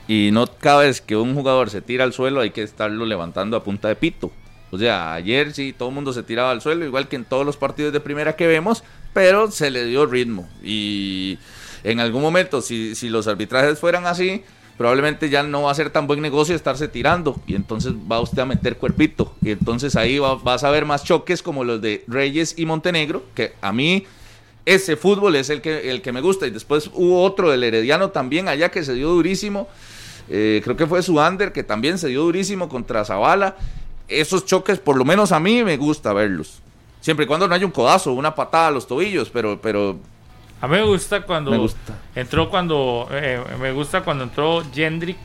[0.06, 3.56] Y no cada vez que un jugador se tira al suelo hay que estarlo levantando
[3.56, 4.32] a punta de pito.
[4.70, 7.46] O sea, ayer sí todo el mundo se tiraba al suelo, igual que en todos
[7.46, 8.82] los partidos de primera que vemos,
[9.12, 10.48] pero se le dio ritmo.
[10.62, 11.38] Y
[11.84, 14.42] en algún momento, si, si los arbitrajes fueran así,
[14.76, 17.40] probablemente ya no va a ser tan buen negocio estarse tirando.
[17.46, 19.34] Y entonces va usted a meter cuerpito.
[19.42, 23.22] Y entonces ahí va, vas a ver más choques como los de Reyes y Montenegro,
[23.34, 24.06] que a mí
[24.66, 26.46] ese fútbol es el que, el que me gusta.
[26.46, 29.68] Y después hubo otro del Herediano también allá que se dio durísimo.
[30.28, 33.56] Eh, creo que fue su under que también se dio durísimo contra Zavala.
[34.08, 36.60] Esos choques, por lo menos a mí me gusta verlos.
[37.00, 39.98] Siempre y cuando no haya un codazo, una patada a los tobillos, pero, pero
[40.64, 41.98] a mí me gusta cuando me gusta.
[42.14, 45.18] entró cuando eh, me gusta cuando entró Jendrik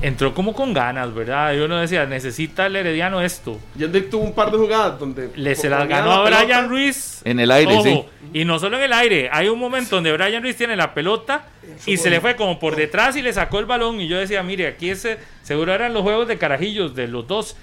[0.00, 1.54] entró como con ganas, ¿verdad?
[1.54, 3.58] Y uno decía, necesita el Herediano esto.
[3.76, 5.30] Jendrik tuvo un par de jugadas donde...
[5.34, 7.20] Le se las ganó a Brian Ruiz.
[7.24, 8.04] En el aire, sí.
[8.32, 11.46] Y no solo en el aire, hay un momento donde Brian Ruiz tiene la pelota
[11.86, 14.00] y se le fue como por detrás y le sacó el balón.
[14.00, 17.56] Y yo decía, mire, aquí ese, seguro eran los juegos de carajillos de los dos.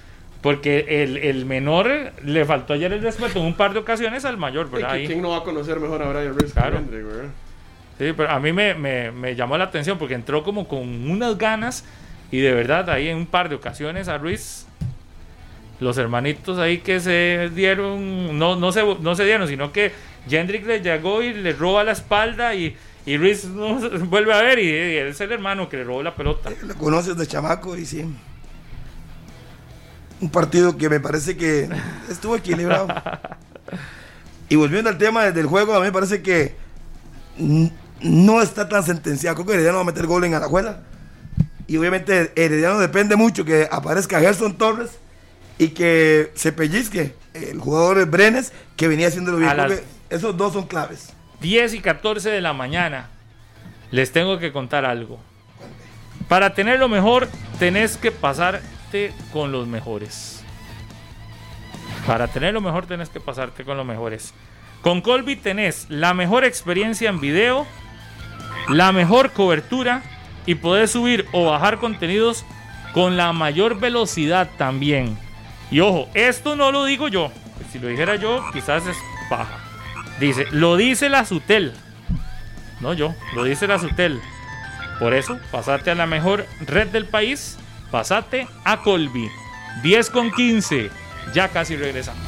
[0.46, 4.70] Porque el, menor le faltó ayer el respeto en un par de ocasiones al mayor,
[4.70, 4.96] ¿verdad?
[5.04, 6.82] ¿Quién no va a conocer mejor a Brian Ruiz claro.
[7.98, 11.84] Sí, pero a mí me, me llamó la atención porque entró como con unas ganas
[12.30, 14.68] y de verdad, ahí en un par de ocasiones a Ruiz,
[15.80, 19.94] los hermanitos ahí que se dieron, no, no, se, no se dieron, sino que
[20.30, 22.78] Jendrik le llegó y le roba la espalda y,
[23.08, 26.16] y Ruiz no vuelve a ver y, él es el hermano que le robó la
[26.16, 26.52] pelota.
[26.62, 28.06] Lo conoces de chamaco y sí.
[30.22, 31.70] Un partido que me parece que
[32.10, 32.88] estuvo equilibrado.
[34.50, 36.56] y volviendo al tema del juego, a mí me parece que
[38.02, 39.36] no está tan sentenciado.
[39.36, 40.82] Creo que ya no va a meter gol en Alajuela
[41.68, 45.00] y obviamente Herediano depende mucho que aparezca Gerson Torres
[45.58, 49.52] y que se pellizque el jugador Brenes que venía haciendo bien.
[50.10, 51.14] esos dos son claves.
[51.42, 53.10] 10 y 14 de la mañana.
[53.92, 55.20] Les tengo que contar algo.
[56.28, 57.28] Para tener lo mejor,
[57.60, 58.12] tenés que
[59.32, 60.44] con los mejores.
[62.06, 64.34] Para tener lo mejor, tenés que pasarte con los mejores.
[64.82, 67.66] Con Colby tenés la mejor experiencia en video,
[68.70, 70.04] la mejor cobertura
[70.46, 72.46] y poder subir o bajar contenidos
[72.94, 75.18] con la mayor velocidad también.
[75.72, 77.32] Y ojo, esto no lo digo yo.
[77.72, 78.98] Si lo dijera yo, quizás es
[79.30, 79.58] baja.
[80.20, 81.74] Dice, lo dice la Sutel.
[82.80, 84.22] No yo, lo dice la Sutel.
[85.00, 87.58] Por eso, pasate a la mejor red del país.
[87.96, 89.32] Pasate a Colby.
[89.82, 90.90] 10 con 15.
[91.34, 92.28] Ya casi regresamos.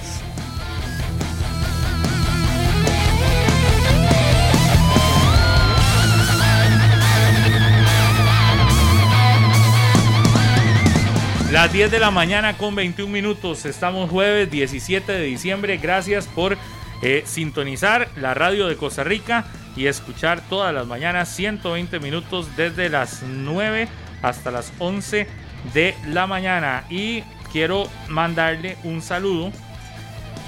[11.51, 13.65] Las 10 de la mañana con 21 minutos.
[13.65, 15.75] Estamos jueves 17 de diciembre.
[15.75, 16.57] Gracias por
[17.01, 19.43] eh, sintonizar la radio de Costa Rica
[19.75, 23.89] y escuchar todas las mañanas 120 minutos desde las 9
[24.21, 25.27] hasta las 11
[25.73, 26.85] de la mañana.
[26.89, 29.51] Y quiero mandarle un saludo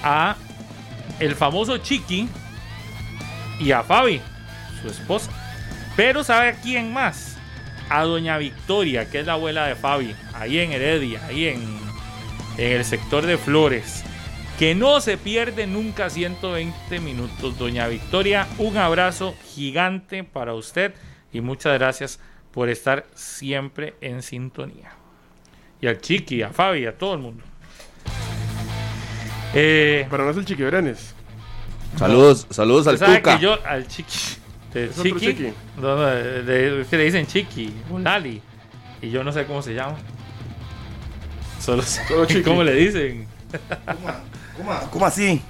[0.03, 0.36] a
[1.20, 2.28] el famoso Chiqui
[3.60, 4.22] y a Fabi,
[4.82, 5.32] su esposa.
[5.95, 7.39] Pero ¿sabe quién más?
[7.89, 11.62] a doña Victoria, que es la abuela de Fabi, ahí en Heredia, ahí en,
[12.57, 14.03] en el sector de Flores.
[14.57, 17.57] Que no se pierde nunca 120 minutos.
[17.57, 20.93] Doña Victoria, un abrazo gigante para usted.
[21.32, 22.20] y muchas gracias
[22.51, 24.99] por estar siempre en sintonía.
[25.82, 27.44] Y al Chiqui, a Fabi, a todo el mundo.
[29.54, 31.16] Eh, Pero no es el Chiqui Brenes.
[31.98, 33.38] Saludos, saludos al Tuca.
[33.38, 34.38] Que yo, al Chiqui.
[34.74, 37.74] De Chiqui, No, de, que le dicen Chiqui,
[38.04, 38.42] Lali.
[39.02, 39.98] Y yo no sé cómo se llama.
[41.60, 42.02] Solo sé
[42.44, 43.28] cómo le dicen.
[44.56, 45.42] ¿Cómo, cómo, así?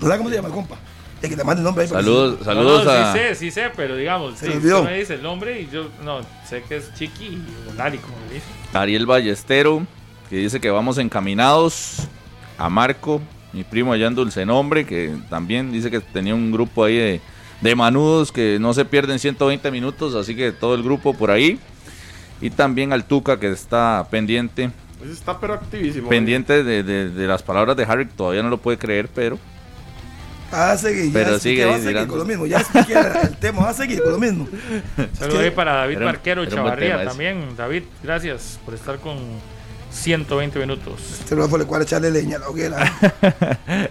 [0.00, 0.76] ¿No sabes cómo se llama el compa?
[1.20, 1.90] Es que te mande el nombre ahí.
[1.90, 3.12] Saludos, saludos a...
[3.12, 6.20] Sí sé, sí sé, pero digamos, se sí, me dice el nombre y yo no
[6.48, 7.42] sé que es Chiqui
[7.76, 8.50] Lali, como le dicen.
[8.72, 9.84] Ariel Ballestero,
[10.30, 12.08] que dice que vamos encaminados.
[12.56, 13.20] A Marco,
[13.52, 17.20] mi primo allá en Dulce Nombre, que también dice que tenía un grupo ahí de,
[17.60, 21.58] de manudos que no se pierden 120 minutos, así que todo el grupo por ahí.
[22.40, 24.70] Y también al Tuca, que está pendiente.
[24.98, 26.08] Pues está pero activísimo.
[26.08, 29.38] Pendiente de, de, las palabras de Harry, todavía no lo puede creer, pero...
[30.50, 32.46] Ah, seguir, pero sigue va a seguir con lo mismo.
[32.46, 32.64] Ya
[33.22, 34.48] el tema, va a seguir con lo mismo.
[35.18, 37.56] Saludos para David Marquero Chavarría también.
[37.56, 39.18] David, gracias por estar con
[39.90, 41.18] 120 minutos.
[41.20, 42.92] Este no fue el echarle leña a la hoguera.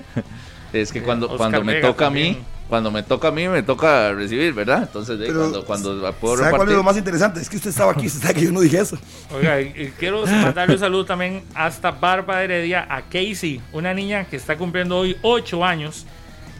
[0.73, 4.11] es que cuando, cuando me toca a mí, cuando me toca a mí, me toca
[4.13, 4.83] recibir, ¿verdad?
[4.83, 7.39] Entonces, cuando, cuando puedo ¿sabe cuál es lo más interesante?
[7.39, 8.97] Es que usted estaba aquí, usted sabe que yo no dije eso.
[9.33, 9.57] Oiga,
[9.97, 14.97] quiero mandarle un saludo también hasta Barba Heredia a Casey, una niña que está cumpliendo
[14.97, 16.05] hoy 8 años,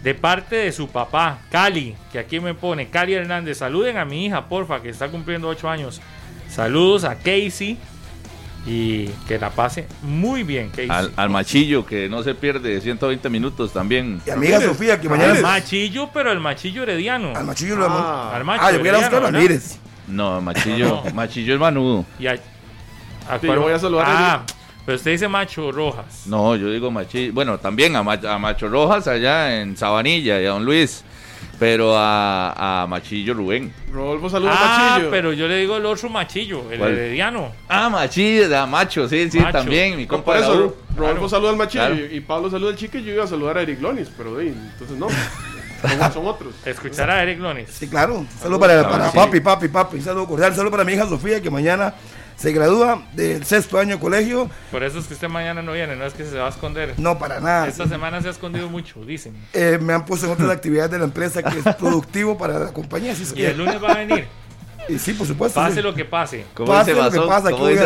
[0.07, 3.57] de parte de su papá, Cali, que aquí me pone, Cali Hernández.
[3.57, 5.99] Saluden a mi hija, porfa, que está cumpliendo 8 años.
[6.47, 7.77] Saludos a Casey
[8.65, 10.71] y que la pase muy bien.
[10.87, 14.21] Al, al, machillo que no se pierde 120 minutos también.
[14.25, 15.33] Y amiga Sofía que mañana.
[15.33, 17.33] Al machillo, pero el machillo herediano.
[17.35, 19.77] Al machillo lo ah, al macho Ah, yo voy a buscar Ramírez.
[20.07, 22.05] No, machillo, machillo es manudo.
[22.17, 22.39] Y a,
[23.29, 24.45] a yo voy a saludar ah,
[24.87, 26.23] pero usted dice Macho Rojas.
[26.27, 27.33] No, yo digo Machillo.
[27.33, 31.03] Bueno, también a, a Macho Rojas allá en Sabanilla y a Don Luis
[31.59, 33.73] pero a, a Machillo Rubén.
[33.91, 35.11] Rodolfo saluda ah, Machillo.
[35.11, 37.51] pero yo le digo el otro Machillo, el herediano.
[37.67, 40.33] Ah, Machillo, da Macho, sí, sí, también, mi compa.
[40.33, 43.27] Por eso, Rodolfo saluda al Machillo y, Pablo saluda al Chique y yo iba a
[43.27, 45.07] saludar a Eric Lonis, pero entonces no.
[46.13, 46.55] Son, otros.
[46.65, 47.69] Escuchar a Eric Lonis.
[47.69, 48.25] Sí, claro.
[48.39, 50.01] Saludo para, para papi, papi, papi.
[50.01, 50.55] Saludo cordial.
[50.55, 51.93] Saludo para mi hija Sofía, que mañana
[52.37, 54.49] se gradúa del sexto año de colegio.
[54.71, 56.93] Por eso es que usted mañana no viene, no es que se va a esconder.
[56.97, 57.67] No, para nada.
[57.67, 59.35] Esta semana se ha escondido mucho, dicen.
[59.53, 62.71] Eh, me han puesto en otras actividades de la empresa que es productivo para la
[62.71, 63.13] compañía.
[63.35, 64.27] ¿Y el lunes va a venir?
[64.89, 65.59] Y sí, por supuesto.
[65.59, 66.45] Pase lo que pase.
[66.65, 67.83] pase lo que pasa, ¿cómo dice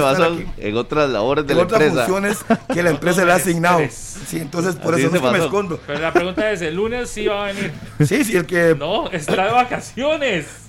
[0.58, 2.06] en otras labores de en la otras empresa.
[2.06, 3.80] funciones que la empresa le ha asignado.
[3.90, 5.80] Sí, entonces por eso no me escondo.
[5.88, 7.72] Pero la pregunta es, ¿el lunes sí va a venir?
[8.06, 8.76] Sí, sí, el que...
[8.78, 10.61] No, está de vacaciones.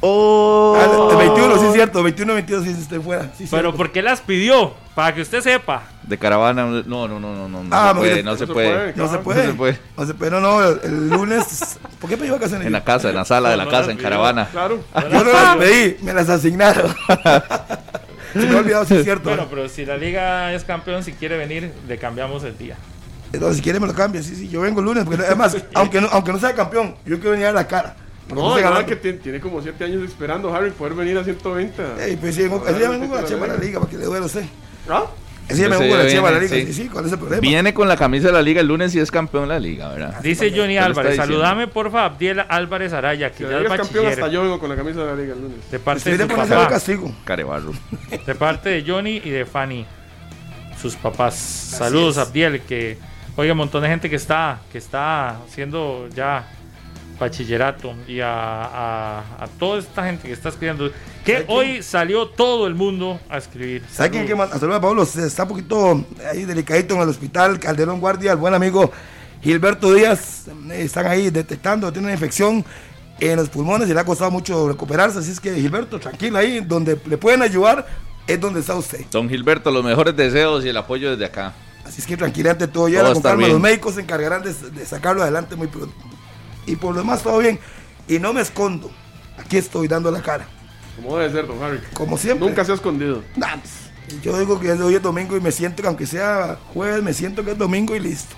[0.00, 0.76] Oh.
[0.78, 2.02] Ah, el 21, sí es cierto.
[2.02, 3.30] 21, 22, sí estoy fuera.
[3.50, 4.74] Pero ¿por qué las pidió?
[4.94, 5.82] Para que usted sepa.
[6.02, 7.68] De caravana, no, no, no, no, no.
[7.72, 8.92] Ah, no, se puede, no, se puede.
[8.94, 9.46] No se puede.
[9.46, 9.78] No se puede.
[9.96, 10.30] No se puede.
[10.30, 11.78] No, no, el, lunes.
[12.00, 12.66] ¿Por qué pidió vacaciones?
[12.66, 14.48] En la casa, en la sala de la casa, en caravana.
[14.50, 14.80] Claro.
[14.94, 16.94] Yo no las pedí, me las asignaron.
[18.32, 19.30] se me ha olvidado si es cierto.
[19.30, 22.76] Bueno, pero si la liga es campeón, si quiere venir, le cambiamos el día.
[23.32, 24.22] Entonces, si quiere, me lo cambia.
[24.22, 25.04] Sí, sí, yo vengo el lunes.
[25.04, 27.96] Porque además, aunque no, aunque no sea campeón, yo quiero venir a la cara.
[28.32, 31.82] No, no que tiene como 7 años esperando Harry poder venir a 120.
[32.00, 34.04] Ey, pues sí, ese día vengo con la chema de la liga para que le
[34.04, 34.44] duele a usted.
[34.88, 35.04] ¿Ah?
[35.46, 36.56] Ese día vengo con la chema de la liga.
[36.56, 37.40] Sí, sí, ¿cuál es el problema?
[37.40, 39.90] Viene con la camisa de la liga el lunes y es campeón de la liga,
[39.90, 40.20] ¿verdad?
[40.22, 44.42] Dice Johnny Álvarez, saludame porfa Abdiel Álvarez Araya, que si ya es campeón hasta yo
[44.42, 45.70] vengo con la camisa de la liga el lunes.
[45.70, 46.68] De parte de, papá.
[46.68, 47.14] castigo.
[47.24, 47.72] Carebarro.
[48.26, 49.84] De parte de Johnny y de Fanny,
[50.80, 51.34] sus papás.
[51.34, 52.96] Saludos Abdiel, que
[53.36, 56.48] oiga, un montón de gente que está que está haciendo ya
[57.18, 60.90] bachillerato y a, a, toda esta gente que está escribiendo.
[61.24, 63.82] Que hoy salió todo el mundo a escribir.
[63.90, 65.02] ¿Sabe quién que Saludos a Pablo.
[65.02, 67.58] Está un poquito ahí delicadito en el hospital.
[67.58, 68.90] Calderón Guardia, el buen amigo
[69.42, 70.48] Gilberto Díaz.
[70.70, 72.64] Eh, están ahí detectando, tiene una infección
[73.20, 75.18] en los pulmones y le ha costado mucho recuperarse.
[75.18, 77.86] Así es que Gilberto, tranquilo ahí, donde le pueden ayudar
[78.26, 79.04] es donde está usted.
[79.10, 81.52] Don Gilberto, los mejores deseos y el apoyo desde acá.
[81.84, 82.88] Así es que tranquilamente todo.
[82.88, 85.94] Ya los médicos se encargarán de, de sacarlo adelante muy pronto
[86.66, 87.58] y por lo demás todo bien.
[88.08, 88.90] Y no me escondo.
[89.38, 90.46] Aquí estoy dando la cara.
[90.96, 91.80] Como debe ser, don Harry.
[91.92, 92.46] Como siempre.
[92.46, 93.22] Nunca se ha escondido.
[94.22, 97.44] yo digo que hoy es domingo y me siento que aunque sea jueves, me siento
[97.44, 98.36] que es domingo y listo.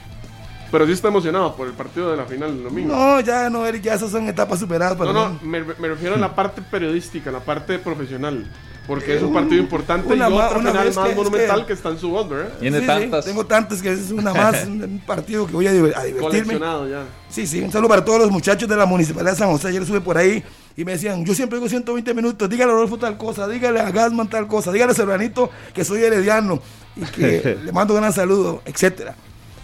[0.70, 2.94] Pero sí está emocionado por el partido de la final del domingo.
[2.94, 4.98] No, ya no, Eric, ya esas son etapas superadas.
[4.98, 8.50] no, no, me, me, refiero a la parte periodística, la parte profesional.
[8.86, 12.28] Porque es un partido importante y otra final más monumental que, está en su voz,
[12.28, 12.52] ¿verdad?
[12.60, 13.24] Tiene tantas.
[13.24, 16.58] tengo tantas que es una más, un partido que voy a, divertirme.
[16.58, 17.04] ya.
[17.28, 19.68] Sí, sí, un saludo para todos los muchachos de la Municipalidad de San José.
[19.68, 20.42] Ayer sube por ahí
[20.76, 23.90] y me decían, yo siempre digo 120 minutos, dígale a Rodolfo tal cosa, dígale a
[23.90, 26.60] Gasman tal cosa, dígale a Serranito que soy herediano
[26.94, 29.16] y que le mando un gran saludo, etcétera.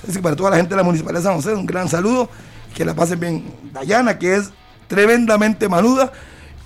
[0.03, 2.29] Así que para toda la gente de la Municipalidad de San José, un gran saludo,
[2.75, 3.45] que la pasen bien.
[3.73, 4.51] Dayana, que es
[4.89, 6.13] tremendamente manuda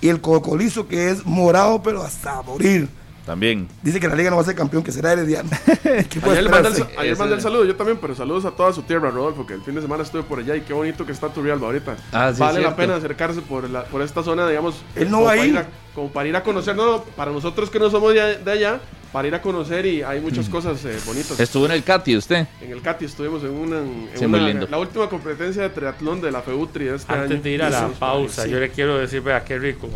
[0.01, 2.89] y el cocolizo que es morado, pero hasta morir.
[3.27, 3.67] También.
[3.83, 5.49] Dice que la liga no va a ser campeón, que será Herediano.
[5.83, 9.53] ayer mandé el, el saludo, yo también, pero saludos a toda su tierra, Rodolfo, que
[9.53, 11.97] el fin de semana estuve por allá y qué bonito que está Turrialba ahorita.
[12.13, 14.81] Ah, vale la pena acercarse por, la, por esta zona, digamos.
[14.95, 15.65] Él no va a ir.
[15.93, 18.79] como para ir a conocer, no, para nosotros que no somos de, allá,
[19.11, 20.51] para ir a conocer y hay muchas mm.
[20.51, 21.39] cosas eh, bonitas.
[21.39, 22.47] ¿Estuvo en el CATI usted?
[22.61, 26.87] En el CATI estuvimos en una, en la última competencia de triatlón de la FEUTRI
[26.89, 29.89] este Antes de ir a la pausa, yo le quiero decir, vea, qué rico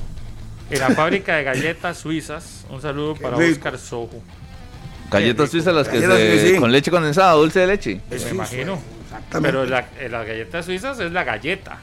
[0.72, 2.66] en la fábrica de galletas suizas.
[2.70, 4.22] Un saludo para Oscar Sojo.
[5.12, 8.02] Galletas suizas las que se, con leche condensada, dulce de leche.
[8.10, 8.82] me imagino.
[9.42, 11.80] Pero la, eh, las galletas suizas es la galleta.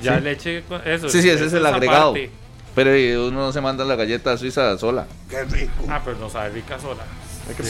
[0.00, 1.08] Ya leche, eso.
[1.08, 2.14] Sí, sí, ese es el agregado.
[2.78, 5.04] Pero uno no se manda la galleta suiza sola.
[5.28, 5.84] Qué rico.
[5.88, 7.02] Ah, pero no sabe rica sola.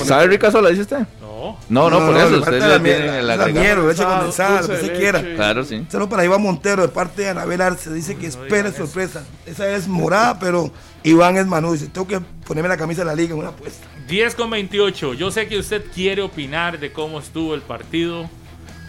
[0.05, 0.99] ¿Sabe rica sola, dice usted?
[1.19, 1.57] No.
[1.71, 2.41] No, no, por eso.
[2.41, 3.89] Usted la tiene el agregado.
[3.89, 5.23] leche condensada, lo que se quiera.
[5.35, 5.87] Claro, sí.
[5.91, 9.25] Solo para Iván Montero, de parte de Anabel Arce, dice que espere sorpresa.
[9.47, 10.71] Esa es morada, pero
[11.05, 11.73] Iván es Manu.
[11.73, 13.87] Dice, tengo que ponerme la camisa de la liga en una apuesta.
[14.09, 15.15] 10 con 28.
[15.15, 18.29] Yo sé que usted quiere opinar de cómo estuvo el partido.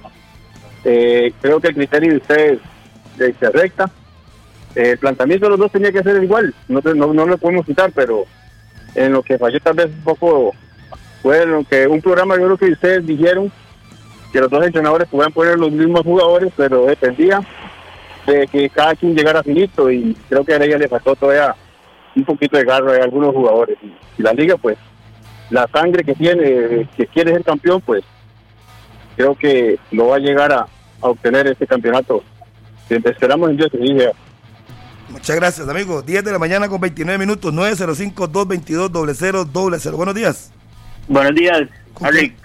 [0.85, 2.59] Eh, creo que el criterio de ustedes
[3.17, 3.91] se recta
[4.75, 8.25] el planteamiento de los dos tenía que ser igual, no, no, lo podemos quitar, pero
[8.95, 10.55] en lo que falló tal vez un poco
[11.21, 13.53] fue lo que un programa yo creo que ustedes dijeron
[14.33, 17.41] que los dos entrenadores podían poner los mismos jugadores, pero dependía
[18.27, 21.55] de que cada quien llegara finito y creo que a ella le faltó todavía
[22.17, 23.77] un poquito de garra a algunos jugadores.
[24.17, 24.79] Y la liga, pues,
[25.51, 28.05] la sangre que tiene, que quiere ser campeón, pues,
[29.16, 30.66] creo que lo va a llegar a,
[31.01, 32.22] obtener este campeonato.
[32.89, 34.12] Esperamos en Dios que
[35.09, 36.02] Muchas gracias, amigo.
[36.02, 39.93] 10 de la mañana con 29 minutos, 905-222-0000.
[39.93, 40.52] Buenos días.
[41.09, 41.62] Buenos días,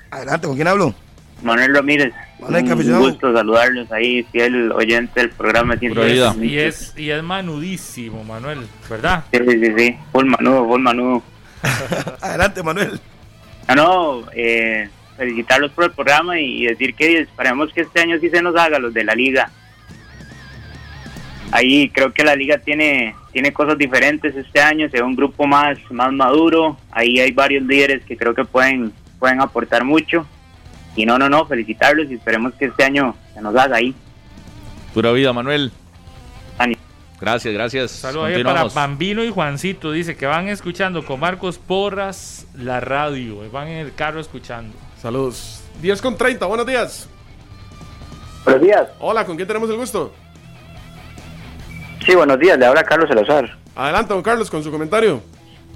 [0.10, 0.96] Adelante, ¿con quién hablo?
[1.44, 2.14] Manuel Ramírez.
[2.40, 5.76] Manuel, un gusto saludarlos ahí, fiel oyente del programa.
[5.80, 9.24] Y es, y es manudísimo, Manuel, ¿verdad?
[9.32, 11.24] Sí, sí, sí, full manudo, full manudo.
[12.22, 13.00] Adelante, Manuel.
[13.68, 14.88] Ah, no, eh,
[15.18, 18.80] felicitarlos por el programa y decir que esperemos que este año sí se nos haga
[18.80, 19.52] los de la liga
[21.52, 25.46] ahí creo que la liga tiene tiene cosas diferentes este año, se ve un grupo
[25.46, 30.26] más más maduro, ahí hay varios líderes que creo que pueden pueden aportar mucho.
[30.96, 33.94] Y no, no, no, felicitarlos y esperemos que este año se nos haga ahí.
[34.96, 35.72] Pura vida, Manuel.
[37.20, 37.92] Gracias, gracias.
[37.92, 39.92] Saludos para Bambino y Juancito.
[39.92, 43.50] Dice que van escuchando con Marcos Porras la radio.
[43.52, 44.76] Van en el carro escuchando.
[45.02, 45.64] Saludos.
[45.82, 47.08] 10 con 30, buenos días.
[48.44, 48.88] Buenos días.
[49.00, 50.12] Hola, ¿con quién tenemos el gusto?
[52.06, 53.56] Sí, buenos días, le habla Carlos Salazar.
[53.76, 55.22] Adelante, don Carlos, con su comentario.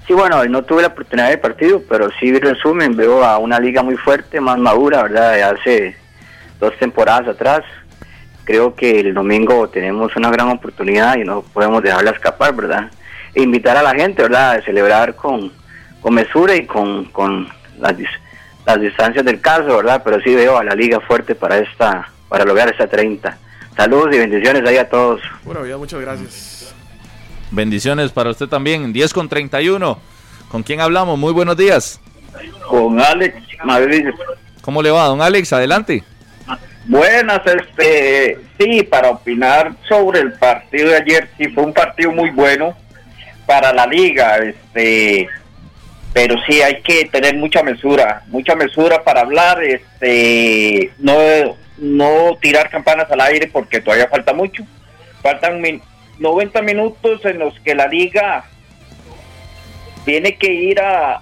[0.06, 3.82] Sí, bueno, no tuve la oportunidad de partido, pero sí resumen, veo a una liga
[3.82, 5.34] muy fuerte, más madura, ¿verdad?
[5.34, 5.96] De hace
[6.58, 7.62] dos temporadas atrás.
[8.44, 12.90] Creo que el domingo tenemos una gran oportunidad y no podemos dejarla escapar, ¿verdad?
[13.34, 14.52] E invitar a la gente, ¿verdad?
[14.52, 15.52] A celebrar con,
[16.00, 17.94] con mesura y con, con las,
[18.66, 20.02] las distancias del caso, ¿verdad?
[20.04, 23.36] Pero sí veo a la liga fuerte para esta para lograr esta 30.
[23.76, 25.20] Saludos y bendiciones ahí a todos.
[25.44, 26.74] Buena vida, muchas gracias.
[27.50, 28.92] Bendiciones para usted también.
[28.92, 29.98] 10 con 31.
[30.48, 31.18] ¿Con quién hablamos?
[31.18, 32.00] Muy buenos días.
[32.68, 34.06] Con Alex Madrid.
[34.62, 35.52] ¿Cómo le va, don Alex?
[35.52, 36.04] Adelante.
[36.86, 42.30] Buenas, este, sí, para opinar sobre el partido de ayer, sí fue un partido muy
[42.30, 42.76] bueno
[43.46, 45.28] para la liga, este,
[46.12, 51.16] pero sí hay que tener mucha mesura, mucha mesura para hablar, este, no
[51.78, 54.64] no tirar campanas al aire porque todavía falta mucho.
[55.20, 55.60] Faltan
[56.18, 58.44] 90 minutos en los que la liga
[60.04, 61.20] tiene que ir a,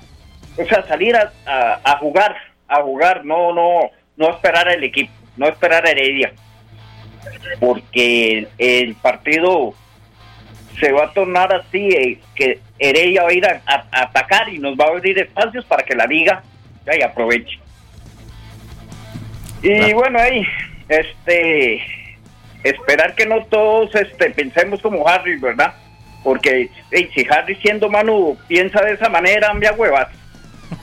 [0.56, 2.36] o sea, salir a, a, jugar,
[2.68, 6.32] a jugar, no, no, no esperar al equipo, no esperar a Heredia,
[7.58, 9.74] porque el, partido
[10.80, 13.60] se va a tornar así, eh, que Heredia va a ir a,
[13.92, 16.42] atacar y nos va a abrir espacios para que la liga
[16.86, 17.58] ya, aproveche.
[19.62, 20.42] Y bueno, ahí,
[20.88, 21.82] este,
[22.64, 25.74] esperar que no todos este, pensemos como Harry, ¿verdad?
[26.24, 30.08] Porque si Harry siendo Manu piensa de esa manera, me huevas.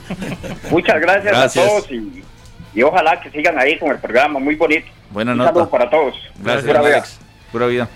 [0.69, 2.23] Muchas gracias, a todos y,
[2.83, 4.87] ojalá que sigan ahí con el programa, muy bonito.
[5.09, 5.67] Buenas noches.
[5.67, 6.15] para todos.
[6.39, 7.19] Gracias, Alex.
[7.51, 7.89] Pura vida.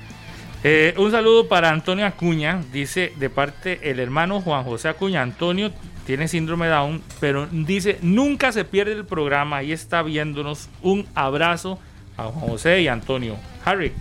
[0.64, 5.24] Eh, un saludo para Antonio Acuña, dice de parte el hermano Juan José Acuña.
[5.24, 5.72] Antonio
[6.06, 10.70] tiene síndrome Down, pero dice nunca se pierde el programa y está viéndonos.
[10.84, 11.80] Un abrazo
[12.16, 13.38] a Juan José y Antonio.
[13.66, 13.92] Harry.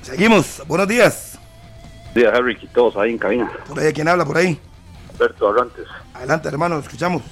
[0.00, 1.38] Seguimos, buenos días.
[2.04, 3.52] Buenos días, Harry, y todos ahí en cabina.
[3.68, 4.58] Por ahí, ¿quién habla por ahí?
[5.12, 5.84] Alberto Arrantes.
[6.14, 7.22] Adelante, hermano, escuchamos.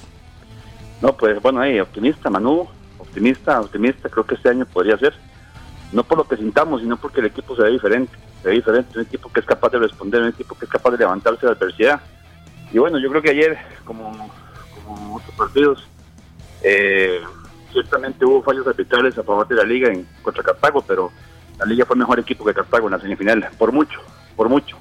[1.01, 2.67] No, pues bueno, ahí, optimista, Manu,
[2.99, 5.15] optimista, optimista, creo que este año podría ser.
[5.91, 8.99] No por lo que sintamos, sino porque el equipo se ve diferente se ve diferente,
[8.99, 11.47] un equipo que es capaz de responder, un equipo que es capaz de levantarse de
[11.47, 12.01] la adversidad.
[12.71, 14.11] Y bueno, yo creo que ayer, como,
[14.85, 15.87] como otros partidos,
[16.61, 17.21] eh,
[17.71, 21.11] ciertamente hubo fallos arbitrales a favor de la liga en, contra Cartago, pero
[21.57, 23.99] la liga fue mejor equipo que Cartago en la semifinal, por mucho,
[24.35, 24.77] por mucho.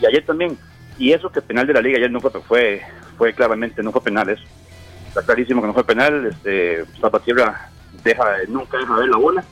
[0.00, 0.58] Y ayer también,
[0.98, 2.82] y eso que el penal de la liga ayer no fue, fue,
[3.16, 4.44] fue claramente, no fue penal eso.
[5.08, 7.70] Está clarísimo que no fue penal, este, Zapatierra
[8.04, 9.44] deja, nunca deja ver la bola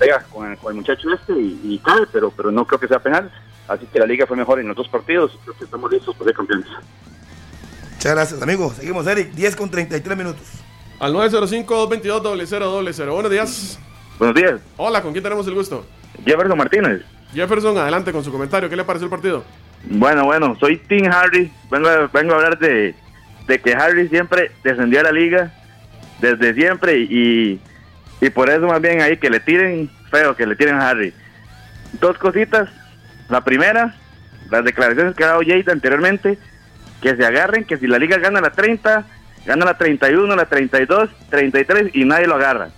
[0.00, 3.30] pega con el, muchacho este y, cae, pero, pero no creo que sea penal.
[3.68, 5.38] Así que la liga fue mejor en los dos partidos.
[5.44, 6.66] Creo que estamos listos para ser campeones.
[7.92, 8.72] Muchas gracias, amigo.
[8.72, 9.32] Seguimos, Eric.
[9.32, 10.42] 10 con 33 minutos.
[10.98, 13.12] Al 905-222-0000.
[13.12, 13.78] Buenos días.
[14.18, 14.60] Buenos días.
[14.78, 15.84] Hola, ¿con quién tenemos el gusto?
[16.24, 17.02] Jefferson Martínez.
[17.32, 18.68] Jefferson, adelante con su comentario.
[18.68, 19.44] ¿Qué le pareció el partido?
[19.84, 21.52] Bueno, bueno, soy Team Harry.
[21.70, 22.94] Vengo, vengo a hablar de,
[23.46, 25.52] de que Harry siempre descendió a la liga
[26.20, 27.60] desde siempre y,
[28.20, 31.14] y por eso más bien ahí que le tiren feo, que le tiren a Harry.
[32.00, 32.68] Dos cositas.
[33.28, 33.94] La primera,
[34.50, 36.38] las declaraciones que ha dado Jade anteriormente,
[37.00, 39.06] que se agarren, que si la liga gana la 30,
[39.46, 42.70] gana la 31, la 32, 33 y nadie lo agarra.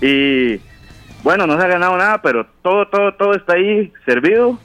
[0.00, 0.60] Y
[1.22, 4.58] bueno, no se ha ganado nada, pero todo, todo, todo está ahí servido.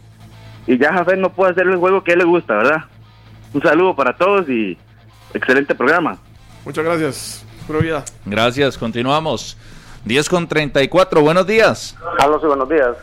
[0.66, 2.86] Y ya Jafé no puede hacer el juego que a él le gusta, ¿verdad?
[3.54, 4.78] Un saludo para todos y
[5.34, 6.18] excelente programa.
[6.66, 7.46] Muchas gracias.
[7.66, 8.06] Pura vida.
[8.26, 9.58] Gracias, continuamos.
[10.06, 11.96] 10 con 34, buenos días.
[12.18, 12.96] Carlos, buenos días.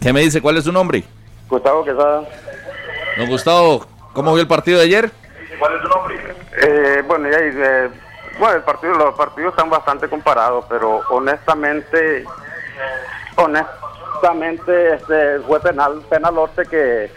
[0.00, 0.40] ¿Qué me dice?
[0.40, 1.04] ¿Cuál es su nombre?
[1.48, 2.22] Gustavo Quesada.
[3.18, 5.10] Don Gustavo, ¿cómo vio el partido de ayer?
[5.58, 6.34] ¿Cuál es su nombre?
[6.62, 7.90] Eh, bueno, ya, eh,
[8.38, 12.24] bueno, el partido, los partidos están bastante comparados, pero honestamente,
[13.36, 17.10] honestamente, este fue penal, penalote que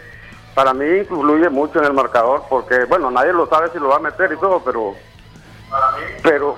[0.54, 3.96] para mí influye mucho en el marcador, porque bueno, nadie lo sabe si lo va
[3.96, 4.94] a meter y todo, pero,
[6.22, 6.56] pero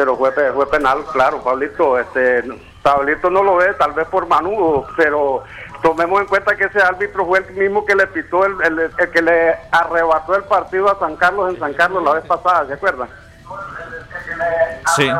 [0.00, 2.42] pero fue, fue penal, claro, Pablito, este,
[2.82, 5.44] Pablito no lo ve, tal vez por Manu, pero
[5.82, 8.56] tomemos en cuenta que ese árbitro fue el mismo que le pitó, el,
[9.12, 12.72] que le arrebató el partido a San Carlos en San Carlos la vez pasada, ¿se
[12.72, 13.10] acuerdan?
[14.96, 15.10] Sí.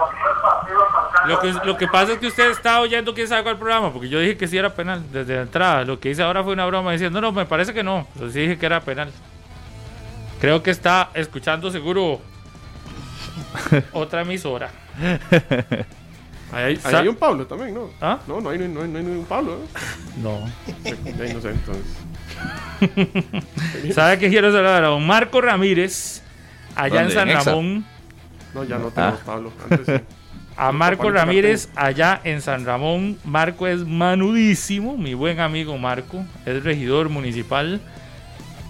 [1.27, 4.09] Lo que, lo que pasa es que usted está oyendo quién sabe cuál programa, porque
[4.09, 5.85] yo dije que sí era penal desde la entrada.
[5.85, 8.07] Lo que hice ahora fue una broma diciendo, no, me parece que no.
[8.15, 9.13] Pero sí dije que era penal.
[10.41, 12.23] Creo que está escuchando seguro
[13.93, 14.71] Otra emisora.
[16.53, 17.91] Ahí hay, un Pablo también, ¿no?
[18.01, 18.19] ¿Ah?
[18.27, 19.55] No, no hay, no, hay, no hay un Pablo.
[19.55, 19.79] ¿eh?
[20.21, 20.41] No.
[20.85, 21.85] Ya no sé, entonces.
[23.95, 24.83] ¿Sabe qué quiero saludar?
[24.83, 26.23] A don Marco Ramírez,
[26.75, 27.85] allá en San Ramón.
[28.53, 29.25] No, ya no tenemos ah.
[29.25, 29.53] Pablo.
[29.71, 30.03] Antes
[30.57, 33.17] A Marco Ramírez, allá en San Ramón.
[33.25, 36.25] Marco es manudísimo, mi buen amigo Marco.
[36.45, 37.81] Es regidor municipal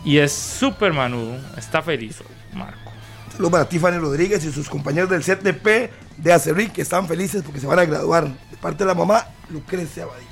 [0.04, 1.38] y es súper manudo.
[1.56, 2.89] Está feliz Marco.
[3.32, 7.60] Saludos para Tiffany Rodríguez y sus compañeros del CTP de Acerri que están felices porque
[7.60, 8.28] se van a graduar.
[8.28, 10.30] De parte de la mamá, Lucrecia Badilla.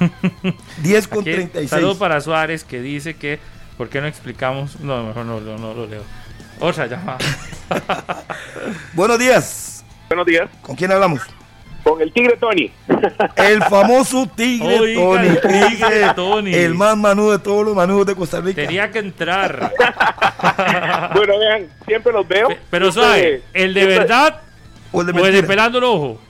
[0.82, 1.70] 10 con 36.
[1.70, 3.38] Saludos para Suárez que dice que,
[3.76, 4.80] ¿por qué no explicamos?
[4.80, 6.02] No, mejor no, no, lo leo.
[6.58, 7.18] Otra llamada.
[8.94, 9.84] Buenos días.
[10.08, 10.50] Buenos días.
[10.62, 11.22] ¿Con quién hablamos?
[11.82, 12.70] Con el Tigre Tony.
[13.36, 15.26] El famoso Tigre Tony.
[15.28, 16.54] El tigre Tony.
[16.54, 18.62] El más manudo de todos los manudos de Costa Rica.
[18.62, 19.72] Tenía que entrar.
[21.14, 22.48] bueno, vean, siempre los veo.
[22.70, 23.42] Pero, ¿sabe?
[23.54, 24.40] ¿El de verdad
[24.92, 26.20] o el de, pelando el ojo?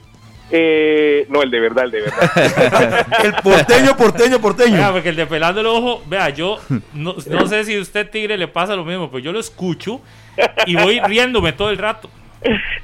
[0.53, 3.07] Eh, no, el de verdad, el de verdad.
[3.23, 4.77] el porteño, porteño, porteño.
[4.77, 6.59] Vea, porque el de pelando el ojo, vea, yo
[6.93, 10.01] no, no sé si a usted, Tigre, le pasa lo mismo, pero yo lo escucho
[10.65, 12.09] y voy riéndome todo el rato.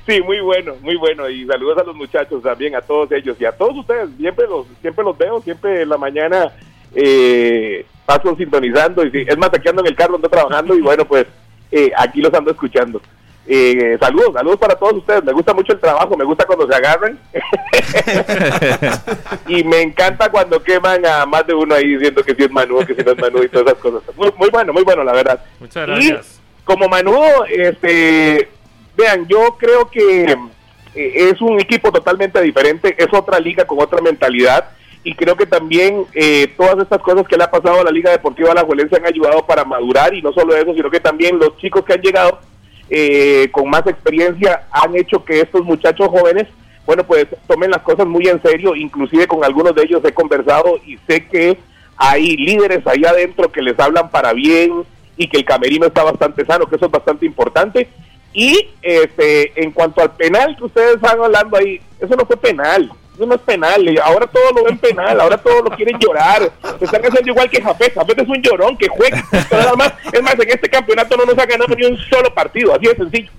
[0.06, 1.30] Sí, muy bueno, muy bueno.
[1.30, 4.10] Y saludos a los muchachos también, a todos ellos y a todos ustedes.
[4.18, 6.52] Siempre los, siempre los veo, siempre en la mañana
[6.96, 9.06] eh, paso sintonizando.
[9.06, 11.26] y Es más, aquí ando en el carro, ando trabajando y bueno, pues
[11.72, 13.02] eh, aquí los ando escuchando.
[13.50, 15.24] Eh, saludos, saludos para todos ustedes.
[15.24, 17.18] Me gusta mucho el trabajo, me gusta cuando se agarran.
[19.48, 22.86] y me encanta cuando queman a más de uno ahí diciendo que si es Manu,
[22.86, 24.16] que si no es Manu y todas esas cosas.
[24.18, 25.44] Muy, muy bueno, muy bueno, la verdad.
[25.60, 26.34] Muchas gracias.
[26.34, 28.50] Y como Manudo, este,
[28.98, 30.24] Vean, yo creo que
[30.96, 34.70] eh, es un equipo totalmente diferente, es otra liga con otra mentalidad
[35.04, 38.12] y creo que también eh, todas estas cosas que le ha pasado a la Liga
[38.12, 41.56] Deportiva La Juelense han ayudado para madurar y no solo eso, sino que también los
[41.58, 42.40] chicos que han llegado
[42.90, 46.48] eh, con más experiencia han hecho que estos muchachos jóvenes
[46.88, 50.80] bueno, pues tomen las cosas muy en serio, inclusive con algunos de ellos he conversado
[50.86, 51.58] y sé que
[51.98, 54.86] hay líderes ahí adentro que les hablan para bien
[55.18, 57.90] y que el camerino está bastante sano, que eso es bastante importante.
[58.38, 62.88] Y este, en cuanto al penal que ustedes están hablando ahí, eso no fue penal,
[63.16, 66.86] eso no es penal, ahora todo lo ven penal, ahora todo lo quieren llorar, se
[66.86, 70.36] están haciendo igual que Jafet, Jafet es un llorón que juega, nada más, es más,
[70.36, 73.32] en este campeonato no nos ha ganado ni un solo partido, así de sencillo.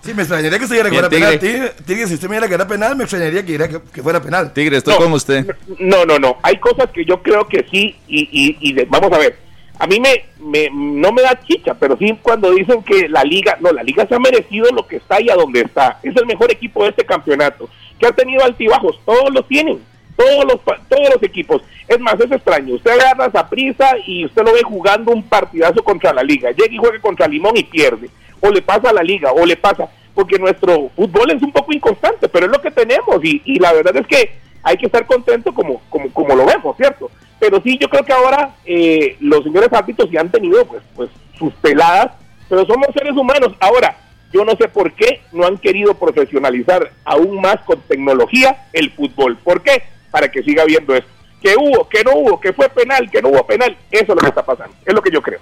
[0.00, 1.38] Sí, me extrañaría que se diera que fuera penal.
[1.38, 3.58] Tigre, si usted me diera que era penal, me extrañaría que,
[3.92, 4.54] que, fuera penal.
[4.54, 5.54] Tigre, estoy con usted.
[5.78, 6.38] No, no, no.
[6.42, 9.49] Hay cosas que yo creo que sí, y, y, y vamos a ver.
[9.80, 13.56] A mí me, me, no me da chicha, pero sí cuando dicen que la liga,
[13.60, 15.98] no, la liga se ha merecido lo que está y a donde está.
[16.02, 17.68] Es el mejor equipo de este campeonato.
[17.98, 19.80] Que ha tenido altibajos, todos los tienen,
[20.16, 21.62] todos los, todos los equipos.
[21.88, 22.74] Es más, es extraño.
[22.74, 26.50] Usted agarra esa prisa y usted lo ve jugando un partidazo contra la liga.
[26.50, 28.08] Llega y juega contra Limón y pierde
[28.40, 31.72] o le pasa a la liga, o le pasa, porque nuestro fútbol es un poco
[31.72, 34.32] inconstante, pero es lo que tenemos y, y la verdad es que
[34.62, 37.10] hay que estar contento como, como, como lo vemos, ¿cierto?
[37.38, 41.10] Pero sí, yo creo que ahora eh, los señores árbitros ya han tenido pues, pues
[41.38, 42.12] sus peladas,
[42.48, 43.54] pero somos seres humanos.
[43.60, 43.96] Ahora,
[44.32, 49.36] yo no sé por qué no han querido profesionalizar aún más con tecnología el fútbol.
[49.38, 49.82] ¿Por qué?
[50.10, 51.08] Para que siga habiendo esto.
[51.42, 53.76] Que hubo, que no hubo, que fue penal, que no hubo penal.
[53.90, 54.76] Eso es lo que está pasando.
[54.84, 55.40] Es lo que yo creo.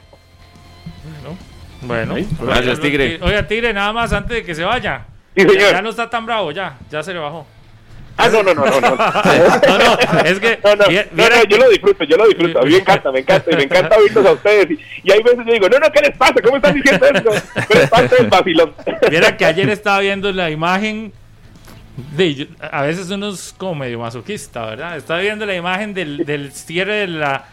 [1.82, 3.18] Bueno, gracias, Tigre.
[3.22, 5.06] Oiga, Tigre, nada más antes de que se vaya.
[5.36, 5.70] Sí, señor.
[5.72, 7.46] Ya, no está tan bravo, ya, ya se le bajó.
[8.20, 8.80] Ah, no, no, no, no.
[8.80, 10.58] No, no, no es que.
[10.64, 12.58] No, no, no, yo lo disfruto, yo lo disfruto.
[12.58, 14.70] A mí me encanta, me encanta, y me encanta oírlos a ustedes.
[14.72, 16.34] Y, y hay veces yo digo, no, no, ¿qué les pasa?
[16.42, 17.30] ¿Cómo están diciendo eso?
[17.68, 18.74] ¿Qué les pasa el vacilón?
[19.10, 21.12] Mira que ayer estaba viendo la imagen.
[22.16, 24.96] De, a veces uno es como medio masoquista, ¿verdad?
[24.96, 27.46] Estaba viendo la imagen del, del cierre de la,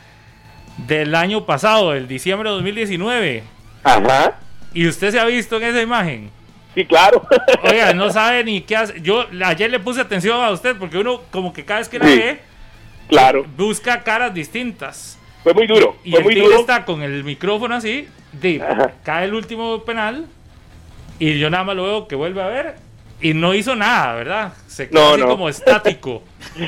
[0.88, 3.44] del año pasado, el diciembre de 2019.
[3.84, 4.40] Ajá.
[4.74, 6.32] ¿Y usted se ha visto en esa imagen?
[6.76, 7.26] Sí, claro.
[7.64, 9.02] Oiga, no sabe ni qué hace.
[9.02, 12.06] Yo ayer le puse atención a usted porque uno como que cada vez que la
[12.06, 12.40] ve,
[13.08, 13.46] claro.
[13.58, 15.18] busca caras distintas.
[15.42, 15.96] Fue muy duro.
[16.04, 16.60] Y, fue el muy duro.
[16.60, 18.62] está con el micrófono así, de,
[19.04, 20.28] cae el último penal
[21.18, 22.76] y yo nada más lo veo que vuelve a ver
[23.22, 24.54] y no hizo nada, ¿verdad?
[24.68, 26.24] Se quedó así como estático.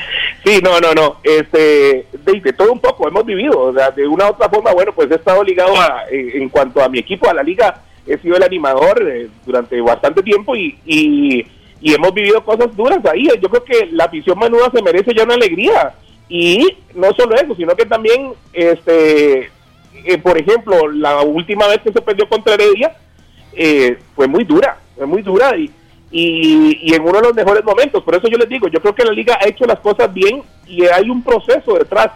[0.46, 1.18] Sí, no, no, no.
[1.24, 3.60] Este, de, todo un poco hemos vivido.
[3.60, 6.82] O sea, de una u otra forma, bueno, pues he estado ligado a, en, cuanto
[6.82, 7.82] a mi equipo, a la liga.
[8.08, 11.46] He sido el animador eh, durante bastante tiempo y, y,
[11.82, 13.28] hemos vivido cosas duras ahí.
[13.42, 15.94] Yo creo que la afición menuda se merece ya una alegría.
[16.30, 16.66] Y
[16.96, 19.50] no solo eso, sino que también, este,
[20.04, 22.98] eh, por ejemplo, la última vez que se perdió contra Heredia
[23.54, 25.56] eh, fue muy dura, fue muy dura.
[25.58, 25.72] Y,
[26.12, 28.04] y, en uno de los mejores momentos.
[28.04, 30.42] Por eso yo les digo, yo creo que la liga ha hecho las cosas bien
[30.66, 32.12] y hay un proceso detrás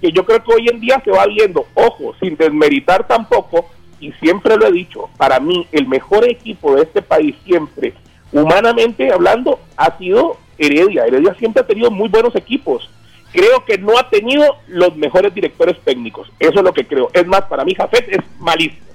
[0.00, 1.66] que yo creo que hoy en día se va viendo.
[1.74, 3.66] Ojo, sin desmeritar tampoco,
[4.00, 7.94] y siempre lo he dicho, para mí el mejor equipo de este país siempre,
[8.32, 11.06] humanamente hablando, ha sido Heredia.
[11.06, 12.88] Heredia siempre ha tenido muy buenos equipos.
[13.32, 16.30] Creo que no ha tenido los mejores directores técnicos.
[16.38, 17.10] Eso es lo que creo.
[17.12, 18.86] Es más, para mí Jafet es malísimo.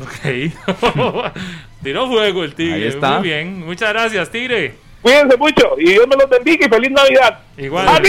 [0.00, 1.32] Ok.
[1.82, 2.74] Tiró fuego el tigre.
[2.74, 3.18] Ahí está.
[3.18, 3.64] Muy bien.
[3.64, 4.74] Muchas gracias, tigre.
[5.02, 7.38] Cuídense mucho y Dios me los bendiga y feliz Navidad.
[7.56, 8.02] Igual.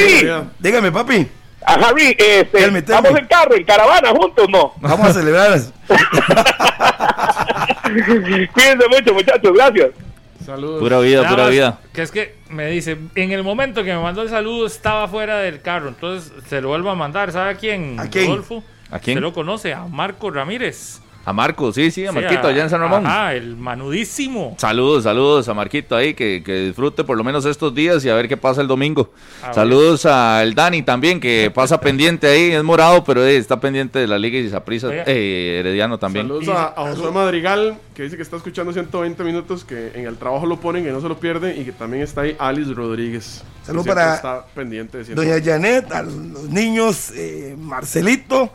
[0.60, 1.28] Dígame, papi.
[1.70, 4.74] A Javi, este, vamos en carro, en caravana juntos, ¿no?
[4.82, 5.60] Vamos a celebrar.
[8.54, 9.54] Cuídense mucho, muchachos.
[9.54, 9.90] Gracias.
[10.44, 10.80] Saludos.
[10.80, 11.80] Pura vida, pura vida.
[11.94, 15.38] Que es que me dice, en el momento que me mandó el saludo estaba fuera
[15.40, 17.32] del carro, entonces se lo vuelvo a mandar.
[17.32, 18.00] ¿Sabe a quién?
[18.00, 18.30] ¿A quién?
[18.30, 18.64] Rodolfo.
[18.90, 19.18] ¿A quién?
[19.18, 21.02] Se lo conoce, a Marco Ramírez.
[21.26, 23.04] A Marco, sí, sí, a Marquito allá en San Ramón.
[23.06, 24.56] Ah, el manudísimo.
[24.58, 28.16] Saludos, saludos a Marquito ahí, que, que, disfrute por lo menos estos días y a
[28.16, 29.12] ver qué pasa el domingo.
[29.54, 34.08] saludos al Dani también, que pasa pendiente ahí, es morado, pero eh, está pendiente de
[34.08, 36.28] la Liga y Zaprisa, eh, Herediano también.
[36.28, 40.46] Saludos a, José Madrigal, que dice que está escuchando 120 minutos, que en el trabajo
[40.46, 43.44] lo ponen, que no se lo pierde, y que también está ahí Alice Rodríguez.
[43.64, 48.52] Saludos para está pendiente Doña Janet, a los niños, eh, Marcelito.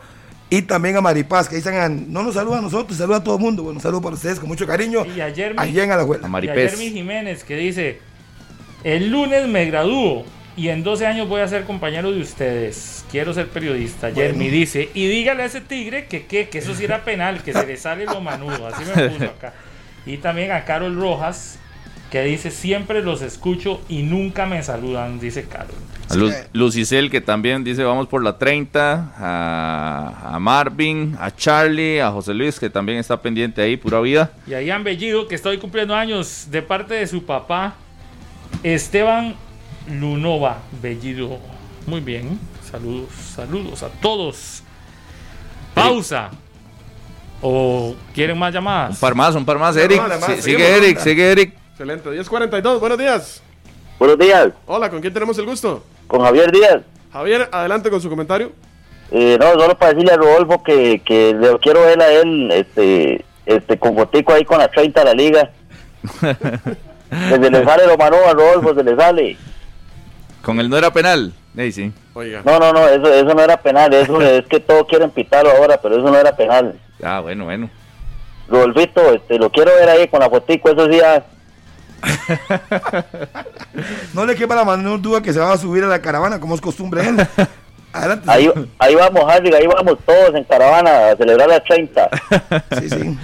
[0.51, 3.41] Y también a Maripaz, que dicen, no nos saluda a nosotros, saluda a todo el
[3.41, 3.63] mundo.
[3.63, 5.05] Bueno, un saludo para ustedes con mucho cariño.
[5.07, 6.27] Y ayer allí en Alajuela.
[6.27, 8.01] A Y Jiménez, que dice,
[8.85, 10.25] el lunes me gradúo
[10.57, 13.05] y en 12 años voy a ser compañero de ustedes.
[13.11, 14.13] Quiero ser periodista.
[14.13, 17.53] Jeremy dice, y dígale a ese tigre que, que, que eso sí era penal, que
[17.53, 18.67] se le sale lo manudo.
[18.67, 19.55] Así me puso acá.
[20.07, 21.59] Y también a Carol Rojas,
[22.11, 25.75] que dice, siempre los escucho y nunca me saludan, dice Carol.
[26.15, 32.35] A Lucicel, que también dice vamos por la 30, a, Marvin, a Charlie, a José
[32.35, 34.33] Luis, que también está pendiente ahí, pura vida.
[34.47, 37.75] Y a Ian Bellido, que estoy cumpliendo años de parte de su papá,
[38.63, 39.35] Esteban
[39.89, 41.39] Lunova Bellido.
[41.87, 42.39] Muy bien,
[42.71, 44.63] saludos, saludos a todos.
[45.75, 46.31] Pausa.
[47.43, 48.93] ¿O quieren más llamadas?
[48.93, 50.01] Un par más, un par más, Eric.
[50.41, 52.09] sigue Eric, sigue Eric Excelente.
[52.09, 53.43] 10.42, buenos días.
[53.99, 54.53] Buenos días.
[54.65, 55.83] Hola, ¿con quién tenemos el gusto?
[56.07, 56.83] Con Javier Díaz.
[57.13, 58.53] Javier, adelante con su comentario.
[59.11, 63.25] Eh, no, solo para decirle a Rodolfo que, que le quiero ver a él este,
[63.47, 65.51] este, con Botico ahí con la 30 de la liga.
[66.21, 69.37] que se le sale lo mano a Rodolfo, se le sale.
[70.43, 71.33] Con él no era penal.
[71.57, 71.93] Sí, sí.
[72.15, 72.43] Oiga.
[72.45, 73.93] No, no, no, eso, eso no era penal.
[73.95, 76.79] Eso es que todos quieren pitarlo ahora, pero eso no era penal.
[77.03, 77.71] Ah, bueno, bueno.
[78.49, 81.23] Rodolfito, este, lo quiero ver ahí con la fotico, esos días.
[84.15, 86.55] no le quepa la mano duda que se va a subir a la caravana, como
[86.55, 87.17] es costumbre él.
[87.93, 88.29] Adelante.
[88.29, 92.11] Ahí, ahí vamos, Harry, ahí vamos todos en caravana a celebrar la 30.
[92.81, 93.19] sí, sí.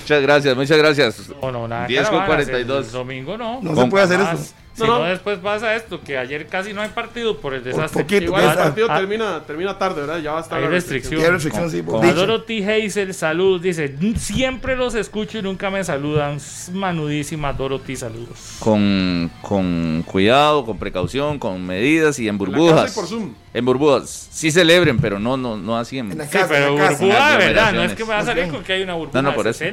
[0.00, 1.30] Muchas gracias, muchas gracias.
[1.42, 1.86] No, no, nada.
[1.86, 2.86] 10 con 42.
[2.86, 3.60] El domingo no.
[3.60, 4.54] No se puede hacer eso.
[4.74, 8.02] Si no, no, después pasa esto, que ayer casi no hay partido por el desastre.
[8.02, 10.18] Poquito, Igual el partido termina, termina tarde, ¿verdad?
[10.18, 11.20] Ya va a estar Hay restricción.
[11.20, 11.80] Hay restricción, sí.
[11.80, 13.60] Dorothy Hazel, salud.
[13.60, 16.38] Dice, siempre los escucho y nunca me saludan.
[16.72, 18.56] Manudísima Dorothy, saludos.
[18.58, 22.88] Con, con cuidado, con precaución, con medidas y en burbujas.
[22.88, 23.34] En, por Zoom.
[23.54, 24.28] en burbujas.
[24.32, 26.10] Sí celebren, pero no, no, no así en...
[26.10, 28.24] En la Sí, casa, pero en la burbuja verdad, no es que me va a
[28.24, 29.64] salir con que hay una burbuja No, no, por de eso.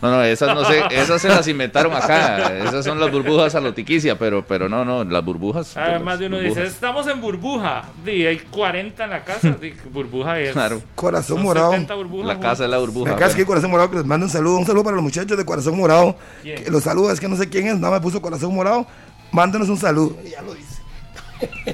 [0.00, 0.06] 60.
[0.06, 2.56] No, no, esas no sé, esas se las inventaron acá.
[2.64, 5.76] Esas son las burbujas a lo tiquicia, pero, pero no, no, las burbujas.
[5.76, 7.84] Además de uno dice, estamos en burbuja.
[8.04, 9.56] Y hay 40 en la casa.
[9.92, 10.52] Burbuja es.
[10.52, 10.82] Claro.
[10.94, 11.72] Corazón morado.
[11.72, 13.16] 70 burbujas, La casa es la La burbuja.
[13.16, 14.58] casa que hay Corazón Morado que les manda un saludo.
[14.58, 16.16] Un saludo para los muchachos de Corazón Morado.
[16.42, 16.62] ¿Quién?
[16.62, 18.86] Que los saluda, es que no sé quién es, nada me puso Corazón Morado.
[19.32, 20.16] Mándenos un saludo.
[20.30, 20.76] Ya lo dice.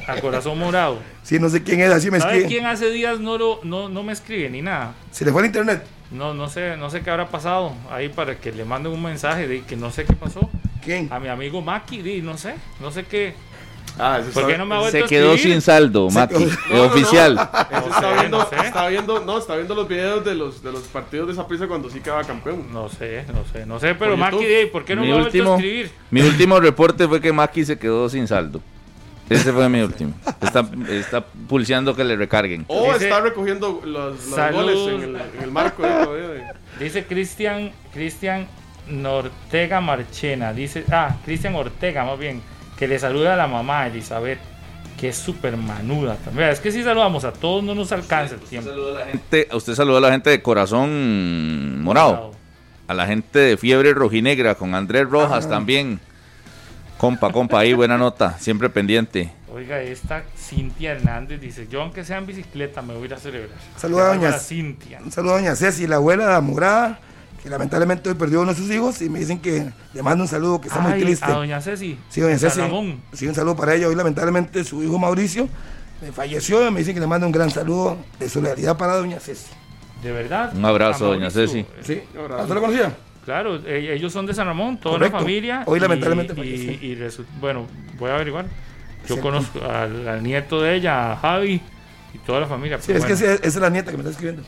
[0.09, 0.99] A corazón morado.
[1.23, 2.49] Sí, no sé quién es, así me ¿Sabe escribe.
[2.49, 4.95] quién hace días no, lo, no, no me escribe ni nada?
[5.13, 5.85] Se le fue el internet.
[6.13, 9.49] No, no sé, no sé qué habrá pasado ahí para que le manden un mensaje
[9.49, 10.49] de que no sé qué pasó.
[10.85, 11.09] ¿Quién?
[11.13, 13.35] A mi amigo Maki, di, no sé, no sé qué.
[13.99, 15.53] Ah, ese ¿Por qué no me ha vuelto Se quedó escribir?
[15.55, 16.35] sin saldo, Maki.
[16.35, 16.85] quedó- eh, No, no, no.
[16.93, 17.33] oficial.
[17.71, 18.57] Ese está, sé, viendo, no sé.
[18.67, 21.67] está viendo, no, está viendo los videos de los, de los partidos de esa prisa
[21.67, 22.67] cuando sí quedaba campeón.
[22.73, 25.53] No sé, no sé, no sé, pero Maki, ¿por qué no Mi me ha vuelto
[25.53, 25.91] a escribir?
[26.11, 28.61] mi último reporte fue que Maki se quedó sin saldo.
[29.33, 30.15] Ese fue mi último.
[30.41, 32.65] Está, está pulseando que le recarguen.
[32.69, 35.83] O Dice- está recogiendo los, los goles en el, en el marco.
[35.83, 36.43] de-
[36.79, 38.47] Dice Cristian, Cristian
[38.89, 42.43] Nortega Marchena, dice, ah, Cristian Ortega más bien,
[42.77, 44.39] que le saluda a la mamá Elizabeth,
[44.99, 46.49] que es súper manuda también.
[46.49, 48.71] Es que si saludamos a todos no nos alcanza el tiempo.
[49.11, 52.33] Gente- usted saludó a la gente de Corazón Morado.
[52.89, 56.01] A la gente de Fiebre Rojinegra con Andrés Rojas también.
[57.03, 58.39] Compa, compa, ahí buena nota.
[58.39, 59.33] Siempre pendiente.
[59.53, 63.17] Oiga, esta Cintia Hernández dice, yo aunque sea en bicicleta me voy a ir a
[63.17, 63.59] celebrar.
[63.77, 65.01] Saluda a doña- Cintia.
[65.05, 67.01] Un saludo a doña Ceci, la abuela de la morada,
[67.43, 70.23] que lamentablemente hoy perdió a uno de sus hijos y me dicen que le mando
[70.23, 71.25] un saludo, que está muy triste.
[71.25, 71.99] A doña Ceci.
[72.09, 72.61] Sí, doña Ceci.
[73.15, 73.89] Sí, un saludo para ella.
[73.89, 75.49] Hoy lamentablemente su hijo Mauricio
[76.01, 79.19] me falleció y me dicen que le mando un gran saludo de solidaridad para doña
[79.19, 79.51] Ceci.
[80.05, 80.53] De verdad.
[80.55, 81.33] Un abrazo, doña.
[81.33, 81.67] Ceci.
[81.83, 82.43] Sí, abrazo.
[82.43, 82.97] ¿usted lo conocía?
[83.25, 85.17] Claro, e- ellos son de San Ramón, toda Correcto.
[85.17, 85.63] la familia.
[85.67, 87.67] Hoy y- lamentablemente y, y resu- bueno,
[87.99, 88.47] voy a averiguar.
[89.09, 89.21] Yo Sí.
[89.21, 91.61] conozco al, al nieto de ella, a Javi,
[92.15, 92.79] y toda la familia.
[92.81, 93.15] Sí, es que bueno.
[93.15, 94.43] esa esa es la nieta que me está escribiendo.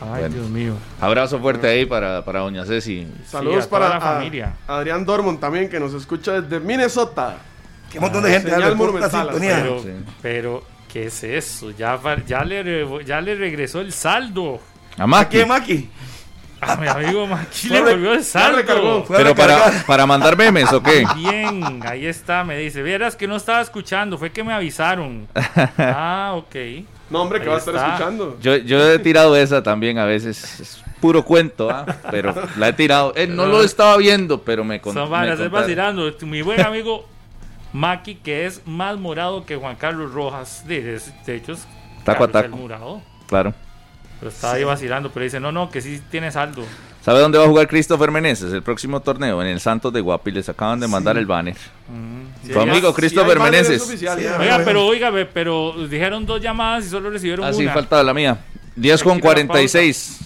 [0.00, 0.34] Ay, Bueno.
[0.34, 0.74] Dios mío.
[1.00, 3.06] Abrazo fuerte ahí para, para doña Ceci.
[3.26, 4.54] Saludos a toda para la a- familia.
[4.66, 7.36] Adrián Dormont también, que nos escucha desde Minnesota.
[7.90, 9.30] Qué montón de gente señal monumental.
[9.38, 9.88] Pero, Sí.
[10.20, 11.70] pero, ¿qué es eso?
[11.70, 14.60] Ya, ya, le, ya le regresó el saldo.
[14.98, 15.38] A ¿A Maki.
[15.38, 15.90] qué, Maki?
[16.66, 18.24] A mi amigo Maki le volvió el
[18.54, 19.04] recargó.
[19.08, 21.04] a Pero para, para mandar memes o qué?
[21.16, 22.82] Bien, ahí está, me dice.
[22.82, 25.28] Vieras que no estaba escuchando, fue que me avisaron.
[25.78, 26.54] Ah, ok.
[27.10, 28.36] No, hombre, que va a estar escuchando.
[28.40, 30.60] Yo, yo he tirado esa también a veces.
[30.60, 31.86] Es puro cuento, ¿ah?
[32.10, 33.12] pero la he tirado.
[33.16, 36.12] Eh, no lo estaba viendo, pero me con- Son me varas, es vacilando.
[36.22, 37.06] Mi buen amigo
[37.72, 40.66] Maki, que es más morado que Juan Carlos Rojas.
[40.66, 41.66] De, de- de hecho, es
[42.04, 42.46] Taco a taco.
[42.46, 43.02] el morado.
[43.28, 43.54] Claro.
[44.18, 46.62] Pero estaba ahí vacilando, pero dice, no, no, que sí tiene saldo.
[47.06, 49.40] ¿Sabe dónde va a jugar Christopher Meneses el próximo torneo?
[49.40, 50.32] En el Santos de Guapi.
[50.32, 51.54] Les acaban de mandar el banner.
[51.88, 53.88] Mm, sí, Tu amigo Christopher Meneses.
[54.40, 57.70] Oiga, pero oiga, ve, pero dijeron dos llamadas y solo recibieron Así una.
[57.70, 58.38] Ah, faltaba la mía.
[58.74, 60.18] 10 con Aquí la 46.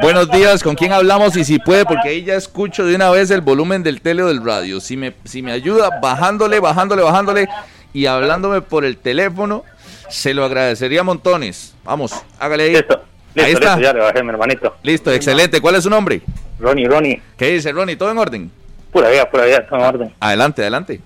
[0.00, 1.36] Buenos días, ¿con quién hablamos?
[1.36, 4.28] Y si puede, porque ahí ya escucho de una vez el volumen del tele o
[4.28, 4.80] del radio.
[4.80, 7.48] Si me, si me ayuda bajándole, bajándole, bajándole
[7.92, 9.64] y hablándome por el teléfono,
[10.10, 11.74] se lo agradecería montones.
[11.84, 12.70] Vamos, hágale ahí.
[12.72, 13.02] Listo,
[13.34, 13.76] listo, Ahí está.
[13.76, 14.76] listo, ya le bajé, mi hermanito.
[14.82, 15.60] Listo, excelente.
[15.60, 16.20] ¿Cuál es su nombre?
[16.58, 17.96] Ronnie, Ronnie, ¿Qué dice Ronnie?
[17.96, 18.50] ¿Todo en orden?
[18.92, 20.14] pura vida, pura vida, todo en orden.
[20.20, 21.00] Adelante, adelante.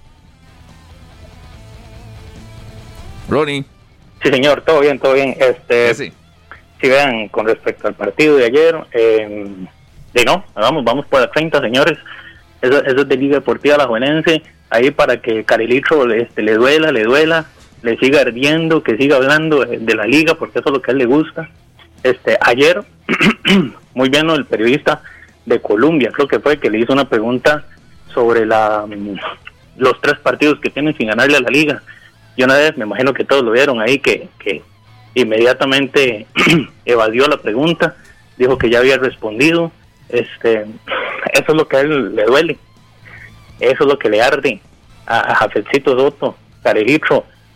[3.29, 3.65] Ronnie,
[4.23, 5.37] Sí, señor, todo bien, todo bien.
[5.39, 6.13] Este, ese.
[6.81, 9.47] si vean, con respecto al partido de ayer, eh,
[10.15, 11.99] de no, vamos, vamos por la 30, señores.
[12.63, 16.91] Eso, eso es de Liga Deportiva La Juvenense, ahí para que Carilicho este, le duela,
[16.91, 17.45] le duela,
[17.85, 20.93] le siga ardiendo, que siga hablando de, la liga, porque eso es lo que a
[20.93, 21.51] él le gusta.
[22.03, 22.83] Este, ayer,
[23.95, 24.35] muy bien ¿no?
[24.35, 25.03] el periodista
[25.45, 27.67] de Colombia, creo que fue, que le hizo una pregunta
[28.15, 29.17] sobre la, mm,
[29.77, 31.83] los tres partidos que tienen sin ganarle a la liga.
[32.39, 34.63] Yo una vez, me imagino que todos lo vieron ahí, que, que
[35.15, 36.27] inmediatamente
[36.87, 37.97] evadió la pregunta,
[38.39, 39.73] dijo que ya había respondido.
[40.09, 40.65] Este,
[41.35, 42.59] eso es lo que a él le duele,
[43.61, 44.61] eso es lo que le arde
[45.07, 46.37] a, a Jafecito Soto,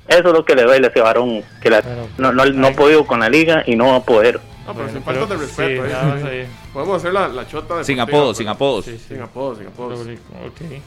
[0.08, 1.70] eso es lo que le duele a ese varón, que
[2.16, 4.40] no, no, no ha podido con la liga y no va a poder.
[4.66, 5.84] No, pero sin falta de respeto.
[5.86, 6.46] ¿eh?
[6.74, 8.84] Podemos hacer la, la chota de Sin apodos, sin apodos.
[8.84, 10.00] Sin apodos, sin apodos.
[10.00, 10.82] Ok.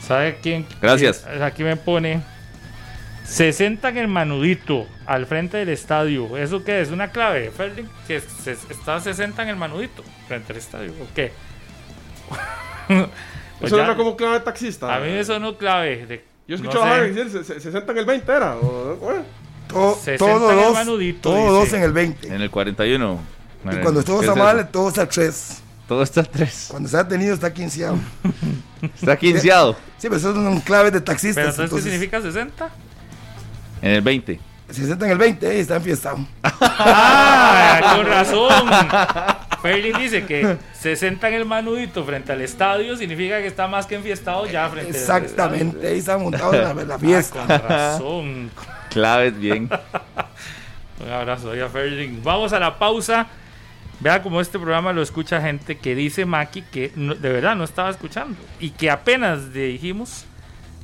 [0.00, 0.66] ¿Sabe quién?
[0.80, 1.26] Gracias.
[1.42, 2.22] Aquí me pone.
[3.24, 6.36] Se sentan el manudito al frente del estadio.
[6.36, 6.92] ¿Eso qué es?
[6.92, 7.88] ¿Una clave, Ferling?
[8.06, 10.92] Que se, está 60 en el manudito frente al estadio.
[10.92, 11.32] ¿O qué?
[12.86, 14.94] pues ¿Eso era como clave de taxista?
[14.94, 16.06] A mí eso no clave.
[16.06, 18.56] De, Yo escuchaba a decir, se, se, en el 20 era.
[18.56, 18.96] O,
[19.68, 19.98] todo,
[20.54, 22.28] dos, todo dos en el 20.
[22.28, 23.20] En el 41.
[23.72, 25.62] Y cuando todo está mal, todo está 3.
[25.88, 26.66] Todo está 3.
[26.70, 27.98] Cuando se ha tenido, está quinceado.
[28.94, 29.74] está quinceado.
[29.98, 31.54] Sí, pero eso son claves de taxistas.
[31.54, 32.70] ¿Pero entonces, qué significa 60?
[33.82, 34.40] En el 20.
[34.70, 36.18] 60 en el 20, eh, está enfiestado.
[36.42, 37.94] ¡Ah!
[37.96, 39.45] Con razón.
[39.66, 43.96] Ferlin dice que 60 en el manudito frente al estadio significa que está más que
[43.96, 47.44] enfiestado ya frente Exactamente, ahí está montado la, la fiesta.
[47.48, 48.50] Ah, con razón.
[48.90, 49.68] Claves, bien.
[51.00, 52.22] Un abrazo a Ferling.
[52.22, 53.26] Vamos a la pausa.
[54.00, 57.88] Vea cómo este programa lo escucha gente que dice Maki que de verdad no estaba
[57.88, 60.26] escuchando y que apenas le dijimos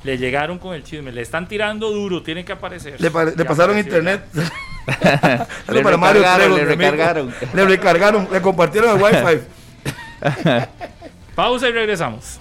[0.03, 2.99] le llegaron con el chisme, le están tirando duro, tiene que aparecer.
[2.99, 3.09] Le,
[3.45, 4.25] pasaron internet.
[5.69, 7.33] le, para recargaron, le recargaron.
[7.53, 9.45] Le recargaron, le compartieron el wifi.
[11.35, 12.39] Pausa y regresamos.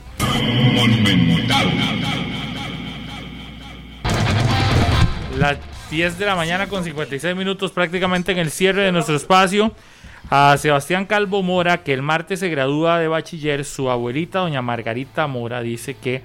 [5.38, 5.58] Las
[5.90, 9.72] 10 de la mañana con 56 minutos prácticamente en el cierre de nuestro espacio.
[10.30, 15.26] A Sebastián Calvo Mora, que el martes se gradúa de bachiller, su abuelita, doña Margarita
[15.26, 16.22] Mora, dice que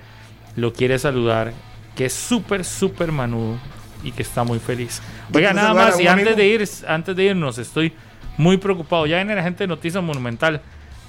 [0.57, 1.53] lo quiere saludar,
[1.95, 3.57] que es súper, súper manudo
[4.03, 5.01] y que está muy feliz.
[5.34, 7.93] Oiga, nada más, y antes de, ir, antes de irnos, estoy
[8.38, 9.05] muy preocupado.
[9.05, 10.61] Ya viene la gente de Noticias Monumental,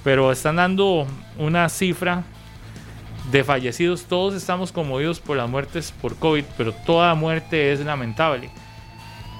[0.03, 1.07] pero están dando
[1.39, 2.23] una cifra
[3.31, 4.05] de fallecidos.
[4.05, 8.51] Todos estamos conmovidos por las muertes por COVID, pero toda muerte es lamentable.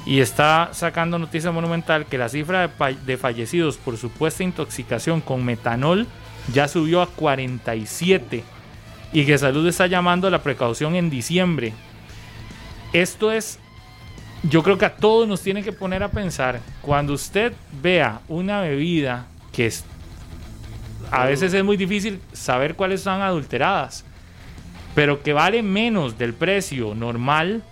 [0.08, 5.46] Y está sacando Noticias Monumental que la cifra de, de fallecidos por supuesta intoxicación con
[5.46, 6.08] metanol
[6.52, 8.44] ya subió a 47
[9.12, 11.74] y que Salud está llamando a la precaución en diciembre.
[12.94, 13.60] Esto es,
[14.44, 18.62] yo creo que a todos nos tiene que poner a pensar, cuando usted vea una
[18.62, 19.84] bebida que es,
[21.12, 24.06] a veces es muy difícil saber cuáles son adulteradas,
[24.96, 27.64] pero que vale menos del precio normal,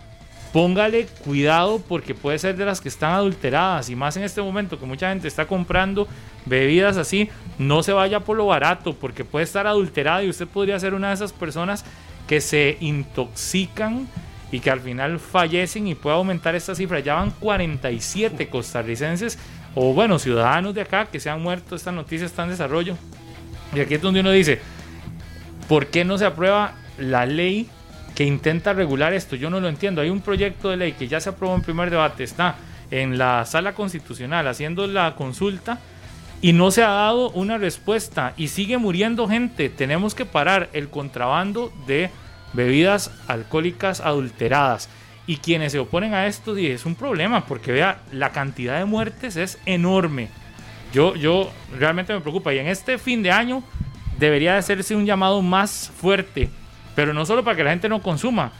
[0.53, 4.79] póngale cuidado porque puede ser de las que están adulteradas y más en este momento
[4.79, 6.07] que mucha gente está comprando
[6.45, 10.79] bebidas así, no se vaya por lo barato porque puede estar adulterada y usted podría
[10.79, 11.85] ser una de esas personas
[12.27, 14.07] que se intoxican
[14.51, 16.99] y que al final fallecen y puede aumentar esta cifra.
[16.99, 19.37] Ya van 47 costarricenses
[19.75, 21.75] o bueno, ciudadanos de acá que se han muerto.
[21.75, 22.95] Esta noticia está en desarrollo.
[23.75, 24.59] Y aquí es donde uno dice,
[25.67, 27.69] ¿por qué no se aprueba la ley
[28.15, 29.35] que intenta regular esto?
[29.35, 30.01] Yo no lo entiendo.
[30.01, 32.55] Hay un proyecto de ley que ya se aprobó en primer debate, está
[32.89, 35.79] en la sala constitucional haciendo la consulta
[36.41, 39.69] y no se ha dado una respuesta y sigue muriendo gente.
[39.69, 42.09] Tenemos que parar el contrabando de
[42.53, 44.89] bebidas alcohólicas adulteradas.
[45.25, 49.35] Y quienes se oponen a esto es un problema porque vea, la cantidad de muertes
[49.35, 50.29] es enorme.
[50.93, 53.61] Yo, yo realmente me preocupa y en este fin de año
[54.17, 56.49] debería de hacerse un llamado más fuerte,
[56.95, 58.53] pero no solo para que la gente no consuma,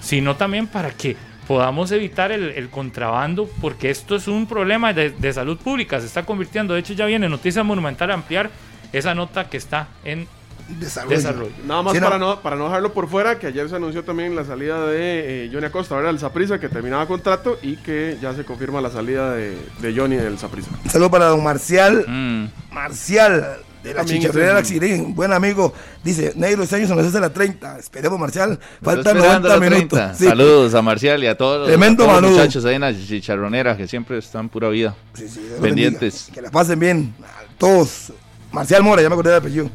[0.00, 1.16] sino también para que
[1.46, 6.74] podamos evitar el, contrabando, porque esto es un problema de, salud pública, se está convirtiendo,
[6.74, 8.50] de hecho ya viene Noticia Monumental a ampliar
[8.92, 10.26] esa nota que está en
[10.68, 11.50] desarrollo.
[11.66, 12.40] Nada más para, no.
[12.40, 15.66] para no dejarlo por fuera, que ayer se anunció también la salida de eh, Johnny
[15.66, 19.56] Acosta, ahora el Zaprisa, que terminaba contrato y que ya se confirma la salida de,
[19.94, 20.70] Johnny del Zaprisa.
[20.84, 22.04] Un saludo para don Marcial.
[22.06, 22.46] Mm.
[22.70, 25.72] Marcial, de la chicharrera Xirín, buen amigo.
[26.04, 27.78] Dice, Negro, este año se nos hace la 30.
[27.78, 28.58] Esperemos, Marcial.
[28.82, 30.00] Faltan 90 minutos.
[30.18, 34.18] Saludos a Marcial y a todos, Tremendo los muchachos ahí en la chicharronera que siempre
[34.18, 34.94] están pura vida.
[35.60, 36.30] pendientes.
[36.32, 37.14] Que la pasen bien.
[37.58, 38.12] Todos.
[38.52, 39.70] Marcial Mora, ya me acordé del apellido.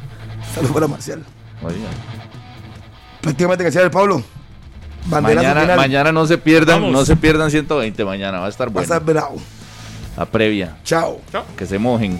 [0.54, 1.24] Saludos para Marcial.
[3.22, 4.24] Prácticamente que sea el Pablo.
[5.10, 8.88] Mañana, mañana no se pierdan, no se pierdan 120 mañana, va a estar bueno.
[8.88, 9.38] Va a estar bravo.
[10.18, 10.78] La previa.
[10.84, 11.22] Chao.
[11.56, 12.20] Que se mojen.